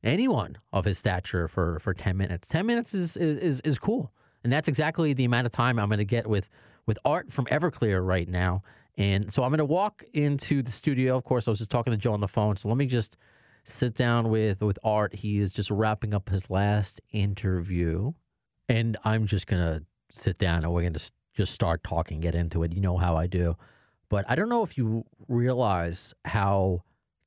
anyone 0.04 0.58
of 0.74 0.86
his 0.86 0.98
stature 0.98 1.48
for, 1.48 1.80
for 1.80 1.94
10 1.94 2.18
minutes. 2.18 2.48
10 2.48 2.66
minutes 2.66 2.94
is, 2.94 3.18
is, 3.18 3.38
is, 3.38 3.62
is 3.62 3.80
cool. 3.80 4.12
And 4.46 4.54
that's 4.54 4.68
exactly 4.68 5.14
the 5.14 5.26
amount 5.26 5.48
of 5.48 5.52
time 5.52 5.80
I'm 5.80 5.90
going 5.90 5.98
to 5.98 6.06
get 6.06 6.28
with, 6.28 6.52
with 6.86 7.00
Art 7.04 7.34
from 7.34 7.46
Everclear 7.46 8.06
right 8.06 8.30
now. 8.30 8.62
And 8.96 9.34
so 9.34 9.44
I'm 9.44 9.50
going 9.50 9.58
to 9.58 9.66
walk 9.66 10.04
into 10.14 10.62
the 10.62 10.72
studio. 10.72 11.18
Of 11.18 11.24
course, 11.24 11.48
I 11.48 11.52
was 11.52 11.58
just 11.58 11.72
talking 11.72 11.90
to 11.90 11.98
Joe 11.98 12.14
on 12.14 12.20
the 12.20 12.28
phone. 12.28 12.56
So 12.56 12.70
let 12.70 12.78
me 12.78 12.86
just 12.86 13.18
sit 13.64 13.96
down 13.96 14.30
with, 14.30 14.62
with 14.62 14.78
Art. 14.84 15.16
He 15.16 15.40
is 15.40 15.52
just 15.52 15.72
wrapping 15.72 16.14
up 16.14 16.30
his 16.30 16.48
last 16.52 17.02
interview. 17.12 18.12
And 18.70 18.98
I'm 19.04 19.26
just 19.26 19.48
going 19.48 19.64
to 19.64 19.84
sit 20.10 20.38
down 20.38 20.64
and 20.64 20.72
we're 20.72 20.82
going 20.82 20.94
to 20.94 21.12
just 21.34 21.52
start 21.52 21.84
talking, 21.84 22.20
get 22.20 22.36
into 22.36 22.62
it. 22.62 22.72
You 22.72 22.82
know 22.82 22.98
how 22.98 23.18
I 23.18 23.26
do. 23.26 23.56
But 24.10 24.26
I 24.30 24.36
don't 24.36 24.50
know 24.50 24.62
if 24.62 24.78
you 24.78 25.06
realize 25.28 26.14
how 26.24 26.84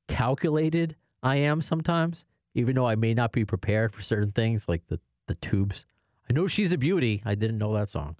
calculated 0.07 0.95
I 1.21 1.35
am 1.35 1.61
sometimes, 1.61 2.23
even 2.53 2.75
though 2.75 2.87
I 2.87 2.95
may 2.95 3.13
not 3.13 3.33
be 3.33 3.43
prepared 3.43 3.93
for 3.93 4.01
certain 4.01 4.29
things 4.29 4.69
like 4.69 4.87
the, 4.87 5.01
the 5.27 5.35
tubes. 5.35 5.85
I 6.29 6.33
know 6.33 6.47
she's 6.47 6.71
a 6.71 6.77
beauty. 6.77 7.21
I 7.25 7.35
didn't 7.35 7.57
know 7.57 7.73
that 7.73 7.89
song. 7.89 8.15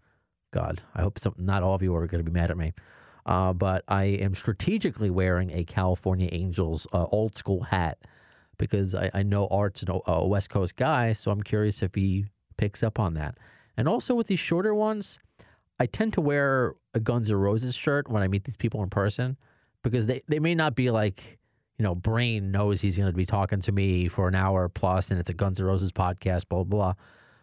God, 0.52 0.82
I 0.96 1.02
hope 1.02 1.20
some, 1.20 1.36
not 1.38 1.62
all 1.64 1.76
of 1.76 1.84
you 1.84 1.96
are 1.96 2.08
going 2.08 2.24
to 2.24 2.30
be 2.30 2.34
mad 2.34 2.50
at 2.50 2.58
me. 2.58 2.74
uh, 3.26 3.54
but 3.54 3.84
I 3.88 4.06
am 4.06 4.34
strategically 4.34 5.10
wearing 5.12 5.52
a 5.52 5.64
California 5.64 6.28
Angels 6.32 6.88
uh, 6.94 7.06
old 7.12 7.36
school 7.36 7.62
hat 7.62 8.00
because 8.58 8.96
I, 8.96 9.12
I 9.14 9.24
know 9.24 9.48
Art's 9.48 9.84
an, 9.84 10.00
a 10.08 10.28
West 10.28 10.50
Coast 10.50 10.76
guy, 10.76 11.14
so 11.14 11.30
I'm 11.32 11.44
curious 11.44 11.84
if 11.84 11.94
he 11.94 12.26
picks 12.58 12.82
up 12.82 13.00
on 13.00 13.14
that. 13.14 13.38
And 13.78 13.88
also 13.88 14.16
with 14.16 14.28
these 14.28 14.40
shorter 14.40 14.74
ones, 14.74 15.20
I 15.80 15.86
tend 15.86 16.14
to 16.14 16.22
wear 16.22 16.76
a 16.94 17.00
Guns 17.00 17.30
N' 17.30 17.38
Roses 17.38 17.76
shirt 17.76 18.10
when 18.10 18.24
I 18.24 18.28
meet 18.28 18.44
these 18.44 18.58
people 18.58 18.82
in 18.84 18.90
person 18.90 19.38
because 19.84 20.08
they, 20.08 20.24
they 20.28 20.40
may 20.40 20.56
not 20.56 20.76
be 20.76 20.90
like, 20.90 21.38
you 21.78 21.84
know, 21.84 21.96
Brain 21.96 22.52
knows 22.52 22.82
he's 22.82 22.98
going 22.98 23.12
to 23.12 23.16
be 23.16 23.26
talking 23.26 23.62
to 23.62 23.72
me 23.72 24.08
for 24.10 24.28
an 24.28 24.36
hour 24.36 24.68
plus 24.68 25.12
and 25.12 25.20
it's 25.20 25.30
a 25.30 25.34
Guns 25.34 25.60
N' 25.60 25.66
Roses 25.68 25.92
podcast, 25.92 26.50
blah, 26.50 26.64
blah, 26.64 26.94
blah. 26.94 26.94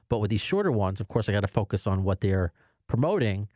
But 0.08 0.18
with 0.18 0.30
these 0.30 0.40
shorter 0.40 0.70
ones, 0.70 1.00
of 1.00 1.08
course, 1.08 1.28
I 1.28 1.32
got 1.32 1.40
to 1.40 1.48
focus 1.48 1.86
on 1.86 2.04
what 2.04 2.20
they're 2.20 2.52
promoting. 2.86 3.48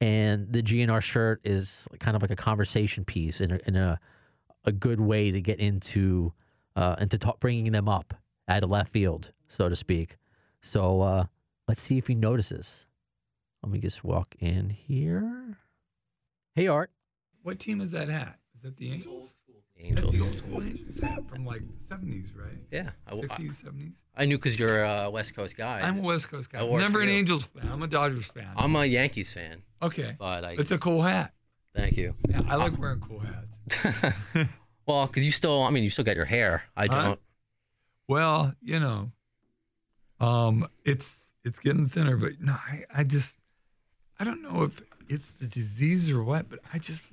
And 0.00 0.52
the 0.52 0.62
GNR 0.62 1.00
shirt 1.00 1.40
is 1.44 1.88
kind 2.00 2.16
of 2.16 2.22
like 2.22 2.30
a 2.30 2.36
conversation 2.36 3.04
piece 3.04 3.40
in 3.40 3.52
a, 3.52 3.60
in 3.66 3.76
a, 3.76 3.98
a 4.64 4.72
good 4.72 5.00
way 5.00 5.30
to 5.30 5.40
get 5.40 5.58
into 5.58 6.32
uh, 6.76 6.96
and 6.98 7.10
to 7.10 7.18
talk, 7.18 7.40
bringing 7.40 7.72
them 7.72 7.88
up 7.88 8.14
out 8.48 8.62
of 8.62 8.70
left 8.70 8.92
field, 8.92 9.32
so 9.48 9.68
to 9.68 9.76
speak. 9.76 10.16
So 10.60 11.00
uh, 11.00 11.24
let's 11.66 11.80
see 11.80 11.98
if 11.98 12.06
he 12.06 12.14
notices. 12.14 12.86
Let 13.62 13.72
me 13.72 13.78
just 13.78 14.04
walk 14.04 14.34
in 14.38 14.70
here. 14.70 15.58
Hey, 16.54 16.68
Art. 16.68 16.90
What 17.42 17.58
team 17.58 17.80
is 17.80 17.90
that 17.92 18.08
hat? 18.08 18.38
Is 18.54 18.62
that 18.62 18.76
the 18.76 18.92
Angels? 18.92 19.34
That's 19.78 20.10
the 20.10 20.20
old 20.20 20.36
school 20.36 20.62
Angels 20.62 20.98
hat 20.98 21.28
from 21.28 21.44
like 21.44 21.60
the 21.60 21.94
70s, 21.94 22.28
right? 22.36 22.58
Yeah, 22.70 22.90
I, 23.06 23.14
I, 23.14 23.20
60s, 23.20 23.64
70s. 23.64 23.92
I 24.16 24.24
knew 24.24 24.38
because 24.38 24.58
you're 24.58 24.84
a 24.84 25.10
West 25.10 25.34
Coast 25.34 25.56
guy. 25.56 25.80
I'm 25.80 25.98
a 25.98 26.02
West 26.02 26.30
Coast 26.30 26.50
guy. 26.50 26.60
I 26.60 26.64
work 26.64 26.80
Never 26.80 27.02
an 27.02 27.08
you. 27.08 27.14
Angels 27.14 27.44
fan. 27.44 27.68
I'm 27.70 27.82
a 27.82 27.86
Dodgers 27.86 28.26
fan. 28.26 28.48
I'm 28.56 28.74
a 28.74 28.84
Yankees 28.84 29.32
fan, 29.32 29.62
okay. 29.82 30.16
but 30.18 30.44
I. 30.44 30.52
It's 30.52 30.70
a 30.70 30.78
cool 30.78 31.02
hat. 31.02 31.32
Thank 31.74 31.96
you. 31.96 32.14
Yeah, 32.28 32.42
I 32.48 32.56
like 32.56 32.78
wearing 32.78 33.00
cool 33.00 33.20
hats. 33.20 34.16
well, 34.86 35.06
because 35.06 35.26
you 35.26 35.32
still, 35.32 35.62
I 35.62 35.70
mean, 35.70 35.84
you 35.84 35.90
still 35.90 36.04
got 36.04 36.16
your 36.16 36.24
hair. 36.24 36.62
I 36.76 36.86
don't. 36.86 37.20
Well, 38.08 38.54
you 38.62 38.80
know, 38.80 39.10
um, 40.20 40.68
it's 40.84 41.18
it's 41.44 41.58
getting 41.58 41.88
thinner, 41.88 42.16
but 42.16 42.40
no, 42.40 42.52
I, 42.52 42.84
I 42.94 43.04
just 43.04 43.36
I 44.18 44.24
don't 44.24 44.42
know 44.42 44.62
if 44.62 44.80
it's 45.08 45.32
the 45.32 45.46
disease 45.46 46.10
or 46.10 46.22
what, 46.22 46.48
but 46.48 46.60
I 46.72 46.78
just 46.78 47.06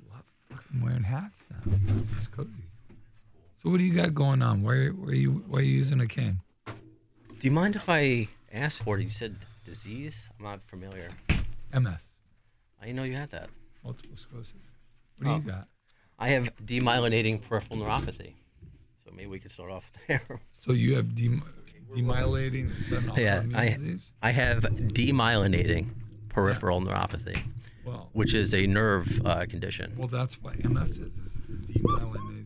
fucking 0.56 0.82
wearing 0.82 1.02
hats 1.02 1.40
now. 1.50 1.72
It's 2.18 2.26
cozy. 2.28 2.50
So 3.62 3.70
what 3.70 3.78
do 3.78 3.84
you 3.84 3.94
got 3.94 4.14
going 4.14 4.42
on? 4.42 4.62
Why 4.62 4.88
why 4.88 5.08
are 5.12 5.14
you 5.14 5.44
why 5.48 5.58
are 5.60 5.62
you 5.62 5.72
using 5.74 6.00
a 6.00 6.06
cane? 6.06 6.40
Do 6.66 7.48
you 7.48 7.50
mind 7.50 7.76
if 7.76 7.88
I 7.88 8.28
ask 8.52 8.82
for 8.84 8.98
it? 8.98 9.02
You 9.04 9.10
said 9.10 9.36
disease. 9.64 10.28
I'm 10.38 10.44
not 10.44 10.60
familiar. 10.66 11.08
MS, 11.72 12.02
I 12.80 12.84
didn't 12.86 12.96
know 12.96 13.02
you 13.04 13.16
had 13.16 13.30
that. 13.32 13.48
multiple 13.82 14.16
sclerosis. 14.16 14.52
What 15.18 15.24
do 15.24 15.30
you 15.30 15.36
Oh. 15.36 15.40
got? 15.40 15.68
I 16.18 16.28
have 16.28 16.54
demyelinating 16.64 17.42
peripheral 17.42 17.80
neuropathy. 17.80 18.34
So 19.04 19.10
maybe 19.12 19.26
we 19.26 19.38
could 19.40 19.50
start 19.50 19.70
off 19.72 19.90
there. 20.08 20.22
So 20.52 20.72
you 20.72 20.94
have 20.96 21.14
dem- 21.14 21.42
demyelinating 21.94 22.70
is 22.80 22.90
that 22.90 23.02
an 23.04 23.12
Yeah, 23.16 23.58
I- 23.58 23.70
disease? 23.70 24.12
I 24.22 24.30
have 24.30 24.62
demyelinating 24.62 25.88
peripheral 26.28 26.80
neuropathy, 26.80 27.38
Well, 27.84 28.10
which 28.12 28.34
is 28.34 28.54
a 28.54 28.66
nerve 28.66 29.20
uh, 29.24 29.46
condition. 29.46 29.94
well, 29.96 30.08
that's 30.08 30.40
what 30.42 30.62
MS 30.64 30.90
is. 30.90 30.98
Is 30.98 31.32
the 31.48 31.80
demyelination 31.80 32.44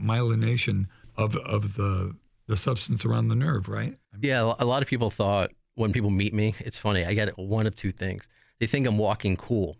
myelination 0.00 0.86
of 1.16 1.36
of 1.36 1.74
the 1.74 2.14
the 2.46 2.56
substance 2.56 3.04
around 3.04 3.28
the 3.28 3.34
nerve, 3.34 3.68
right? 3.68 3.96
I 4.12 4.16
mean, 4.16 4.22
Yeah, 4.22 4.54
a 4.58 4.64
lot 4.64 4.82
of 4.82 4.88
people 4.88 5.10
thought 5.10 5.50
when 5.74 5.92
people 5.92 6.10
meet 6.10 6.34
me, 6.34 6.54
it's 6.60 6.76
funny. 6.76 7.04
I 7.04 7.14
get 7.14 7.36
one 7.38 7.66
of 7.66 7.74
two 7.74 7.90
things. 7.90 8.28
They 8.60 8.66
think 8.66 8.86
I'm 8.86 8.98
walking 8.98 9.36
cool, 9.36 9.76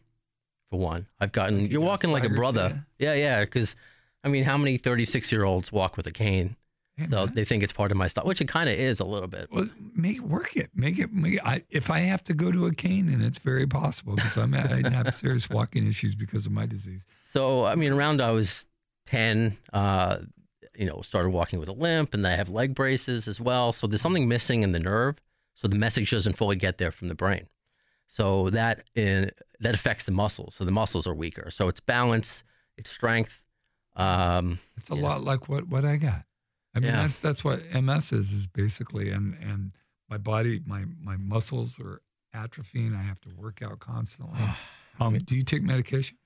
for 0.70 0.78
one. 0.78 1.06
I've 1.20 1.32
gotten 1.32 1.60
you 1.60 1.66
you're 1.68 1.80
walking 1.80 2.10
like 2.10 2.24
a 2.24 2.30
brother. 2.30 2.86
Yeah, 2.98 3.14
yeah. 3.14 3.40
Because 3.44 3.76
I 4.22 4.28
mean, 4.28 4.44
how 4.44 4.56
many 4.56 4.78
36 4.78 5.30
year 5.30 5.44
olds 5.44 5.70
walk 5.70 5.96
with 5.96 6.06
a 6.06 6.10
cane? 6.10 6.56
Hey, 6.96 7.06
so 7.06 7.26
man. 7.26 7.34
they 7.34 7.44
think 7.44 7.62
it's 7.64 7.72
part 7.72 7.90
of 7.90 7.96
my 7.96 8.06
style, 8.06 8.24
which 8.24 8.40
it 8.40 8.46
kind 8.46 8.68
of 8.68 8.76
is 8.76 9.00
a 9.00 9.04
little 9.04 9.26
bit. 9.26 9.48
Well, 9.50 9.68
make 9.94 10.20
work 10.20 10.56
it. 10.56 10.70
Make 10.74 10.98
it. 10.98 11.12
Make 11.12 11.34
it. 11.34 11.40
I, 11.44 11.64
if 11.68 11.90
I 11.90 12.00
have 12.00 12.22
to 12.24 12.34
go 12.34 12.52
to 12.52 12.66
a 12.66 12.72
cane, 12.72 13.08
and 13.08 13.22
it's 13.22 13.38
very 13.38 13.66
possible 13.66 14.14
because 14.14 14.36
I'm 14.36 14.54
I 14.54 14.88
have 14.88 15.12
serious 15.14 15.50
walking 15.50 15.86
issues 15.86 16.14
because 16.14 16.46
of 16.46 16.52
my 16.52 16.66
disease. 16.66 17.04
So 17.24 17.64
I 17.64 17.74
mean, 17.74 17.92
around 17.92 18.20
I 18.20 18.30
was 18.30 18.66
10, 19.06 19.56
uh, 19.72 20.18
you 20.76 20.86
know, 20.86 21.00
started 21.02 21.30
walking 21.30 21.58
with 21.58 21.68
a 21.68 21.72
limp, 21.72 22.14
and 22.14 22.24
I 22.26 22.36
have 22.36 22.48
leg 22.48 22.74
braces 22.74 23.26
as 23.26 23.40
well. 23.40 23.72
So 23.72 23.88
there's 23.88 24.00
something 24.00 24.28
missing 24.28 24.62
in 24.62 24.70
the 24.70 24.78
nerve, 24.78 25.16
so 25.54 25.66
the 25.66 25.76
message 25.76 26.12
doesn't 26.12 26.36
fully 26.36 26.56
get 26.56 26.78
there 26.78 26.92
from 26.92 27.08
the 27.08 27.14
brain. 27.16 27.48
So 28.06 28.50
that 28.50 28.84
uh, 28.96 29.26
that 29.58 29.74
affects 29.74 30.04
the 30.04 30.12
muscles. 30.12 30.54
So 30.54 30.64
the 30.64 30.70
muscles 30.70 31.08
are 31.08 31.14
weaker. 31.14 31.50
So 31.50 31.66
it's 31.66 31.80
balance, 31.80 32.44
it's 32.76 32.90
strength. 32.90 33.40
Um, 33.96 34.60
It's 34.76 34.90
a 34.90 34.94
lot 34.94 35.24
like 35.24 35.48
what 35.48 35.66
what 35.68 35.84
I 35.84 35.96
got. 35.96 36.24
I 36.74 36.80
mean, 36.80 36.90
Yeah. 36.90 37.02
that's 37.02 37.20
that's 37.20 37.44
what 37.44 37.60
MS 37.72 38.12
is 38.12 38.32
is 38.32 38.46
basically, 38.46 39.10
and 39.10 39.34
and 39.40 39.72
my 40.08 40.18
body, 40.18 40.60
my 40.66 40.84
my 41.00 41.16
muscles 41.16 41.78
are 41.80 42.00
atrophying. 42.34 42.96
I 42.96 43.02
have 43.02 43.20
to 43.22 43.28
work 43.30 43.62
out 43.62 43.78
constantly. 43.80 44.38
Um, 45.00 45.18
do 45.18 45.34
you 45.34 45.42
take 45.42 45.62
medication? 45.64 46.18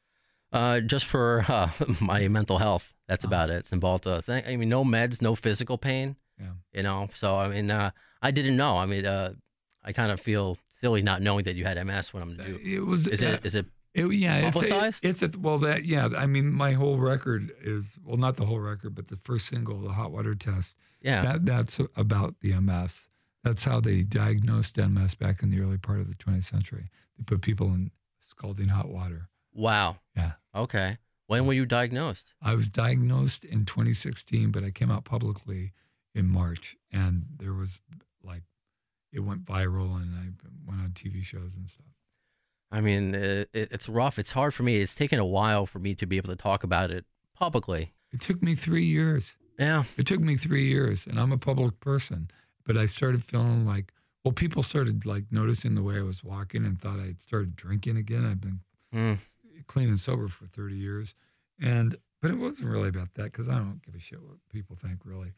uh, 0.52 0.80
just 0.80 1.06
for 1.06 1.42
uh, 1.48 1.70
my 2.02 2.28
mental 2.28 2.58
health. 2.58 2.92
That's 3.06 3.24
Oh. 3.24 3.28
about 3.28 3.48
it. 3.48 3.56
It's 3.60 3.72
involved. 3.72 4.06
Uh, 4.06 4.20
thing. 4.20 4.44
I 4.46 4.56
mean, 4.56 4.68
no 4.68 4.84
meds, 4.84 5.22
no 5.22 5.34
physical 5.34 5.78
pain. 5.78 6.16
Yeah. 6.38 6.52
You 6.74 6.82
know. 6.82 7.08
So 7.14 7.36
I 7.38 7.48
mean, 7.48 7.70
uh, 7.70 7.92
I 8.20 8.30
didn't 8.30 8.58
know. 8.58 8.76
I 8.76 8.84
mean, 8.84 9.06
uh, 9.06 9.32
I 9.82 9.92
kind 9.92 10.12
of 10.12 10.20
feel 10.20 10.58
silly 10.68 11.00
not 11.00 11.22
knowing 11.22 11.44
that 11.44 11.56
you 11.56 11.64
had 11.64 11.78
MS 11.86 12.12
when 12.12 12.22
I'm 12.22 12.36
due. 12.36 12.58
It 12.62 12.80
was. 12.80 13.08
Is 13.08 13.22
uh, 13.22 13.26
it? 13.26 13.46
Is 13.46 13.54
it? 13.54 13.64
It, 13.98 14.14
yeah, 14.14 14.48
it's 14.48 14.70
a, 14.70 14.92
it's 15.02 15.22
a 15.22 15.30
well 15.38 15.58
that 15.58 15.84
yeah. 15.84 16.08
I 16.16 16.26
mean, 16.26 16.52
my 16.52 16.72
whole 16.72 16.98
record 16.98 17.52
is 17.62 17.98
well, 18.04 18.16
not 18.16 18.36
the 18.36 18.46
whole 18.46 18.60
record, 18.60 18.94
but 18.94 19.08
the 19.08 19.16
first 19.16 19.46
single, 19.46 19.80
the 19.80 19.92
hot 19.92 20.12
water 20.12 20.34
test. 20.34 20.74
Yeah. 21.00 21.22
That 21.22 21.46
that's 21.46 21.80
about 21.96 22.36
the 22.40 22.58
MS. 22.60 23.08
That's 23.44 23.64
how 23.64 23.80
they 23.80 24.02
diagnosed 24.02 24.76
MS 24.76 25.14
back 25.14 25.42
in 25.42 25.50
the 25.50 25.60
early 25.60 25.78
part 25.78 26.00
of 26.00 26.08
the 26.08 26.14
20th 26.14 26.44
century. 26.44 26.90
They 27.16 27.24
put 27.24 27.40
people 27.40 27.68
in 27.68 27.92
scalding 28.20 28.68
hot 28.68 28.88
water. 28.88 29.28
Wow. 29.52 29.98
Yeah. 30.16 30.32
Okay. 30.54 30.98
When 31.26 31.46
were 31.46 31.52
you 31.52 31.66
diagnosed? 31.66 32.32
I 32.40 32.54
was 32.54 32.68
diagnosed 32.68 33.44
in 33.44 33.66
2016, 33.66 34.50
but 34.50 34.64
I 34.64 34.70
came 34.70 34.90
out 34.90 35.04
publicly 35.04 35.72
in 36.14 36.26
March, 36.26 36.76
and 36.90 37.26
there 37.38 37.52
was 37.52 37.80
like 38.22 38.44
it 39.12 39.20
went 39.20 39.44
viral, 39.44 39.96
and 39.96 40.14
I 40.14 40.32
went 40.66 40.80
on 40.80 40.90
TV 40.94 41.22
shows 41.22 41.54
and 41.54 41.68
stuff. 41.68 41.86
I 42.70 42.80
mean, 42.80 43.14
it, 43.14 43.48
it, 43.52 43.68
it's 43.72 43.88
rough. 43.88 44.18
It's 44.18 44.32
hard 44.32 44.52
for 44.54 44.62
me. 44.62 44.76
It's 44.76 44.94
taken 44.94 45.18
a 45.18 45.24
while 45.24 45.64
for 45.66 45.78
me 45.78 45.94
to 45.94 46.06
be 46.06 46.16
able 46.18 46.28
to 46.28 46.36
talk 46.36 46.62
about 46.64 46.90
it 46.90 47.04
publicly. 47.34 47.94
It 48.12 48.20
took 48.20 48.42
me 48.42 48.54
three 48.54 48.84
years. 48.84 49.36
Yeah. 49.58 49.84
It 49.96 50.06
took 50.06 50.20
me 50.20 50.36
three 50.36 50.68
years, 50.68 51.06
and 51.06 51.18
I'm 51.18 51.32
a 51.32 51.38
public 51.38 51.80
person. 51.80 52.30
But 52.66 52.76
I 52.76 52.86
started 52.86 53.24
feeling 53.24 53.64
like, 53.66 53.92
well, 54.24 54.32
people 54.32 54.62
started 54.62 55.06
like 55.06 55.24
noticing 55.30 55.74
the 55.74 55.82
way 55.82 55.96
I 55.96 56.02
was 56.02 56.22
walking 56.22 56.64
and 56.66 56.78
thought 56.80 57.00
I 57.00 57.06
had 57.06 57.22
started 57.22 57.56
drinking 57.56 57.96
again. 57.96 58.24
I've 58.26 58.40
been 58.40 58.60
Mm. 58.94 59.18
clean 59.66 59.88
and 59.88 60.00
sober 60.00 60.28
for 60.28 60.46
30 60.46 60.74
years, 60.76 61.14
and 61.60 61.96
but 62.22 62.30
it 62.30 62.38
wasn't 62.38 62.68
really 62.70 62.88
about 62.88 63.14
that 63.14 63.24
because 63.24 63.48
I 63.48 63.56
don't 63.56 63.82
give 63.84 63.94
a 63.94 63.98
shit 64.00 64.22
what 64.22 64.36
people 64.50 64.76
think 64.76 65.00
really. 65.04 65.32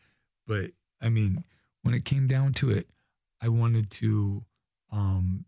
But 0.47 0.71
I 1.01 1.09
mean, 1.09 1.45
when 1.83 1.95
it 1.95 2.05
came 2.05 2.27
down 2.29 2.53
to 2.55 2.71
it, 2.71 2.89
I 3.41 3.49
wanted 3.49 3.91
to. 3.93 4.45
um 4.93 5.45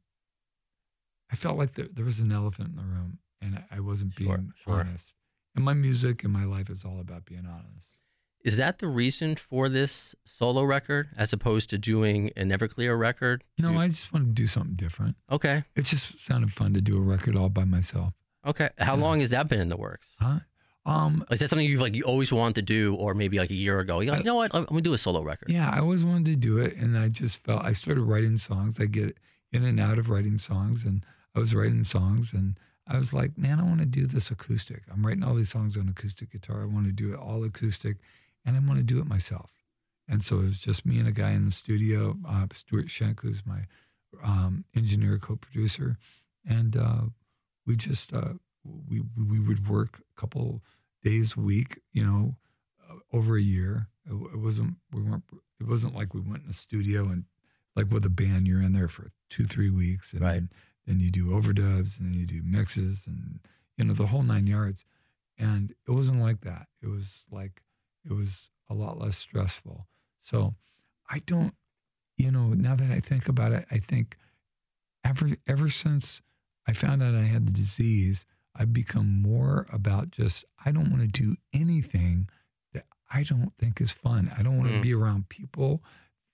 I 1.33 1.37
felt 1.37 1.57
like 1.59 1.75
there, 1.75 1.89
there 1.93 2.05
was 2.05 2.21
an 2.21 2.31
elephant 2.31 2.71
in 2.71 2.77
the 2.77 2.83
room, 2.83 3.19
and 3.41 3.57
I- 3.57 3.77
I 3.77 3.81
wasn't 3.81 4.15
being 4.15 4.53
sure. 4.65 4.81
honest. 4.81 5.15
And 5.55 5.65
my 5.65 5.75
music 5.75 6.23
and 6.25 6.33
my 6.33 6.45
life 6.45 6.69
is 6.71 6.85
all 6.85 7.01
about 7.01 7.25
being 7.25 7.47
honest. 7.47 7.87
Is 8.45 8.57
that 8.57 8.79
the 8.81 8.89
reason 8.89 9.37
for 9.37 9.69
this 9.69 10.15
solo 10.25 10.65
record 10.65 11.09
as 11.17 11.33
opposed 11.33 11.71
to 11.71 11.79
doing 11.79 12.31
an 12.37 12.51
Everclear 12.51 12.99
record? 12.99 13.45
No, 13.59 13.79
I 13.79 13.89
just 13.89 14.13
want 14.13 14.27
to 14.27 14.33
do 14.33 14.47
something 14.49 14.75
different. 14.75 15.17
Okay. 15.31 15.65
It 15.77 15.85
just 15.85 16.19
sounded 16.19 16.53
fun 16.53 16.75
to 16.75 16.81
do 16.81 16.97
a 16.97 17.01
record 17.01 17.37
all 17.37 17.49
by 17.51 17.65
myself. 17.65 18.15
Okay. 18.45 18.71
How 18.79 18.97
Yeah. 18.97 19.03
long 19.03 19.21
has 19.21 19.31
that 19.31 19.47
been 19.49 19.61
in 19.61 19.69
the 19.69 19.77
works? 19.77 20.17
Huh? 20.21 20.41
Um, 20.85 21.25
Is 21.31 21.39
that 21.39 21.49
something 21.49 21.69
you 21.69 21.79
like 21.79 21.95
you 21.95 22.03
always 22.03 22.33
wanted 22.33 22.57
to 22.57 22.63
do, 22.63 22.97
or 22.97 23.15
maybe 23.15 23.39
like 23.39 23.51
a 23.51 23.55
year 23.55 23.79
ago? 23.79 24.01
You're 24.01 24.11
like, 24.15 24.25
you 24.25 24.31
know 24.31 24.35
what? 24.35 24.53
I'm 24.53 24.65
gonna 24.65 24.81
do 24.81 24.93
a 24.95 24.99
solo 24.99 25.23
record. 25.23 25.49
yeah, 25.53 25.71
I 25.71 25.79
always 25.79 26.05
wanted 26.05 26.25
to 26.27 26.37
do 26.37 26.59
it, 26.59 26.77
and 26.77 26.99
I 26.99 27.09
just 27.09 27.45
felt 27.45 27.65
I 27.65 27.73
started 27.73 28.03
writing 28.03 28.37
songs. 28.39 28.81
I 28.81 28.87
get 28.87 29.17
in 29.53 29.63
and 29.65 29.79
out 29.79 29.97
of 29.99 30.11
writing 30.11 30.39
songs, 30.41 30.85
and 30.85 31.07
I 31.35 31.39
was 31.39 31.55
writing 31.55 31.85
songs, 31.85 32.33
and 32.33 32.59
I 32.87 32.97
was 32.99 33.13
like, 33.13 33.39
man, 33.39 33.61
I 33.61 33.65
want 33.65 33.81
to 33.81 33.87
do 33.87 34.07
this 34.07 34.31
acoustic. 34.31 34.83
I'm 34.93 35.05
writing 35.07 35.23
all 35.23 35.35
these 35.35 35.51
songs 35.51 35.77
on 35.77 35.89
acoustic 35.89 36.33
guitar. 36.33 36.63
I 36.63 36.67
want 36.67 36.87
to 36.87 36.93
do 36.93 37.13
it 37.13 37.19
all 37.19 37.45
acoustic, 37.45 37.99
and 38.45 38.57
I 38.57 38.61
want 38.61 38.79
to 38.79 38.85
do 38.85 38.99
it 39.01 39.07
myself. 39.07 39.51
And 40.09 40.23
so 40.25 40.41
it 40.41 40.45
was 40.45 40.59
just 40.59 40.85
me 40.85 40.99
and 40.99 41.09
a 41.09 41.13
guy 41.13 41.31
in 41.31 41.47
the 41.47 41.53
studio, 41.53 42.17
uh, 42.29 42.47
Stuart 42.53 42.91
Schenk, 42.91 43.21
who's 43.21 43.43
my 43.47 43.67
um, 44.23 44.65
engineer, 44.77 45.19
co-producer, 45.19 45.97
and 46.47 46.77
uh, 46.77 47.03
we 47.67 47.77
just 47.77 48.13
uh, 48.13 48.35
we 48.65 49.03
we 49.17 49.39
would 49.41 49.69
work 49.69 50.03
a 50.17 50.21
couple 50.21 50.63
days 51.03 51.35
a 51.37 51.41
week, 51.41 51.81
you 51.93 52.05
know, 52.05 52.37
uh, 52.89 52.97
over 53.17 53.37
a 53.37 53.43
year. 53.43 53.89
It, 54.07 54.13
it 54.35 54.39
wasn't 54.39 54.75
we 54.93 55.03
weren't 55.03 55.25
it 55.61 55.67
wasn't 55.67 55.95
like 55.95 56.15
we 56.15 56.21
went 56.21 56.43
in 56.43 56.49
the 56.49 56.55
studio 56.55 57.05
and 57.05 57.25
like 57.77 57.91
with 57.91 58.05
a 58.05 58.11
band 58.11 58.47
you're 58.47 58.63
in 58.63 58.73
there 58.73 58.89
for 58.89 59.13
two 59.31 59.45
three 59.45 59.71
weeks 59.71 60.13
and 60.13 60.23
Right. 60.23 60.43
Then, 60.87 61.01
you 61.01 61.11
do 61.11 61.27
overdubs 61.27 61.99
and 61.99 62.07
then 62.09 62.15
you 62.15 62.27
do 62.27 62.43
mixes 62.45 63.07
and 63.07 63.41
you 63.77 63.85
know, 63.85 63.95
the 63.95 64.07
whole 64.07 64.23
nine 64.23 64.47
yards. 64.47 64.85
And 65.39 65.75
it 65.89 65.91
wasn't 65.93 66.21
like 66.21 66.43
that. 66.43 66.67
It 66.83 66.89
was 66.89 67.25
like, 67.31 67.63
it 68.05 68.13
was 68.13 68.51
a 68.69 68.75
lot 68.75 68.99
less 68.99 69.17
stressful. 69.17 69.87
So 70.21 70.55
I 71.11 71.19
don't, 71.21 71.55
you 72.17 72.31
know, 72.31 72.49
now 72.49 72.77
that 72.77 72.91
I 72.91 73.01
think 73.01 73.29
about 73.29 73.53
it, 73.53 73.65
I 73.71 73.79
think 73.79 74.17
ever 75.05 75.31
ever 75.47 75.69
since 75.71 76.23
I 76.67 76.73
found 76.75 77.03
out 77.03 77.15
I 77.15 77.23
had 77.23 77.47
the 77.47 77.53
disease, 77.53 78.25
I've 78.55 78.73
become 78.73 79.21
more 79.23 79.67
about 79.73 80.11
just 80.11 80.45
I 80.65 80.71
don't 80.71 80.91
want 80.91 81.03
to 81.03 81.09
do 81.23 81.37
anything 81.53 82.29
that 82.73 82.85
I 83.11 83.23
don't 83.25 83.53
think 83.59 83.81
is 83.81 83.91
fun. 83.91 84.31
I 84.37 84.43
don't 84.43 84.59
want 84.59 84.69
to 84.71 84.79
Mm. 84.79 84.83
be 84.83 84.95
around 84.95 85.29
people 85.29 85.83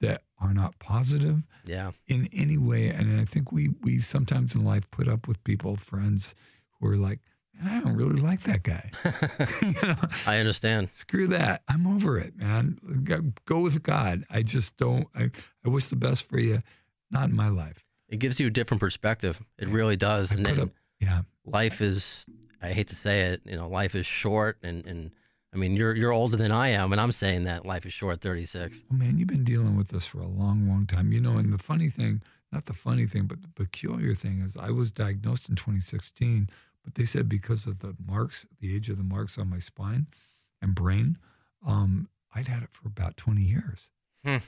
that 0.01 0.23
are 0.41 0.55
not 0.55 0.79
positive 0.79 1.43
Yeah. 1.67 1.91
in 2.07 2.29
any 2.33 2.57
way. 2.59 2.89
And 2.89 3.21
I 3.21 3.25
think 3.25 3.51
we 3.53 3.71
we 3.83 3.99
sometimes 4.01 4.55
in 4.55 4.65
life 4.65 4.91
put 4.91 5.09
up 5.09 5.27
with 5.27 5.43
people, 5.45 5.77
friends 5.77 6.35
who 6.81 6.87
are 6.89 6.97
like, 6.97 7.21
I 7.65 7.81
don't 7.81 7.97
really 7.97 8.21
like 8.21 8.43
that 8.45 8.63
guy. 8.63 8.91
you 9.63 9.75
know? 9.83 9.97
I 10.27 10.39
understand. 10.39 10.91
Screw 10.93 11.27
that. 11.29 11.63
I'm 11.69 11.87
over 11.89 12.19
it, 12.19 12.37
man. 12.37 12.79
Go- 13.05 13.61
with 13.61 13.83
God. 13.83 14.25
I 14.31 14.43
just 14.43 14.77
don't. 14.77 15.09
I, 15.15 15.31
I 15.65 15.69
wish 15.69 15.87
the 15.87 15.97
best 15.97 16.29
for 16.29 16.39
you. 16.39 16.63
Not 17.11 17.31
in 17.31 17.35
my 17.37 17.49
life. 17.49 17.85
It 18.09 18.19
gives 18.21 18.39
you 18.39 18.47
a 18.47 18.51
different 18.51 18.81
perspective. 18.81 19.43
It 19.59 19.69
really 19.69 19.97
does. 19.97 20.33
I 20.33 20.37
And 20.37 20.47
then 20.47 20.61
up, 20.61 20.71
yeah. 21.01 21.23
life 21.45 21.81
is 21.81 22.27
I 22.63 22.73
hate 22.73 22.89
to 22.89 22.95
say 22.95 23.21
it, 23.23 23.43
you 23.45 23.57
know, 23.57 23.69
life 23.69 23.95
is 23.95 24.07
short 24.07 24.59
and, 24.63 24.85
and 24.87 25.11
I 25.53 25.57
mean 25.57 25.77
you're 25.77 25.95
you're 25.95 26.13
older 26.13 26.37
than 26.37 26.53
I 26.53 26.69
am 26.69 26.93
and 26.93 27.01
I'm 27.01 27.13
saying 27.13 27.45
that 27.45 27.67
life 27.67 27.87
is 27.87 27.93
short, 27.93 28.21
thirty 28.21 28.47
six. 28.47 28.85
Oh, 28.91 28.95
man, 28.95 29.19
you've 29.19 29.29
been 29.29 29.45
dealing 29.45 29.77
with 29.77 29.89
this 29.89 30.07
for 30.07 30.21
a 30.21 30.27
long, 30.27 30.69
long 30.69 30.87
time. 30.87 31.13
You 31.13 31.21
know, 31.21 31.37
and 31.37 31.53
the 31.53 31.59
funny 31.59 31.89
thing, 31.89 32.23
not 32.53 32.67
the 32.67 32.73
funny 32.73 33.07
thing, 33.07 33.27
but 33.27 33.43
the 33.43 33.49
peculiar 33.49 34.15
thing 34.15 34.41
is 34.41 34.57
I 34.57 34.71
was 34.71 34.91
diagnosed 34.91 35.49
in 35.49 35.57
2016, 35.57 36.49
but 36.85 36.95
they 36.95 37.05
said 37.05 37.29
because 37.29 37.67
of 37.67 37.81
the 37.81 37.95
marks, 38.07 38.47
the 38.61 38.75
age 38.75 38.89
of 38.89 38.97
the 38.97 39.03
marks 39.03 39.39
on 39.39 39.51
my 39.51 39.59
spine 39.59 40.07
and 40.63 40.75
brain, 40.75 41.19
um, 41.67 42.09
I'd 42.35 42.49
had 42.49 42.63
it 42.63 42.71
for 42.73 42.89
about 42.89 43.17
20 43.17 43.43
years. 43.43 43.89
Hmm. 44.25 44.39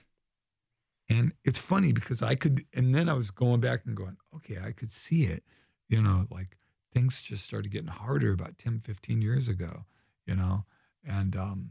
And 1.09 1.33
it's 1.45 1.59
funny 1.59 1.93
because 1.93 2.23
I 2.23 2.37
could, 2.37 2.65
and 2.73 2.95
then 2.95 3.09
I 3.09 3.15
was 3.15 3.31
going 3.31 3.61
back 3.61 3.81
and 3.85 3.97
going, 3.97 4.17
okay, 4.35 4.59
I 4.65 4.71
could 4.73 4.93
see 4.93 5.25
it, 5.25 5.43
you 5.89 6.01
know, 6.01 6.27
like 6.31 6.57
things 6.95 7.21
just 7.21 7.45
started 7.45 7.73
getting 7.73 7.89
harder 7.89 8.33
about 8.33 8.59
10, 8.59 8.81
15 8.85 9.21
years 9.21 9.49
ago, 9.49 9.85
you 10.25 10.37
know, 10.37 10.65
and 11.07 11.37
um, 11.37 11.71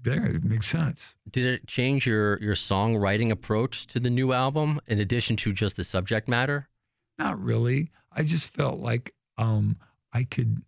there, 0.00 0.26
it 0.26 0.44
makes 0.44 0.68
sense. 0.68 1.16
Did 1.30 1.46
it 1.46 1.66
change 1.66 2.06
your 2.06 2.40
your 2.42 2.54
songwriting 2.54 3.30
approach 3.30 3.86
to 3.88 4.00
the 4.00 4.10
new 4.10 4.32
album 4.32 4.80
in 4.86 5.00
addition 5.00 5.36
to 5.36 5.52
just 5.52 5.76
the 5.76 5.84
subject 5.84 6.28
matter? 6.28 6.68
Not 7.18 7.42
really. 7.42 7.90
I 8.12 8.22
just 8.22 8.46
felt 8.48 8.78
like 8.78 9.14
um, 9.38 9.76
I 10.12 10.24
could 10.24 10.62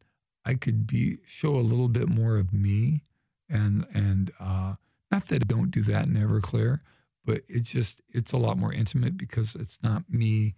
I 0.45 0.55
could 0.55 0.87
be 0.87 1.19
show 1.27 1.57
a 1.57 1.61
little 1.61 1.89
bit 1.89 2.09
more 2.09 2.37
of 2.37 2.53
me, 2.53 3.05
and 3.49 3.87
and 3.93 4.31
uh, 4.41 4.75
not 5.11 5.27
that 5.27 5.43
I 5.43 5.47
don't 5.47 5.71
do 5.71 5.83
that 5.83 6.07
in 6.07 6.15
Everclear, 6.15 6.81
but 7.25 7.43
it 7.49 7.65
just 7.65 8.01
it's 8.09 8.33
a 8.33 8.39
lot 8.39 8.59
more 8.59 8.73
intimate 8.73 9.17
because 9.17 9.55
it's 9.55 9.79
not 9.83 10.05
me 10.09 10.55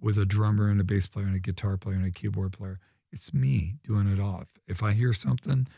with 0.00 0.18
a 0.18 0.24
drummer 0.24 0.68
and 0.68 0.80
a 0.80 0.84
bass 0.84 1.06
player 1.06 1.26
and 1.26 1.36
a 1.36 1.40
guitar 1.40 1.76
player 1.76 1.96
and 1.96 2.06
a 2.06 2.10
keyboard 2.10 2.52
player. 2.52 2.80
It's 3.12 3.32
me 3.32 3.76
doing 3.86 4.06
it 4.06 4.20
all. 4.20 4.42
If, 4.42 4.78
if 4.78 4.82
I 4.82 4.92
hear 4.92 5.12
something, 5.12 5.68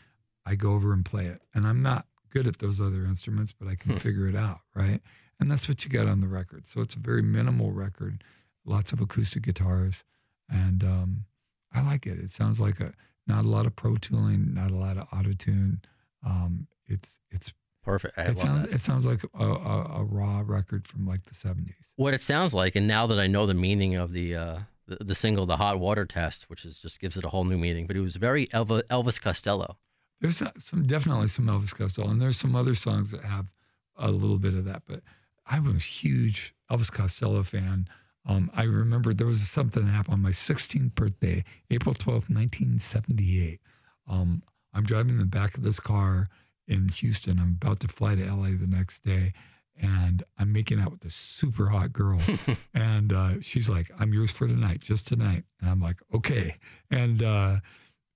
I 0.47 0.55
go 0.55 0.71
over 0.71 0.93
and 0.93 1.03
play 1.03 1.25
it, 1.25 1.41
and 1.53 1.67
I'm 1.67 1.81
not 1.81 2.05
good 2.29 2.47
at 2.47 2.59
those 2.59 2.79
other 2.79 3.05
instruments, 3.05 3.51
but 3.51 3.67
I 3.67 3.75
can 3.75 3.99
figure 3.99 4.27
it 4.27 4.35
out, 4.35 4.59
right? 4.73 5.01
And 5.39 5.51
that's 5.51 5.67
what 5.67 5.83
you 5.83 5.91
got 5.91 6.07
on 6.07 6.21
the 6.21 6.27
record. 6.27 6.67
So 6.67 6.81
it's 6.81 6.95
a 6.95 6.99
very 6.99 7.21
minimal 7.21 7.71
record, 7.71 8.23
lots 8.65 8.91
of 8.91 9.01
acoustic 9.01 9.43
guitars, 9.43 10.03
and 10.49 10.83
um, 10.83 11.25
I 11.73 11.81
like 11.81 12.07
it. 12.07 12.17
It 12.17 12.31
sounds 12.31 12.59
like 12.59 12.79
a 12.79 12.93
not 13.27 13.43
a 13.43 13.49
lot 13.49 13.65
of 13.65 13.75
pro 13.75 13.97
tooling, 13.97 14.53
not 14.53 14.71
a 14.71 14.75
lot 14.75 14.97
of 14.97 15.07
auto 15.11 15.33
tune. 15.33 15.81
Um, 16.25 16.67
it's 16.85 17.19
it's 17.29 17.53
Perfect. 17.83 18.17
I 18.17 18.23
it 18.23 18.39
sounds 18.39 18.67
that. 18.67 18.75
it 18.75 18.81
sounds 18.81 19.05
like 19.05 19.23
a, 19.33 19.45
a, 19.45 19.99
a 19.99 20.03
raw 20.03 20.43
record 20.45 20.87
from 20.87 21.07
like 21.07 21.23
the 21.23 21.33
seventies. 21.33 21.93
What 21.95 22.13
it 22.13 22.21
sounds 22.21 22.53
like, 22.53 22.75
and 22.75 22.85
now 22.85 23.07
that 23.07 23.17
I 23.17 23.27
know 23.27 23.45
the 23.45 23.53
meaning 23.53 23.95
of 23.95 24.11
the 24.11 24.35
uh, 24.35 24.59
the, 24.87 24.97
the 25.05 25.15
single, 25.15 25.45
the 25.45 25.55
hot 25.55 25.79
water 25.79 26.05
test, 26.05 26.49
which 26.49 26.65
is 26.65 26.79
just 26.79 26.99
gives 26.99 27.15
it 27.15 27.23
a 27.23 27.29
whole 27.29 27.45
new 27.45 27.57
meaning. 27.57 27.87
But 27.87 27.95
it 27.95 28.01
was 28.01 28.17
very 28.17 28.47
Elvis 28.47 29.21
Costello. 29.21 29.77
There's 30.19 30.41
some 30.59 30.83
definitely 30.83 31.27
some 31.27 31.45
Elvis 31.45 31.75
Costello, 31.75 32.09
and 32.09 32.21
there's 32.21 32.39
some 32.39 32.55
other 32.55 32.75
songs 32.75 33.11
that 33.11 33.23
have 33.23 33.47
a 33.95 34.11
little 34.11 34.39
bit 34.39 34.53
of 34.53 34.65
that. 34.65 34.83
But 34.87 35.01
I 35.45 35.59
was 35.59 35.75
a 35.75 35.79
huge 35.79 36.53
Elvis 36.71 36.91
Costello 36.91 37.43
fan. 37.43 37.87
Um, 38.25 38.51
I 38.53 38.63
remember 38.63 39.13
there 39.13 39.27
was 39.27 39.49
something 39.49 39.85
that 39.85 39.91
happened 39.91 40.15
on 40.15 40.21
my 40.21 40.31
16th 40.31 40.95
birthday, 40.95 41.45
April 41.69 41.95
12th, 41.95 42.29
1978. 42.29 43.61
Um, 44.07 44.43
I'm 44.73 44.83
driving 44.83 45.13
in 45.13 45.19
the 45.19 45.25
back 45.25 45.55
of 45.55 45.63
this 45.63 45.79
car 45.79 46.27
in 46.67 46.89
Houston. 46.89 47.39
I'm 47.39 47.57
about 47.61 47.79
to 47.81 47.87
fly 47.87 48.15
to 48.15 48.25
LA 48.25 48.49
the 48.59 48.67
next 48.67 49.05
day, 49.05 49.31
and 49.79 50.23
I'm 50.37 50.51
making 50.51 50.79
out 50.81 50.91
with 50.91 51.01
this 51.01 51.15
super 51.15 51.67
hot 51.67 51.93
girl. 51.93 52.19
and 52.73 53.13
uh, 53.13 53.39
she's 53.39 53.69
like, 53.69 53.91
I'm 53.97 54.13
yours 54.13 54.31
for 54.31 54.47
tonight, 54.47 54.81
just 54.81 55.07
tonight. 55.07 55.45
And 55.61 55.69
I'm 55.69 55.79
like, 55.79 55.97
okay. 56.13 56.57
And, 56.91 57.23
uh, 57.23 57.57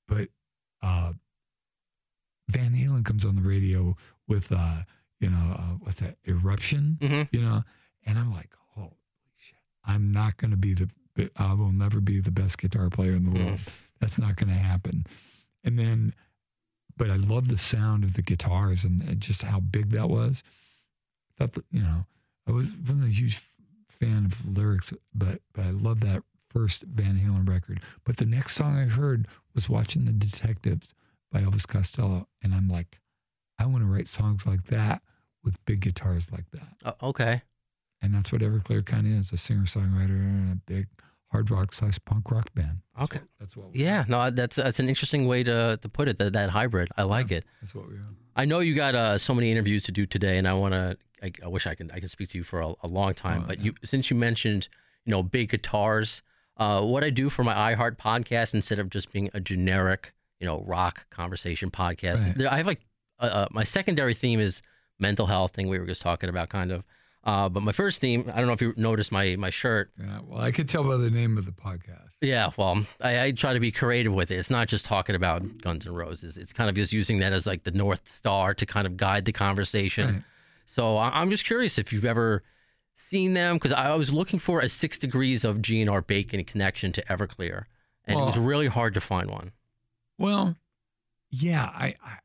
but, 0.08 0.28
uh, 0.84 1.14
Van 2.52 2.74
Halen 2.74 3.04
comes 3.06 3.26
on 3.26 3.36
the 3.36 3.42
radio 3.42 3.96
with, 4.28 4.52
uh, 4.52 4.84
you 5.20 5.30
know, 5.30 5.56
uh, 5.58 5.76
what's 5.80 6.00
that, 6.02 6.18
Eruption, 6.28 6.98
Mhm. 7.02 7.30
you 7.32 7.42
know, 7.42 7.64
and 8.06 8.18
I'm 8.20 8.32
like, 8.34 8.54
holy 8.74 8.92
shit, 9.38 9.60
I'm 9.86 10.12
not 10.12 10.38
going 10.38 10.52
to 10.52 10.58
be 10.58 10.74
the, 10.74 10.90
I 11.36 11.54
will 11.54 11.72
never 11.72 12.00
be 12.02 12.20
the 12.20 12.32
best 12.32 12.58
guitar 12.58 12.90
player 12.90 13.14
in 13.16 13.26
the 13.26 13.32
world. 13.40 13.60
That's 14.00 14.18
not 14.18 14.36
going 14.36 14.50
to 14.50 14.56
happen. 14.56 15.06
And 15.64 15.78
then, 15.78 16.14
but 16.98 17.10
I 17.12 17.16
love 17.18 17.48
the 17.50 17.58
sound 17.58 18.04
of 18.04 18.14
the 18.14 18.22
guitars 18.22 18.84
and, 18.84 19.02
and 19.02 19.20
just 19.20 19.44
how 19.44 19.60
big 19.60 19.92
that 19.92 20.10
was. 20.10 20.42
I 21.30 21.34
thought 21.44 21.54
that, 21.54 21.66
you 21.72 21.82
know, 21.82 22.06
I 22.48 22.52
was, 22.52 22.74
wasn't 22.76 23.06
a 23.10 23.14
huge 23.14 23.42
fan 23.90 24.26
of 24.26 24.44
the 24.44 24.60
lyrics, 24.60 24.94
but, 25.14 25.42
but 25.54 25.66
I 25.66 25.70
love 25.72 26.00
that 26.02 26.24
first 26.50 26.84
Van 26.84 27.18
Halen 27.20 27.48
record. 27.48 27.82
But 28.04 28.18
the 28.18 28.26
next 28.26 28.56
song 28.56 28.78
I 28.78 28.86
heard 28.86 29.28
was 29.54 29.70
Watching 29.70 30.06
the 30.06 30.12
Detectives 30.14 30.94
by 31.32 31.42
Elvis 31.42 31.68
Costello. 31.68 32.28
And 32.44 32.54
I'm 32.54 32.68
like, 32.68 33.00
I 33.60 33.66
want 33.66 33.84
to 33.84 33.90
write 33.90 34.08
songs 34.08 34.46
like 34.46 34.66
that 34.66 35.02
with 35.44 35.64
big 35.66 35.82
guitars 35.82 36.32
like 36.32 36.50
that. 36.52 36.76
Uh, 36.84 37.06
okay. 37.08 37.42
And 38.02 38.14
that's 38.14 38.32
what 38.32 38.42
Everclear 38.42 38.86
kind 38.86 39.06
of 39.08 39.14
is 39.22 39.32
a 39.32 39.38
singer 39.38 39.64
songwriter 39.66 40.10
and 40.10 40.52
a 40.54 40.56
big 40.56 40.88
hard 41.32 41.50
rock 41.52 41.72
slash 41.74 41.98
punk 42.06 42.30
rock 42.32 42.54
band. 42.54 42.80
That's 42.98 43.04
Okay. 43.12 43.20
what- 43.20 43.28
that's 43.40 43.58
what 43.58 43.72
we 43.72 43.80
Yeah. 43.84 44.06
No, 44.08 44.30
that's 44.32 44.56
that's 44.58 44.80
an 44.80 44.90
interesting 44.90 45.28
way 45.28 45.44
to 45.44 45.80
to 45.82 45.90
put 45.90 46.08
it. 46.08 46.18
That 46.20 46.34
that 46.34 46.50
hybrid. 46.50 46.90
I 46.98 47.04
like 47.04 47.32
it. 47.32 47.46
That's 47.62 47.74
what 47.76 47.88
we 47.88 47.96
are. 47.96 48.06
I 48.36 48.46
know 48.46 48.60
you 48.60 48.74
got 48.76 48.96
uh, 48.96 49.18
so 49.18 49.34
many 49.36 49.52
interviews 49.52 49.84
to 49.86 49.92
do 49.92 50.06
today, 50.06 50.38
and 50.38 50.48
I 50.48 50.54
want 50.54 50.74
to. 50.74 50.98
I, 51.24 51.32
I 51.44 51.48
wish 51.48 51.68
I 51.68 51.76
can. 51.76 51.92
I 51.92 52.00
could 52.00 52.10
speak 52.10 52.30
to 52.32 52.38
you 52.38 52.44
for 52.44 52.62
a, 52.62 52.74
a 52.84 52.88
long 52.88 53.14
time. 53.14 53.44
Oh, 53.44 53.48
but 53.48 53.60
yeah. 53.60 53.66
you, 53.66 53.74
since 53.84 54.10
you 54.10 54.16
mentioned, 54.16 54.68
you 55.06 55.12
know, 55.12 55.22
big 55.22 55.50
guitars, 55.50 56.22
uh, 56.58 56.82
what 56.84 57.04
I 57.04 57.10
do 57.12 57.30
for 57.30 57.44
my 57.44 57.54
iHeart 57.76 57.98
podcast 57.98 58.54
instead 58.56 58.80
of 58.80 58.90
just 58.90 59.12
being 59.12 59.30
a 59.34 59.40
generic, 59.40 60.14
you 60.42 60.48
know, 60.48 60.62
rock 60.66 61.06
conversation 61.12 61.72
podcast, 61.72 62.22
Right. 62.26 62.38
there, 62.38 62.52
I 62.52 62.58
have 62.58 62.68
like 62.68 62.82
uh, 63.20 63.24
uh, 63.26 63.48
my 63.52 63.64
secondary 63.64 64.14
theme 64.16 64.40
is 64.40 64.62
mental 65.00 65.28
health 65.28 65.54
thing 65.54 65.70
we 65.70 65.80
were 65.80 65.86
just 65.86 66.02
talking 66.02 66.28
about, 66.30 66.50
kind 66.50 66.72
of. 66.72 66.84
Uh, 67.24 67.48
but 67.48 67.62
my 67.62 67.72
first 67.72 68.02
theme, 68.02 68.32
I 68.34 68.38
don't 68.40 68.48
know 68.48 68.54
if 68.54 68.62
you 68.62 68.74
noticed 68.78 69.12
my 69.12 69.36
my 69.36 69.52
shirt. 69.52 69.92
Yeah. 70.00 70.20
Well, 70.28 70.42
I 70.42 70.52
could 70.52 70.68
tell 70.68 70.84
by 70.84 70.98
the 70.98 71.12
name 71.12 71.38
of 71.38 71.46
the 71.46 71.52
podcast. 71.52 72.14
Yeah, 72.20 72.50
well, 72.58 72.84
I, 73.00 73.22
I 73.26 73.32
try 73.32 73.54
to 73.54 73.60
be 73.60 73.72
creative 73.72 74.12
with 74.14 74.32
it. 74.32 74.38
It's 74.40 74.50
not 74.50 74.68
just 74.68 74.86
talking 74.86 75.16
about 75.16 75.60
Guns 75.62 75.86
N' 75.86 75.94
Roses. 75.94 76.40
It's 76.40 76.52
kind 76.52 76.68
of 76.70 76.76
just 76.76 76.92
using 76.92 77.20
that 77.20 77.32
as 77.32 77.46
like 77.46 77.64
the 77.64 77.72
north 77.72 78.10
star 78.10 78.56
to 78.56 78.66
kind 78.66 78.88
of 78.88 78.98
guide 78.98 79.26
the 79.26 79.32
conversation. 79.32 80.08
Right. 80.14 80.24
So 80.66 80.98
I- 80.98 81.22
I'm 81.22 81.30
just 81.30 81.46
curious 81.46 81.78
if 81.78 81.94
you've 81.94 82.06
ever 82.06 82.42
seen 82.96 83.34
them 83.36 83.56
because 83.58 83.72
I 83.74 83.94
was 83.96 84.12
looking 84.12 84.40
for 84.40 84.60
a 84.60 84.68
six 84.70 84.98
degrees 84.98 85.44
of 85.46 85.58
GNR 85.58 86.06
Bacon 86.08 86.44
connection 86.44 86.92
to 86.94 87.04
Everclear, 87.06 87.66
and 88.06 88.20
it 88.20 88.24
was 88.24 88.38
really 88.38 88.68
hard 88.68 88.94
to 88.96 89.02
find 89.02 89.30
one. 89.30 89.52
Well, 90.22 90.56
yeah, 91.30 91.66
I 91.66 91.96
I, 92.06 92.18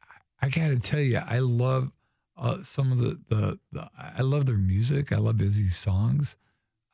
I 0.42 0.48
got 0.50 0.68
to 0.68 0.78
tell 0.78 1.00
you, 1.00 1.18
I 1.18 1.38
love 1.38 1.92
uh, 2.36 2.62
some 2.62 2.92
of 2.92 2.98
the, 2.98 3.18
the 3.28 3.58
the 3.72 3.88
I 3.98 4.22
love 4.22 4.46
their 4.46 4.56
music. 4.58 5.12
I 5.12 5.16
love 5.16 5.40
Izzy's 5.40 5.76
songs. 5.76 6.36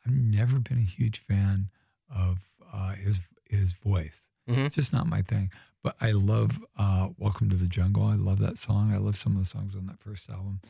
I've 0.06 0.12
never 0.14 0.58
been 0.58 0.78
a 0.78 0.82
huge 0.82 1.18
fan 1.18 1.70
of 2.14 2.38
uh, 2.72 2.92
his 2.94 3.20
his 3.48 3.72
voice. 3.72 4.28
Mhm. 4.48 4.66
It's 4.66 4.76
just 4.76 4.92
not 4.92 5.06
my 5.06 5.22
thing. 5.22 5.50
But 5.82 5.96
I 6.00 6.12
love 6.12 6.60
uh, 6.78 7.08
"Welcome 7.18 7.50
to 7.50 7.56
the 7.56 7.66
Jungle." 7.66 8.04
I 8.04 8.14
love 8.14 8.38
that 8.38 8.58
song. 8.58 8.92
I 8.94 8.98
love 8.98 9.16
some 9.16 9.32
of 9.36 9.42
the 9.42 9.48
songs 9.48 9.74
on 9.74 9.86
that 9.86 9.98
first 10.00 10.30
album. 10.30 10.60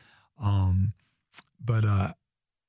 Um, 0.41 0.93
but 1.63 1.85
uh, 1.85 2.13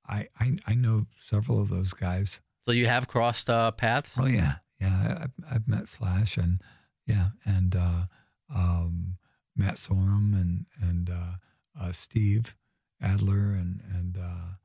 I, 0.07 0.29
I 0.39 0.59
I 0.67 0.75
know 0.75 1.07
several 1.19 1.63
of 1.63 1.71
those 1.71 1.95
guys. 1.95 2.41
So 2.67 2.73
you 2.73 2.87
have 2.87 3.09
crossed 3.09 3.49
uh, 3.49 3.71
paths. 3.73 4.15
Oh 4.19 4.27
yeah, 4.27 4.57
yeah. 4.79 5.27
I- 5.27 5.55
I've 5.55 5.67
met 5.69 5.89
Slash 5.89 6.37
and 6.37 6.61
yeah, 7.07 7.29
and 7.45 7.75
uh, 7.77 8.03
um, 8.55 9.17
Matt 9.57 9.75
Sorum 9.77 10.33
and 10.35 10.67
and 10.81 11.11
uh, 11.11 11.33
uh, 11.81 11.93
Steve 11.93 12.57
Adler 13.01 13.53
and 13.53 13.81
and 13.93 14.17
uh, 14.17 14.57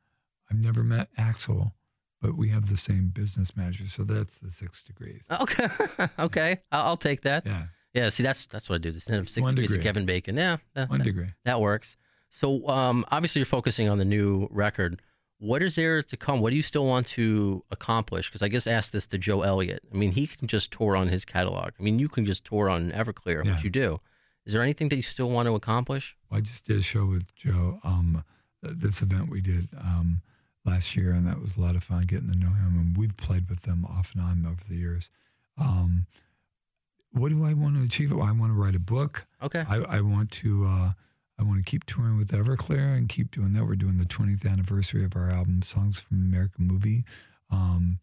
I've 0.51 0.57
never 0.59 0.83
met 0.83 1.09
Axl, 1.17 1.73
but 2.21 2.37
we 2.37 2.49
have 2.49 2.69
the 2.69 2.77
same 2.77 3.09
business 3.09 3.55
manager, 3.55 3.87
so 3.87 4.03
that's 4.03 4.39
the 4.39 4.51
six 4.51 4.83
degrees. 4.83 5.23
Okay, 5.41 5.67
okay, 6.19 6.57
I'll, 6.71 6.85
I'll 6.87 6.97
take 6.97 7.21
that. 7.21 7.45
Yeah, 7.45 7.65
Yeah, 7.93 8.09
see, 8.09 8.23
that's 8.23 8.45
that's 8.45 8.69
what 8.69 8.75
I 8.75 8.79
do. 8.79 8.89
Instead 8.89 9.19
of 9.19 9.29
six 9.29 9.43
One 9.43 9.55
degrees 9.55 9.75
of. 9.75 9.81
Kevin 9.81 10.05
Bacon. 10.05 10.35
Yeah, 10.37 10.57
one 10.87 10.99
that, 10.99 11.03
degree. 11.03 11.29
that 11.45 11.59
works. 11.61 11.97
So, 12.31 12.67
um, 12.69 13.05
obviously, 13.11 13.39
you're 13.39 13.45
focusing 13.47 13.89
on 13.89 13.97
the 13.97 14.05
new 14.05 14.47
record. 14.51 15.01
What 15.39 15.63
is 15.63 15.75
there 15.75 16.03
to 16.03 16.17
come? 16.17 16.41
What 16.41 16.49
do 16.49 16.55
you 16.57 16.61
still 16.61 16.85
want 16.85 17.07
to 17.07 17.63
accomplish? 17.71 18.27
Because 18.29 18.41
I 18.41 18.49
guess 18.49 18.67
ask 18.67 18.91
this 18.91 19.07
to 19.07 19.17
Joe 19.17 19.41
Elliott. 19.41 19.81
I 19.91 19.95
mean, 19.95 20.11
he 20.11 20.27
can 20.27 20.47
just 20.47 20.71
tour 20.71 20.95
on 20.97 21.07
his 21.07 21.23
catalog. 21.25 21.71
I 21.79 21.81
mean, 21.83 21.97
you 21.97 22.09
can 22.09 22.25
just 22.25 22.43
tour 22.45 22.69
on 22.69 22.91
Everclear, 22.91 23.45
Yeah. 23.45 23.55
which 23.55 23.63
you 23.63 23.69
do. 23.69 24.01
Is 24.45 24.51
there 24.53 24.61
anything 24.61 24.89
that 24.89 24.95
you 24.97 25.01
still 25.01 25.29
want 25.29 25.47
to 25.47 25.55
accomplish? 25.55 26.17
Well, 26.29 26.39
I 26.39 26.41
just 26.41 26.65
did 26.65 26.77
a 26.79 26.81
show 26.81 27.05
with 27.05 27.33
Joe. 27.35 27.79
Um, 27.83 28.23
this 28.61 29.01
event 29.01 29.29
we 29.29 29.39
did 29.39 29.69
um, 29.79 30.21
last 30.65 30.95
year, 30.97 31.11
and 31.13 31.25
that 31.25 31.39
was 31.39 31.55
a 31.55 31.61
lot 31.61 31.75
of 31.75 31.83
fun 31.83 32.03
getting 32.03 32.29
to 32.31 32.37
know 32.37 32.49
him. 32.49 32.75
And 32.77 32.97
we've 32.97 33.15
played 33.15 33.49
with 33.49 33.61
them 33.61 33.85
off 33.85 34.13
and 34.13 34.21
on 34.23 34.45
over 34.45 34.61
the 34.67 34.75
years. 34.75 35.09
Um, 35.57 36.07
what 37.11 37.29
do 37.29 37.45
I 37.45 37.53
want 37.53 37.75
to 37.75 37.83
achieve? 37.83 38.11
Well, 38.11 38.23
I 38.27 38.31
want 38.31 38.51
to 38.51 38.55
write 38.59 38.75
a 38.75 38.79
book. 38.79 39.25
Okay. 39.41 39.63
I, 39.67 39.77
I 39.77 40.01
want 40.01 40.31
to 40.31 40.65
uh, 40.65 40.91
I 41.39 41.43
want 41.43 41.57
to 41.63 41.69
keep 41.69 41.85
touring 41.85 42.17
with 42.17 42.31
Everclear 42.31 42.97
and 42.97 43.07
keep 43.07 43.31
doing 43.31 43.53
that. 43.53 43.65
We're 43.65 43.75
doing 43.75 43.97
the 43.97 44.05
20th 44.05 44.45
anniversary 44.49 45.05
of 45.05 45.15
our 45.15 45.29
album, 45.29 45.61
Songs 45.61 45.99
from 45.99 46.17
American 46.21 46.67
Movie. 46.67 47.05
Um, 47.49 47.99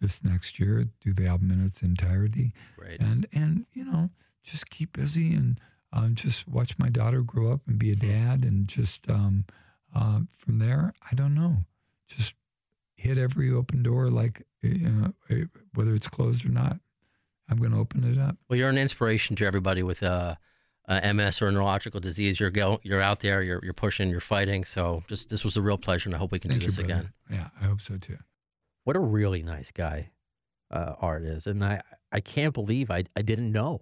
this 0.00 0.22
next 0.22 0.60
year, 0.60 0.88
do 1.00 1.14
the 1.14 1.26
album 1.26 1.50
in 1.50 1.64
its 1.64 1.80
entirety 1.82 2.52
Great. 2.76 3.00
and 3.00 3.26
and 3.32 3.64
you 3.72 3.84
know 3.84 4.10
just 4.42 4.68
keep 4.68 4.92
busy 4.92 5.32
and 5.32 5.58
um, 5.94 6.14
just 6.14 6.46
watch 6.46 6.78
my 6.78 6.90
daughter 6.90 7.22
grow 7.22 7.50
up 7.52 7.62
and 7.66 7.78
be 7.78 7.90
a 7.90 7.96
dad 7.96 8.44
and 8.44 8.68
just 8.68 9.08
um, 9.08 9.46
uh, 9.94 10.20
from 10.36 10.58
there 10.58 10.92
i 11.10 11.14
don't 11.14 11.34
know 11.34 11.58
just 12.06 12.34
hit 12.96 13.16
every 13.16 13.50
open 13.50 13.82
door 13.82 14.10
like 14.10 14.42
you 14.60 14.88
know, 14.90 15.12
eh, 15.30 15.44
whether 15.74 15.94
it's 15.94 16.08
closed 16.08 16.44
or 16.44 16.50
not 16.50 16.78
i'm 17.48 17.56
going 17.56 17.70
to 17.72 17.78
open 17.78 18.04
it 18.04 18.18
up 18.18 18.36
Well, 18.48 18.58
you're 18.58 18.68
an 18.68 18.76
inspiration 18.76 19.36
to 19.36 19.46
everybody 19.46 19.82
with 19.82 20.02
uh, 20.02 20.34
uh, 20.88 21.12
MS 21.12 21.40
or 21.40 21.48
a 21.48 21.52
neurological 21.52 22.00
disease. 22.00 22.38
You're 22.38 22.50
go, 22.50 22.80
you're 22.82 23.00
out 23.00 23.20
there. 23.20 23.42
You're 23.42 23.60
you're 23.64 23.72
pushing. 23.72 24.10
You're 24.10 24.20
fighting. 24.20 24.64
So, 24.64 25.02
just 25.08 25.30
this 25.30 25.44
was 25.44 25.56
a 25.56 25.62
real 25.62 25.78
pleasure, 25.78 26.08
and 26.08 26.14
I 26.14 26.18
hope 26.18 26.32
we 26.32 26.38
can 26.38 26.50
Thank 26.50 26.60
do 26.60 26.66
this 26.66 26.78
again. 26.78 27.12
yeah 27.30 27.48
i 27.60 27.64
hope 27.64 27.80
so 27.80 27.96
too 27.96 28.18
what 28.84 28.96
a 28.96 29.00
really 29.00 29.42
nice 29.42 29.70
guy 29.70 30.10
uh, 30.70 30.94
Art 31.00 31.22
is, 31.22 31.46
and 31.46 31.64
I 31.64 31.80
I 32.12 32.20
can't 32.20 32.52
believe 32.52 32.90
I 32.90 33.04
I 33.16 33.22
didn't 33.22 33.52
know. 33.52 33.80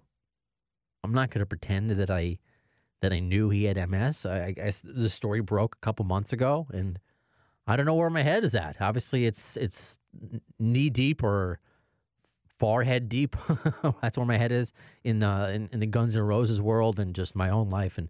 I'm 1.03 1.13
not 1.13 1.29
going 1.31 1.39
to 1.39 1.45
pretend 1.45 1.89
that 1.91 2.09
I 2.09 2.37
that 3.01 3.11
I 3.11 3.19
knew 3.19 3.49
he 3.49 3.65
had 3.65 3.75
MS. 3.89 4.25
I, 4.25 4.45
I 4.45 4.51
guess 4.51 4.81
the 4.83 5.09
story 5.09 5.41
broke 5.41 5.75
a 5.75 5.85
couple 5.85 6.05
months 6.05 6.31
ago, 6.31 6.67
and 6.71 6.99
I 7.67 7.75
don't 7.75 7.85
know 7.85 7.95
where 7.95 8.09
my 8.09 8.21
head 8.21 8.43
is 8.43 8.55
at. 8.55 8.79
Obviously, 8.79 9.25
it's 9.25 9.57
it's 9.57 9.99
knee 10.59 10.89
deep 10.89 11.23
or 11.23 11.59
forehead 12.59 13.09
deep. 13.09 13.35
That's 14.01 14.17
where 14.17 14.25
my 14.25 14.37
head 14.37 14.51
is 14.51 14.73
in 15.03 15.19
the 15.19 15.53
in, 15.53 15.69
in 15.71 15.79
the 15.79 15.87
Guns 15.87 16.15
N' 16.15 16.21
Roses 16.21 16.61
world 16.61 16.99
and 16.99 17.13
just 17.15 17.35
my 17.35 17.49
own 17.49 17.69
life. 17.69 17.97
And 17.97 18.09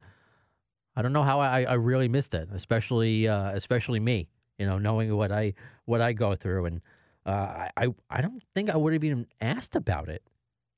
I 0.96 1.02
don't 1.02 1.14
know 1.14 1.24
how 1.24 1.40
I, 1.40 1.64
I 1.64 1.74
really 1.74 2.08
missed 2.08 2.34
it, 2.34 2.50
especially 2.52 3.28
uh, 3.28 3.52
especially 3.52 4.00
me. 4.00 4.30
You 4.58 4.68
know, 4.68 4.78
knowing 4.78 5.16
what 5.16 5.32
I 5.32 5.54
what 5.86 6.02
I 6.02 6.14
go 6.14 6.36
through, 6.36 6.66
and 6.66 6.82
uh, 7.26 7.30
I 7.30 7.70
I 7.78 7.88
I 8.10 8.22
don't 8.22 8.42
think 8.54 8.70
I 8.70 8.78
would 8.78 8.94
have 8.94 9.04
even 9.04 9.28
asked 9.42 9.76
about 9.76 10.10
it. 10.10 10.24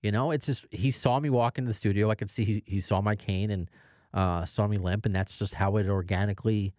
You 0.01 0.11
know, 0.11 0.31
it's 0.31 0.45
just 0.45 0.65
he 0.71 0.91
saw 0.91 1.19
me 1.19 1.29
walk 1.29 1.57
into 1.57 1.67
the 1.67 1.73
studio. 1.73 2.09
I 2.09 2.15
could 2.15 2.29
see 2.29 2.45
he, 2.45 2.63
he 2.65 2.79
saw 2.79 3.01
my 3.01 3.15
cane 3.15 3.49
and 3.51 3.69
uh, 4.13 4.45
saw 4.45 4.67
me 4.67 4.77
limp, 4.77 5.05
and 5.05 5.13
that's 5.13 5.37
just 5.37 5.55
how 5.55 5.75
it 5.77 5.87
organically 5.87 6.73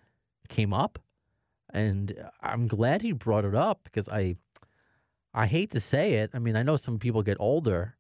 came 0.49 0.73
up. 0.73 0.99
And 1.71 2.17
I'm 2.41 2.67
glad 2.67 3.03
he 3.03 3.13
brought 3.13 3.45
it 3.45 3.55
up 3.55 3.81
because 3.85 4.09
I 4.09 4.37
I 5.37 5.47
hate 5.47 5.71
to 5.73 5.81
say 5.81 6.15
it. 6.15 6.31
I 6.33 6.39
mean, 6.39 6.57
I 6.57 6.63
know 6.63 6.77
some 6.77 6.99
people 6.99 7.23
get 7.23 7.37
older, 7.39 7.95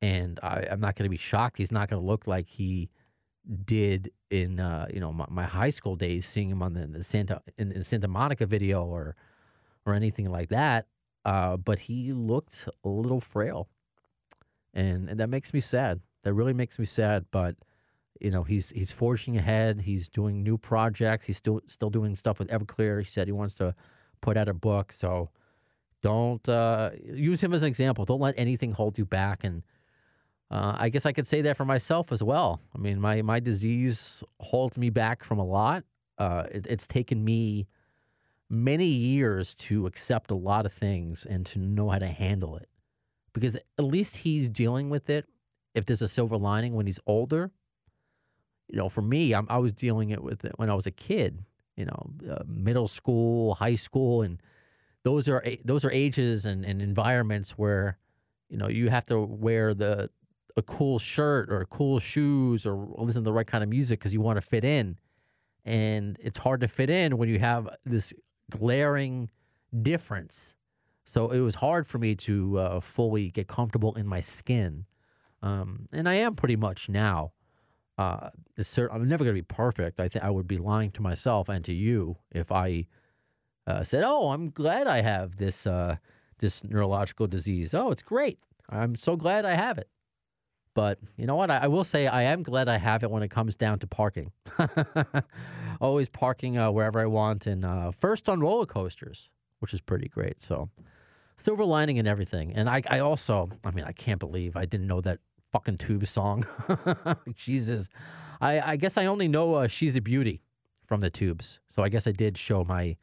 and 0.00 0.38
I, 0.40 0.68
I'm 0.70 0.80
not 0.80 0.94
going 0.94 1.04
to 1.04 1.10
be 1.10 1.16
shocked. 1.16 1.58
He's 1.58 1.72
not 1.72 1.90
going 1.90 2.00
to 2.00 2.06
look 2.06 2.28
like 2.28 2.48
he 2.48 2.90
did 3.64 4.12
in 4.30 4.60
uh, 4.60 4.86
you 4.92 5.00
know 5.00 5.12
my, 5.12 5.26
my 5.28 5.44
high 5.44 5.70
school 5.70 5.96
days, 5.96 6.26
seeing 6.26 6.48
him 6.48 6.62
on 6.62 6.74
the, 6.74 6.86
the 6.86 7.02
Santa 7.02 7.42
in 7.58 7.70
the 7.70 7.82
Santa 7.82 8.06
Monica 8.06 8.46
video 8.46 8.84
or 8.84 9.16
or 9.84 9.94
anything 9.94 10.30
like 10.30 10.50
that. 10.50 10.86
Uh, 11.24 11.56
but 11.56 11.80
he 11.80 12.12
looked 12.12 12.68
a 12.84 12.88
little 12.88 13.20
frail, 13.20 13.68
and 14.72 15.08
and 15.10 15.18
that 15.18 15.28
makes 15.28 15.52
me 15.52 15.58
sad. 15.58 16.00
That 16.22 16.34
really 16.34 16.54
makes 16.54 16.78
me 16.78 16.84
sad. 16.84 17.26
But 17.32 17.56
you 18.20 18.30
know, 18.30 18.44
he's 18.44 18.70
he's 18.70 18.92
forging 18.92 19.36
ahead. 19.36 19.80
He's 19.80 20.08
doing 20.08 20.44
new 20.44 20.56
projects. 20.56 21.26
He's 21.26 21.36
still 21.36 21.62
still 21.66 21.90
doing 21.90 22.14
stuff 22.14 22.38
with 22.38 22.48
Everclear. 22.48 23.02
He 23.02 23.10
said 23.10 23.26
he 23.26 23.32
wants 23.32 23.56
to 23.56 23.74
put 24.20 24.36
out 24.36 24.48
a 24.48 24.54
book. 24.54 24.92
So 24.92 25.30
don't 26.02 26.46
uh, 26.48 26.90
use 27.04 27.42
him 27.42 27.52
as 27.52 27.62
an 27.62 27.68
example. 27.68 28.04
Don't 28.04 28.20
let 28.20 28.34
anything 28.38 28.72
hold 28.72 28.98
you 28.98 29.04
back. 29.04 29.44
And 29.44 29.62
uh, 30.50 30.76
I 30.78 30.88
guess 30.88 31.06
I 31.06 31.12
could 31.12 31.26
say 31.26 31.42
that 31.42 31.56
for 31.56 31.64
myself 31.64 32.12
as 32.12 32.22
well. 32.22 32.60
I 32.74 32.78
mean, 32.78 33.00
my 33.00 33.22
my 33.22 33.40
disease 33.40 34.22
holds 34.40 34.78
me 34.78 34.90
back 34.90 35.22
from 35.22 35.38
a 35.38 35.44
lot. 35.44 35.84
Uh, 36.18 36.44
it, 36.50 36.66
it's 36.68 36.86
taken 36.86 37.24
me 37.24 37.66
many 38.48 38.86
years 38.86 39.54
to 39.54 39.86
accept 39.86 40.30
a 40.30 40.34
lot 40.34 40.66
of 40.66 40.72
things 40.72 41.24
and 41.24 41.46
to 41.46 41.58
know 41.58 41.88
how 41.88 41.98
to 41.98 42.08
handle 42.08 42.56
it. 42.56 42.68
Because 43.32 43.56
at 43.56 43.84
least 43.84 44.18
he's 44.18 44.48
dealing 44.48 44.90
with 44.90 45.08
it. 45.08 45.26
If 45.72 45.86
there's 45.86 46.02
a 46.02 46.08
silver 46.08 46.36
lining 46.36 46.74
when 46.74 46.86
he's 46.86 46.98
older, 47.06 47.52
you 48.66 48.76
know, 48.76 48.88
for 48.88 49.02
me, 49.02 49.32
I'm, 49.34 49.46
I 49.48 49.58
was 49.58 49.72
dealing 49.72 50.10
it 50.10 50.22
with 50.22 50.44
it 50.44 50.52
when 50.56 50.68
I 50.68 50.74
was 50.74 50.86
a 50.86 50.90
kid. 50.90 51.44
You 51.76 51.86
know, 51.86 52.10
uh, 52.28 52.42
middle 52.46 52.88
school, 52.88 53.54
high 53.54 53.76
school, 53.76 54.22
and 54.22 54.42
those 55.02 55.28
are 55.28 55.44
those 55.64 55.84
are 55.84 55.90
ages 55.90 56.46
and, 56.46 56.64
and 56.64 56.82
environments 56.82 57.52
where 57.52 57.98
you 58.48 58.56
know 58.56 58.68
you 58.68 58.90
have 58.90 59.06
to 59.06 59.20
wear 59.20 59.74
the 59.74 60.10
a 60.56 60.62
cool 60.62 60.98
shirt 60.98 61.50
or 61.50 61.64
cool 61.66 61.98
shoes 61.98 62.66
or 62.66 62.88
listen 62.98 63.22
to 63.22 63.24
the 63.24 63.32
right 63.32 63.46
kind 63.46 63.64
of 63.64 63.70
music 63.70 63.98
because 63.98 64.12
you 64.12 64.20
want 64.20 64.36
to 64.36 64.42
fit 64.42 64.64
in. 64.64 64.98
And 65.64 66.16
it's 66.20 66.38
hard 66.38 66.60
to 66.60 66.68
fit 66.68 66.90
in 66.90 67.18
when 67.18 67.28
you 67.28 67.38
have 67.38 67.68
this 67.84 68.12
glaring 68.50 69.30
difference. 69.82 70.54
So 71.04 71.28
it 71.30 71.40
was 71.40 71.56
hard 71.56 71.86
for 71.86 71.98
me 71.98 72.14
to 72.16 72.58
uh, 72.58 72.80
fully 72.80 73.30
get 73.30 73.48
comfortable 73.48 73.94
in 73.94 74.06
my 74.06 74.20
skin. 74.20 74.86
Um, 75.42 75.88
and 75.92 76.06
i 76.08 76.14
am 76.14 76.34
pretty 76.34 76.56
much 76.56 76.88
now. 76.88 77.32
Uh, 77.96 78.30
i'm 78.58 79.08
never 79.08 79.24
going 79.24 79.36
to 79.36 79.42
be 79.42 79.42
perfect. 79.42 80.00
I 80.00 80.08
think 80.08 80.24
i 80.24 80.30
would 80.30 80.46
be 80.46 80.58
lying 80.58 80.90
to 80.92 81.02
myself 81.02 81.48
and 81.48 81.64
to 81.64 81.72
you 81.72 82.16
if 82.30 82.52
i 82.52 82.86
uh, 83.66 83.84
said, 83.84 84.02
"Oh, 84.04 84.30
I'm 84.30 84.50
glad 84.50 84.86
I 84.86 85.00
have 85.02 85.36
this 85.36 85.66
uh, 85.66 85.96
this 86.38 86.64
neurological 86.64 87.26
disease. 87.26 87.74
Oh, 87.74 87.90
it's 87.90 88.02
great. 88.02 88.38
I'm 88.68 88.96
so 88.96 89.16
glad 89.16 89.44
I 89.44 89.54
have 89.54 89.78
it." 89.78 89.88
But 90.74 90.98
you 91.16 91.26
know 91.26 91.36
what? 91.36 91.50
I, 91.50 91.58
I 91.58 91.66
will 91.66 91.84
say 91.84 92.06
I 92.06 92.22
am 92.22 92.42
glad 92.42 92.68
I 92.68 92.78
have 92.78 93.02
it 93.02 93.10
when 93.10 93.22
it 93.22 93.30
comes 93.30 93.56
down 93.56 93.78
to 93.80 93.86
parking. 93.86 94.32
Always 95.80 96.08
parking 96.08 96.58
uh, 96.58 96.70
wherever 96.70 97.00
I 97.00 97.06
want, 97.06 97.46
and 97.46 97.64
uh, 97.64 97.90
first 97.90 98.28
on 98.28 98.40
roller 98.40 98.66
coasters, 98.66 99.30
which 99.58 99.74
is 99.74 99.80
pretty 99.80 100.08
great. 100.08 100.40
So 100.40 100.70
silver 101.36 101.64
lining 101.64 101.98
and 101.98 102.06
everything. 102.06 102.52
And 102.54 102.68
I, 102.68 102.82
I 102.88 103.00
also, 103.00 103.50
I 103.64 103.70
mean, 103.70 103.84
I 103.84 103.92
can't 103.92 104.20
believe 104.20 104.56
I 104.56 104.66
didn't 104.66 104.86
know 104.86 105.00
that 105.00 105.18
fucking 105.52 105.78
tube 105.78 106.06
song. 106.06 106.46
Jesus, 107.34 107.88
I, 108.40 108.60
I 108.60 108.76
guess 108.76 108.96
I 108.96 109.06
only 109.06 109.26
know 109.26 109.54
uh, 109.54 109.66
"She's 109.66 109.96
a 109.96 110.00
Beauty" 110.00 110.42
from 110.86 111.00
the 111.00 111.10
Tubes. 111.10 111.60
So 111.68 111.82
I 111.82 111.88
guess 111.88 112.06
I 112.06 112.12
did 112.12 112.38
show 112.38 112.64
my 112.64 112.96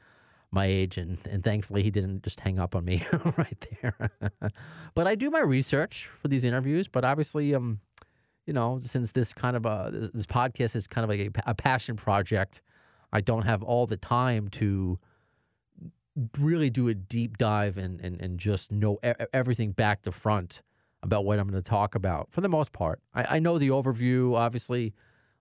my 0.52 0.66
age, 0.66 0.98
and, 0.98 1.18
and 1.30 1.44
thankfully 1.44 1.84
he 1.84 1.92
didn't 1.92 2.24
just 2.24 2.40
hang 2.40 2.60
up 2.60 2.76
on 2.76 2.86
me 2.86 3.06
right 3.38 3.68
there. 3.82 4.12
but 4.96 5.08
I 5.08 5.16
do 5.16 5.30
my 5.30 5.42
research 5.42 6.10
for 6.22 6.28
these 6.28 6.44
interviews. 6.44 6.88
But 6.88 7.04
obviously, 7.04 7.54
um, 7.54 7.80
you 8.46 8.54
know, 8.54 8.80
since 8.84 9.12
this 9.12 9.34
kind 9.34 9.58
of 9.58 9.66
a 9.66 10.10
this- 10.14 10.26
podcast 10.26 10.76
is 10.76 10.88
kind 10.88 11.04
of 11.04 11.10
like 11.10 11.20
a, 11.20 11.52
a 11.52 11.54
passion 11.54 11.96
project, 11.96 12.62
I 13.12 13.22
don't 13.22 13.44
have 13.44 13.62
all 13.64 13.86
the 13.86 13.98
time 13.98 14.48
to 14.50 15.00
really 16.40 16.70
do 16.70 16.88
a 16.88 16.94
deep 16.94 17.38
dive 17.38 17.78
and 17.78 18.02
and, 18.02 18.20
and 18.22 18.40
just 18.40 18.72
know 18.72 19.00
everything 19.34 19.72
back 19.72 20.02
to 20.04 20.12
front 20.12 20.62
about 21.04 21.26
what 21.26 21.40
I'm 21.40 21.48
going 21.48 21.62
to 21.62 21.70
talk 21.70 21.94
about. 21.94 22.30
For 22.32 22.42
the 22.42 22.50
most 22.50 22.72
part, 22.72 23.02
I, 23.14 23.36
I 23.36 23.40
know 23.40 23.58
the 23.58 23.70
overview, 23.70 24.36
obviously. 24.36 24.94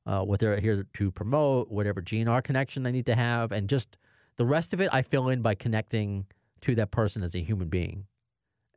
Uh, 0.09 0.23
what 0.23 0.39
they're 0.39 0.61
here 0.61 0.87
to 0.95 1.11
promote, 1.11 1.69
whatever 1.69 2.01
GNR 2.01 2.41
connection 2.45 2.87
I 2.87 2.93
need 2.93 3.07
to 3.07 3.17
have, 3.17 3.51
and 3.51 3.69
just 3.69 3.99
the 4.37 4.47
rest 4.47 4.73
of 4.73 4.81
it, 4.81 4.89
I 4.93 5.03
fill 5.03 5.29
in 5.29 5.43
by 5.43 5.55
connecting 5.55 6.27
to 6.63 6.75
that 6.77 6.91
person 6.91 7.23
as 7.23 7.35
a 7.35 7.41
human 7.41 7.69
being, 7.69 8.07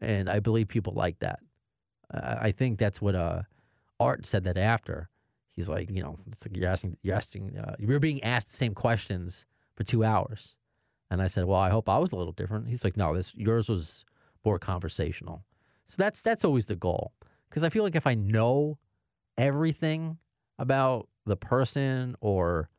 and 0.02 0.30
I 0.30 0.40
believe 0.40 0.68
people 0.68 0.94
like 0.94 1.20
that. 1.20 1.40
Uh, 2.14 2.36
I 2.40 2.52
think 2.52 2.80
that's 2.80 3.02
what 3.02 3.16
uh, 3.16 3.44
Art 4.00 4.26
said 4.26 4.44
that 4.46 4.58
after. 4.58 5.10
He's 5.56 5.70
like, 5.70 5.90
you 5.90 6.02
know, 6.02 6.18
like 6.28 6.56
you're 6.56 6.70
asking, 6.70 6.98
you're 7.02 7.16
asking, 7.16 7.58
uh, 7.58 7.76
you're 7.80 8.00
being 8.00 8.24
asked 8.24 8.52
the 8.52 8.58
same 8.58 8.74
questions 8.74 9.46
for 9.76 9.84
two 9.84 10.04
hours, 10.04 10.56
and 11.12 11.22
I 11.22 11.28
said, 11.28 11.46
well, 11.46 11.60
I 11.60 11.70
hope 11.70 11.90
I 11.90 11.98
was 11.98 12.12
a 12.12 12.16
little 12.16 12.34
different. 12.34 12.70
He's 12.70 12.84
like, 12.84 12.98
no, 12.98 13.14
this 13.16 13.36
yours 13.36 13.70
was 13.70 14.06
more 14.46 14.60
conversational. 14.60 15.44
So 15.86 15.96
that's 15.98 16.22
that's 16.22 16.46
always 16.46 16.68
the 16.68 16.76
goal, 16.76 17.14
because 17.50 17.64
I 17.64 17.70
feel 17.70 17.84
like 17.84 17.96
if 17.96 18.08
I 18.08 18.14
know 18.14 18.78
everything 19.38 20.18
about 20.58 21.08
the 21.26 21.38
person 21.38 22.16
or 22.22 22.70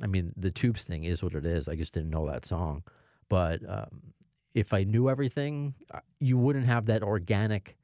I 0.00 0.06
mean, 0.06 0.32
the 0.36 0.50
tubes 0.50 0.84
thing 0.84 1.04
is 1.04 1.22
what 1.22 1.34
it 1.34 1.44
is. 1.44 1.68
I 1.68 1.74
just 1.74 1.92
didn't 1.92 2.10
know 2.10 2.28
that 2.28 2.46
song. 2.46 2.82
But 3.28 3.60
um, 3.68 4.14
if 4.54 4.72
I 4.72 4.84
knew 4.84 5.10
everything, 5.10 5.74
uh, 5.92 6.00
you 6.20 6.38
wouldn't 6.38 6.66
have 6.66 6.86
that 6.86 7.02
organic 7.02 7.76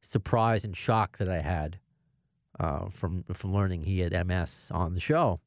surprise 0.00 0.64
and 0.64 0.76
shock 0.76 1.18
that 1.18 1.28
I 1.28 1.40
had 1.40 1.78
uh, 2.58 2.88
from 2.90 3.24
from 3.32 3.52
learning 3.52 3.82
he 3.82 4.00
had 4.00 4.26
MS 4.26 4.70
on 4.72 4.94
the 4.94 5.00
show. 5.00 5.40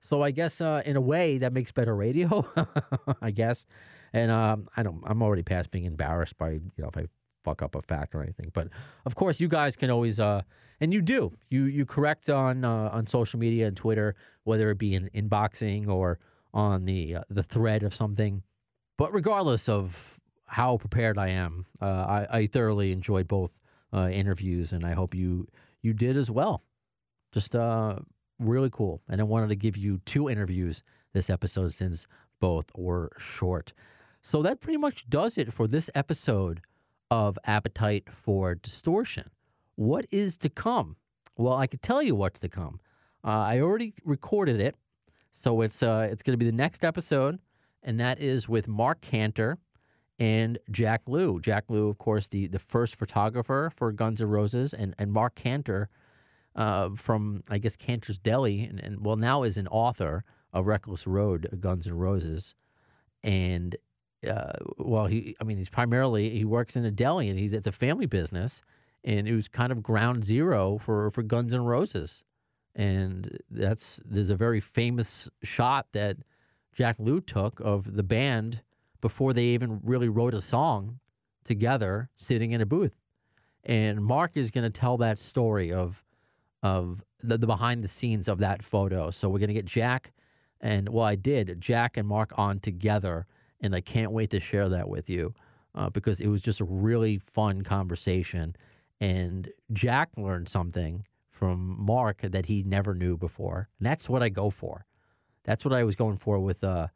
So 0.00 0.22
I 0.22 0.30
guess 0.30 0.60
uh, 0.60 0.82
in 0.84 0.96
a 0.96 1.00
way 1.00 1.38
that 1.38 1.52
makes 1.52 1.72
better 1.72 1.94
radio, 1.94 2.46
I 3.22 3.30
guess. 3.30 3.66
And 4.12 4.30
um, 4.30 4.68
I 4.76 4.82
don't. 4.82 5.02
I'm 5.04 5.22
already 5.22 5.42
past 5.42 5.70
being 5.70 5.84
embarrassed 5.84 6.38
by 6.38 6.50
you 6.50 6.70
know 6.78 6.88
if 6.88 6.96
I 6.96 7.06
fuck 7.48 7.62
up 7.62 7.74
a 7.74 7.82
fact 7.82 8.14
or 8.14 8.22
anything. 8.22 8.50
But 8.52 8.68
of 9.06 9.14
course, 9.14 9.40
you 9.40 9.48
guys 9.48 9.76
can 9.76 9.90
always 9.90 10.20
uh, 10.20 10.42
and 10.80 10.92
you 10.92 11.00
do. 11.00 11.32
You 11.48 11.64
you 11.64 11.84
correct 11.86 12.28
on 12.28 12.64
uh, 12.64 12.90
on 12.92 13.06
social 13.06 13.38
media 13.38 13.66
and 13.66 13.76
Twitter, 13.76 14.14
whether 14.44 14.70
it 14.70 14.78
be 14.78 14.94
in 14.94 15.10
inboxing 15.14 15.88
or 15.88 16.18
on 16.52 16.84
the 16.84 17.16
uh, 17.16 17.22
the 17.30 17.42
thread 17.42 17.82
of 17.82 17.94
something. 17.94 18.42
But 18.96 19.12
regardless 19.14 19.68
of 19.68 20.20
how 20.46 20.76
prepared 20.76 21.18
I 21.18 21.28
am, 21.28 21.66
uh, 21.80 21.84
I, 21.84 22.38
I 22.38 22.46
thoroughly 22.46 22.90
enjoyed 22.92 23.28
both 23.28 23.52
uh, 23.92 24.08
interviews, 24.10 24.72
and 24.72 24.84
I 24.84 24.92
hope 24.92 25.14
you 25.14 25.48
you 25.82 25.92
did 25.92 26.16
as 26.16 26.30
well. 26.30 26.62
Just 27.32 27.54
uh, 27.54 27.96
really 28.38 28.70
cool. 28.70 29.02
And 29.08 29.20
I 29.20 29.24
wanted 29.24 29.48
to 29.48 29.56
give 29.56 29.76
you 29.76 30.00
two 30.04 30.28
interviews 30.28 30.82
this 31.12 31.30
episode 31.30 31.72
since 31.72 32.06
both 32.40 32.66
were 32.76 33.10
short. 33.18 33.72
So 34.22 34.42
that 34.42 34.60
pretty 34.60 34.78
much 34.78 35.08
does 35.08 35.38
it 35.38 35.52
for 35.52 35.66
this 35.66 35.90
episode 35.94 36.60
of 37.10 37.38
Appetite 37.44 38.08
for 38.10 38.54
Distortion. 38.54 39.30
What 39.76 40.06
is 40.10 40.36
to 40.38 40.48
come? 40.48 40.96
Well, 41.36 41.54
I 41.54 41.66
could 41.66 41.82
tell 41.82 42.02
you 42.02 42.14
what's 42.14 42.40
to 42.40 42.48
come. 42.48 42.80
Uh, 43.24 43.28
I 43.28 43.60
already 43.60 43.94
recorded 44.04 44.60
it, 44.60 44.74
so 45.30 45.60
it's 45.60 45.82
uh, 45.82 46.08
it's 46.10 46.22
going 46.22 46.34
to 46.34 46.38
be 46.38 46.46
the 46.50 46.56
next 46.56 46.84
episode, 46.84 47.38
and 47.82 47.98
that 48.00 48.20
is 48.20 48.48
with 48.48 48.68
Marc 48.68 49.00
Canter 49.00 49.58
and 50.18 50.58
Jack 50.70 51.02
Lue. 51.06 51.40
Jack 51.40 51.64
Lue, 51.68 51.88
of 51.88 51.98
course, 51.98 52.28
the, 52.28 52.48
the 52.48 52.58
first 52.58 52.96
photographer 52.96 53.70
for 53.76 53.92
Guns 53.92 54.20
N' 54.20 54.28
Roses, 54.28 54.74
and, 54.74 54.94
and 54.98 55.12
Marc 55.12 55.34
Canter 55.34 55.88
uh, 56.56 56.90
from, 56.96 57.42
I 57.48 57.58
guess, 57.58 57.76
Canter's 57.76 58.18
Deli, 58.18 58.64
and, 58.64 58.80
and 58.80 59.04
well, 59.04 59.16
now 59.16 59.44
is 59.44 59.56
an 59.56 59.68
author 59.68 60.24
of 60.52 60.66
Reckless 60.66 61.06
Road, 61.06 61.48
Guns 61.60 61.86
N' 61.86 61.94
Roses. 61.94 62.54
And, 63.22 63.76
uh, 64.26 64.52
well, 64.78 65.06
he, 65.06 65.36
I 65.40 65.44
mean, 65.44 65.58
he's 65.58 65.68
primarily, 65.68 66.30
he 66.30 66.44
works 66.44 66.76
in 66.76 66.84
a 66.84 66.90
deli, 66.90 67.28
and 67.28 67.38
he's, 67.38 67.52
it's 67.52 67.66
a 67.66 67.72
family 67.72 68.06
business, 68.06 68.62
and 69.04 69.28
it 69.28 69.34
was 69.34 69.48
kind 69.48 69.70
of 69.70 69.82
ground 69.82 70.24
zero 70.24 70.78
for, 70.78 71.10
for 71.10 71.22
Guns 71.22 71.54
N' 71.54 71.64
Roses. 71.64 72.24
And 72.74 73.38
that's, 73.50 74.00
there's 74.04 74.30
a 74.30 74.36
very 74.36 74.60
famous 74.60 75.28
shot 75.42 75.86
that 75.92 76.16
Jack 76.74 76.96
Lue 76.98 77.20
took 77.20 77.60
of 77.60 77.96
the 77.96 78.02
band 78.02 78.62
before 79.00 79.32
they 79.32 79.46
even 79.46 79.80
really 79.82 80.08
wrote 80.08 80.34
a 80.34 80.40
song 80.40 81.00
together 81.44 82.08
sitting 82.14 82.52
in 82.52 82.60
a 82.60 82.66
booth. 82.66 82.94
And 83.64 84.04
Mark 84.04 84.36
is 84.36 84.50
going 84.50 84.64
to 84.64 84.70
tell 84.70 84.96
that 84.98 85.18
story 85.18 85.72
of 85.72 86.04
of 86.62 87.04
the, 87.22 87.38
the 87.38 87.46
behind 87.46 87.84
the 87.84 87.88
scenes 87.88 88.26
of 88.26 88.38
that 88.38 88.64
photo. 88.64 89.10
So 89.10 89.28
we're 89.28 89.38
going 89.38 89.48
to 89.48 89.54
get 89.54 89.64
Jack 89.64 90.12
and 90.60 90.88
well 90.88 91.04
I 91.04 91.14
did 91.14 91.60
Jack 91.60 91.96
and 91.96 92.06
Mark 92.06 92.32
on 92.36 92.60
together 92.60 93.26
and 93.60 93.74
I 93.74 93.80
can't 93.80 94.12
wait 94.12 94.30
to 94.30 94.40
share 94.40 94.68
that 94.68 94.88
with 94.88 95.10
you 95.10 95.34
uh, 95.74 95.90
because 95.90 96.20
it 96.20 96.28
was 96.28 96.40
just 96.40 96.60
a 96.60 96.64
really 96.64 97.18
fun 97.18 97.62
conversation 97.62 98.54
and 99.00 99.50
Jack 99.72 100.10
learned 100.16 100.48
something 100.48 101.04
from 101.30 101.76
Mark 101.78 102.22
that 102.22 102.46
he 102.46 102.62
never 102.64 102.94
knew 102.94 103.16
before. 103.16 103.68
And 103.78 103.86
that's 103.86 104.08
what 104.08 104.22
I 104.22 104.28
go 104.28 104.50
for. 104.50 104.86
That's 105.44 105.64
what 105.64 105.72
I 105.72 105.84
was 105.84 105.94
going 105.94 106.18
for 106.18 106.40
with 106.40 106.64
uh, 106.64 106.88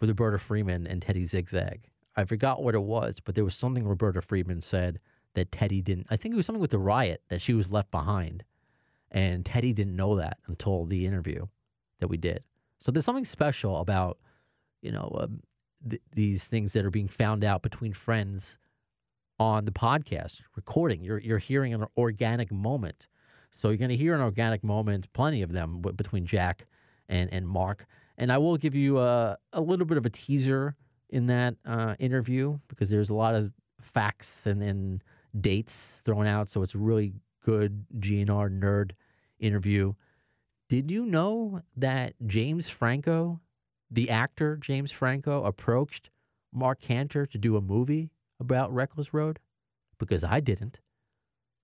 with 0.00 0.08
Roberta 0.08 0.38
Freeman 0.38 0.86
and 0.86 1.02
Teddy 1.02 1.24
Zigzag. 1.24 1.88
I 2.16 2.24
forgot 2.24 2.62
what 2.62 2.74
it 2.74 2.82
was, 2.82 3.20
but 3.20 3.34
there 3.34 3.44
was 3.44 3.54
something 3.54 3.86
Roberta 3.86 4.20
Freeman 4.20 4.60
said 4.60 4.98
that 5.34 5.52
Teddy 5.52 5.82
didn't. 5.82 6.06
I 6.10 6.16
think 6.16 6.32
it 6.32 6.36
was 6.36 6.46
something 6.46 6.60
with 6.60 6.72
the 6.72 6.78
riot 6.78 7.22
that 7.28 7.40
she 7.40 7.54
was 7.54 7.70
left 7.70 7.90
behind, 7.90 8.44
and 9.10 9.44
Teddy 9.44 9.72
didn't 9.72 9.96
know 9.96 10.16
that 10.16 10.38
until 10.46 10.84
the 10.84 11.06
interview 11.06 11.46
that 12.00 12.08
we 12.08 12.16
did. 12.16 12.42
So 12.78 12.90
there's 12.90 13.04
something 13.04 13.24
special 13.24 13.78
about 13.78 14.18
you 14.80 14.90
know 14.90 15.16
um, 15.20 15.42
th- 15.88 16.02
these 16.14 16.48
things 16.48 16.72
that 16.72 16.84
are 16.84 16.90
being 16.90 17.08
found 17.08 17.44
out 17.44 17.62
between 17.62 17.92
friends 17.92 18.58
on 19.38 19.64
the 19.64 19.72
podcast 19.72 20.42
recording. 20.56 21.02
You're 21.02 21.18
you're 21.18 21.38
hearing 21.38 21.74
an 21.74 21.84
organic 21.96 22.52
moment. 22.52 23.08
So 23.50 23.68
you're 23.68 23.76
going 23.76 23.90
to 23.90 23.96
hear 23.96 24.14
an 24.14 24.22
organic 24.22 24.64
moment, 24.64 25.12
plenty 25.12 25.42
of 25.42 25.52
them 25.52 25.82
w- 25.82 25.94
between 25.94 26.26
Jack 26.26 26.66
and 27.08 27.32
and 27.32 27.46
Mark. 27.46 27.86
And 28.18 28.30
I 28.30 28.38
will 28.38 28.56
give 28.56 28.74
you 28.74 28.98
a, 28.98 29.38
a 29.52 29.60
little 29.60 29.86
bit 29.86 29.98
of 29.98 30.06
a 30.06 30.10
teaser 30.10 30.76
in 31.10 31.26
that 31.26 31.54
uh, 31.66 31.94
interview 31.98 32.58
because 32.68 32.90
there's 32.90 33.10
a 33.10 33.14
lot 33.14 33.34
of 33.34 33.52
facts 33.80 34.46
and, 34.46 34.62
and 34.62 35.02
dates 35.38 36.02
thrown 36.04 36.26
out. 36.26 36.48
So 36.48 36.62
it's 36.62 36.74
a 36.74 36.78
really 36.78 37.14
good 37.44 37.84
GNR 37.98 38.58
nerd 38.58 38.92
interview. 39.38 39.94
Did 40.68 40.90
you 40.90 41.04
know 41.04 41.60
that 41.76 42.14
James 42.26 42.68
Franco, 42.68 43.40
the 43.92 44.10
actor 44.10 44.56
James 44.56 44.90
Franco, 44.90 45.44
approached 45.44 46.10
Marc 46.52 46.80
Canter 46.80 47.26
to 47.26 47.38
do 47.38 47.56
a 47.56 47.60
movie 47.60 48.10
about 48.40 48.72
Reckless 48.72 49.14
Road? 49.14 49.38
Because 49.98 50.24
I 50.24 50.40
didn't. 50.40 50.80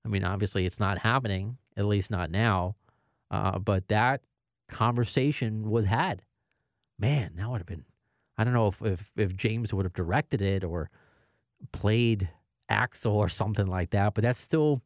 I 0.04 0.08
mean, 0.08 0.24
obviously, 0.24 0.66
it's 0.66 0.78
not 0.78 0.98
happening, 0.98 1.58
at 1.76 1.86
least 1.86 2.10
not 2.10 2.30
now. 2.30 2.76
Uh, 3.30 3.58
but 3.58 3.88
that 3.88 4.22
conversation 4.68 5.70
was 5.70 5.86
had 5.86 6.22
man, 6.98 7.32
that 7.36 7.48
would 7.48 7.58
have 7.58 7.66
been. 7.66 7.84
I 8.36 8.44
don't 8.44 8.52
know 8.52 8.68
if, 8.68 8.82
if, 8.82 9.12
if 9.16 9.36
James 9.36 9.72
would 9.72 9.84
have 9.84 9.92
directed 9.92 10.42
it 10.42 10.64
or 10.64 10.90
played 11.72 12.28
Axl 12.70 13.12
or 13.12 13.28
something 13.28 13.66
like 13.66 13.90
that, 13.90 14.14
but 14.14 14.22
that's 14.22 14.40
still 14.40 14.82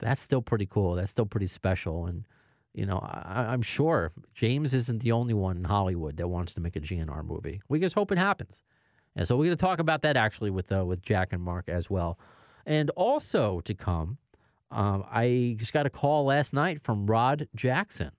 that's 0.00 0.20
still 0.20 0.42
pretty 0.42 0.66
cool. 0.66 0.96
That's 0.96 1.10
still 1.10 1.26
pretty 1.26 1.46
special, 1.46 2.06
and 2.06 2.24
you 2.74 2.84
know 2.84 2.98
I, 2.98 3.46
I'm 3.52 3.62
sure 3.62 4.12
James 4.34 4.74
isn't 4.74 5.02
the 5.02 5.12
only 5.12 5.34
one 5.34 5.56
in 5.58 5.64
Hollywood 5.64 6.16
that 6.18 6.28
wants 6.28 6.54
to 6.54 6.60
make 6.60 6.76
a 6.76 6.80
GNR 6.80 7.24
movie. 7.24 7.62
We 7.68 7.78
just 7.80 7.94
hope 7.94 8.12
it 8.12 8.18
happens, 8.18 8.64
and 9.16 9.26
so 9.26 9.36
we're 9.36 9.46
going 9.46 9.56
to 9.56 9.60
talk 9.60 9.78
about 9.78 10.02
that 10.02 10.16
actually 10.16 10.50
with 10.50 10.70
uh, 10.72 10.84
with 10.84 11.02
Jack 11.02 11.32
and 11.32 11.42
Mark 11.42 11.68
as 11.68 11.88
well, 11.88 12.18
and 12.66 12.90
also 12.90 13.60
to 13.60 13.74
come. 13.74 14.18
Um, 14.70 15.04
I 15.08 15.54
just 15.56 15.72
got 15.72 15.86
a 15.86 15.90
call 15.90 16.24
last 16.24 16.52
night 16.52 16.82
from 16.82 17.06
Rod 17.06 17.48
Jackson. 17.54 18.10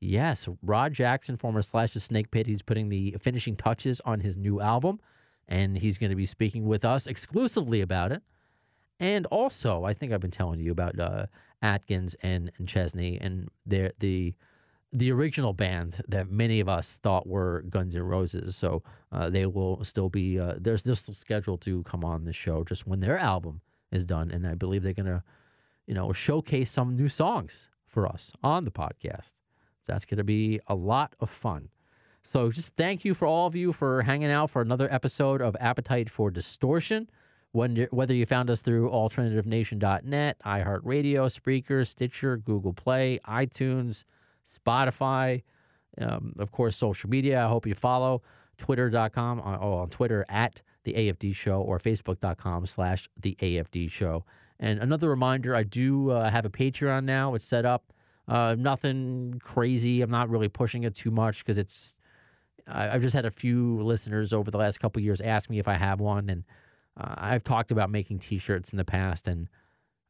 Yes, 0.00 0.48
Rod 0.62 0.94
Jackson, 0.94 1.36
former 1.36 1.60
Slash 1.60 1.92
the 1.92 2.00
Snake 2.00 2.30
Pit. 2.30 2.46
He's 2.46 2.62
putting 2.62 2.88
the 2.88 3.16
finishing 3.20 3.56
touches 3.56 4.00
on 4.04 4.20
his 4.20 4.36
new 4.36 4.60
album, 4.60 5.00
and 5.48 5.76
he's 5.76 5.98
going 5.98 6.10
to 6.10 6.16
be 6.16 6.26
speaking 6.26 6.66
with 6.66 6.84
us 6.84 7.06
exclusively 7.06 7.80
about 7.80 8.12
it. 8.12 8.22
And 9.00 9.26
also, 9.26 9.84
I 9.84 9.94
think 9.94 10.12
I've 10.12 10.20
been 10.20 10.30
telling 10.30 10.60
you 10.60 10.72
about 10.72 10.98
uh, 10.98 11.26
Atkins 11.62 12.16
and, 12.22 12.50
and 12.58 12.68
Chesney 12.68 13.18
and 13.20 13.48
their 13.64 13.92
the 13.98 14.34
the 14.90 15.12
original 15.12 15.52
band 15.52 16.02
that 16.08 16.30
many 16.30 16.60
of 16.60 16.68
us 16.68 16.98
thought 17.02 17.26
were 17.26 17.62
Guns 17.68 17.94
N' 17.94 18.02
Roses. 18.02 18.56
So 18.56 18.82
uh, 19.12 19.28
they 19.28 19.44
will 19.44 19.84
still 19.84 20.08
be 20.08 20.38
uh, 20.40 20.54
they're, 20.58 20.78
they're 20.78 20.94
still 20.94 21.14
scheduled 21.14 21.60
to 21.62 21.82
come 21.82 22.04
on 22.04 22.24
the 22.24 22.32
show 22.32 22.64
just 22.64 22.86
when 22.86 23.00
their 23.00 23.18
album 23.18 23.60
is 23.92 24.04
done, 24.04 24.30
and 24.30 24.46
I 24.46 24.54
believe 24.54 24.82
they're 24.82 24.94
to 25.06 25.22
you 25.86 25.94
know 25.94 26.12
showcase 26.12 26.70
some 26.70 26.96
new 26.96 27.08
songs 27.08 27.70
for 27.86 28.06
us 28.06 28.32
on 28.42 28.64
the 28.64 28.70
podcast. 28.70 29.34
So 29.82 29.92
that's 29.92 30.04
to 30.18 30.24
be 30.24 30.60
a 30.66 30.74
lot 30.74 31.14
of 31.20 31.30
fun. 31.30 31.68
So 32.22 32.50
just 32.50 32.76
thank 32.76 33.04
you 33.04 33.14
for 33.14 33.26
all 33.26 33.46
of 33.46 33.56
you 33.56 33.72
for 33.72 34.02
hanging 34.02 34.30
out 34.30 34.50
for 34.50 34.60
another 34.60 34.92
episode 34.92 35.40
of 35.40 35.56
Appetite 35.60 36.10
for 36.10 36.30
Distortion. 36.30 37.08
Whether 37.52 38.14
you 38.14 38.26
found 38.26 38.50
us 38.50 38.60
through 38.60 38.90
alternativenation.net, 38.90 40.36
iHeartRadio, 40.44 41.26
Spreaker, 41.28 41.86
Stitcher, 41.86 42.36
Google 42.36 42.74
Play, 42.74 43.18
iTunes, 43.26 44.04
Spotify, 44.46 45.42
um, 46.00 46.34
of 46.38 46.52
course, 46.52 46.76
social 46.76 47.10
media. 47.10 47.44
I 47.44 47.48
hope 47.48 47.66
you 47.66 47.74
follow 47.74 48.22
twitter.com, 48.58 49.40
or 49.40 49.58
oh, 49.60 49.72
on 49.74 49.88
Twitter 49.88 50.24
at 50.28 50.62
the 50.84 50.92
AFD 50.92 51.34
Show 51.34 51.60
or 51.60 51.78
facebook.com 51.78 52.66
slash 52.66 53.08
the 53.20 53.36
AFD 53.40 53.90
Show. 53.90 54.24
And 54.60 54.80
another 54.80 55.08
reminder, 55.08 55.54
I 55.54 55.62
do 55.62 56.10
uh, 56.10 56.30
have 56.30 56.44
a 56.44 56.50
Patreon 56.50 57.04
now. 57.04 57.34
It's 57.34 57.44
set 57.44 57.64
up. 57.64 57.92
Uh, 58.26 58.56
nothing 58.58 59.40
crazy. 59.42 60.02
I'm 60.02 60.10
not 60.10 60.28
really 60.28 60.48
pushing 60.48 60.84
it 60.84 60.94
too 60.94 61.10
much 61.10 61.38
because 61.38 61.58
it's. 61.58 61.94
I, 62.66 62.90
I've 62.90 63.02
just 63.02 63.14
had 63.14 63.24
a 63.24 63.30
few 63.30 63.80
listeners 63.80 64.32
over 64.32 64.50
the 64.50 64.58
last 64.58 64.80
couple 64.80 65.00
years 65.00 65.20
ask 65.20 65.48
me 65.48 65.58
if 65.58 65.68
I 65.68 65.74
have 65.74 66.00
one, 66.00 66.28
and 66.28 66.44
uh, 66.98 67.14
I've 67.16 67.44
talked 67.44 67.70
about 67.70 67.90
making 67.90 68.18
T-shirts 68.20 68.72
in 68.72 68.76
the 68.76 68.84
past, 68.84 69.28
and 69.28 69.48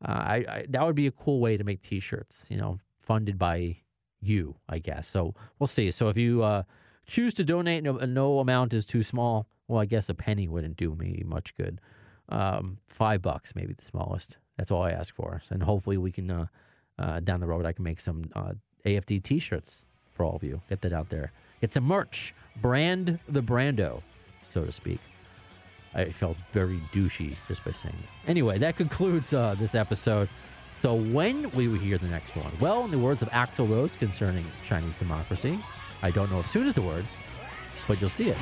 uh, 0.06 0.12
I, 0.12 0.34
I 0.48 0.66
that 0.68 0.84
would 0.84 0.94
be 0.94 1.06
a 1.06 1.12
cool 1.12 1.40
way 1.40 1.56
to 1.56 1.64
make 1.64 1.82
T-shirts. 1.82 2.46
You 2.48 2.56
know, 2.56 2.78
funded 3.00 3.38
by 3.38 3.76
you, 4.20 4.56
I 4.68 4.78
guess. 4.78 5.06
So 5.06 5.34
we'll 5.58 5.66
see. 5.66 5.90
So 5.90 6.08
if 6.08 6.16
you 6.16 6.42
uh, 6.42 6.62
choose 7.06 7.34
to 7.34 7.44
donate, 7.44 7.82
no, 7.82 7.92
no 7.92 8.38
amount 8.40 8.74
is 8.74 8.86
too 8.86 9.02
small. 9.02 9.48
Well, 9.68 9.80
I 9.80 9.86
guess 9.86 10.08
a 10.08 10.14
penny 10.14 10.48
wouldn't 10.48 10.76
do 10.76 10.94
me 10.94 11.22
much 11.26 11.54
good. 11.54 11.80
Um, 12.30 12.78
five 12.88 13.22
bucks, 13.22 13.54
maybe 13.54 13.74
the 13.74 13.84
smallest. 13.84 14.38
That's 14.56 14.70
all 14.70 14.82
I 14.82 14.90
ask 14.90 15.14
for, 15.14 15.42
and 15.50 15.62
hopefully 15.62 15.98
we 15.98 16.10
can 16.10 16.30
uh, 16.30 16.46
uh, 16.98 17.20
down 17.20 17.40
the 17.40 17.46
road, 17.46 17.64
I 17.64 17.72
can 17.72 17.84
make 17.84 18.00
some 18.00 18.24
uh, 18.34 18.52
AFD 18.84 19.22
T-shirts 19.22 19.84
for 20.12 20.24
all 20.24 20.36
of 20.36 20.42
you. 20.42 20.60
Get 20.68 20.80
that 20.82 20.92
out 20.92 21.08
there. 21.10 21.32
Get 21.60 21.72
some 21.72 21.84
merch. 21.84 22.34
Brand 22.60 23.18
the 23.28 23.42
Brando, 23.42 24.02
so 24.44 24.64
to 24.64 24.72
speak. 24.72 24.98
I 25.94 26.12
felt 26.12 26.36
very 26.52 26.80
douchey 26.92 27.36
just 27.48 27.64
by 27.64 27.72
saying 27.72 27.96
it. 27.98 28.28
Anyway, 28.28 28.58
that 28.58 28.76
concludes 28.76 29.32
uh, 29.32 29.56
this 29.58 29.74
episode. 29.74 30.28
So 30.80 30.94
when 30.94 31.50
will 31.50 31.72
we 31.72 31.78
hear 31.78 31.98
the 31.98 32.06
next 32.06 32.36
one? 32.36 32.52
Well, 32.60 32.84
in 32.84 32.90
the 32.90 32.98
words 32.98 33.20
of 33.20 33.28
Axl 33.30 33.68
Rose 33.68 33.96
concerning 33.96 34.46
Chinese 34.66 34.98
democracy, 34.98 35.58
I 36.02 36.10
don't 36.12 36.30
know 36.30 36.38
if 36.38 36.48
soon 36.48 36.66
is 36.68 36.74
the 36.74 36.82
word, 36.82 37.04
but 37.88 38.00
you'll 38.00 38.10
see 38.10 38.28
it. 38.28 38.36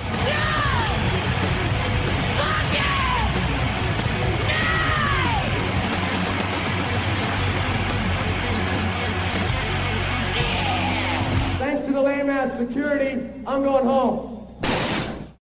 Thanks 11.59 11.87
to 11.87 11.93
the 11.93 12.03
lame 12.03 12.29
ass 12.29 12.59
security, 12.59 13.31
I'm 13.47 13.63
going 13.63 13.85
home. 13.87 14.36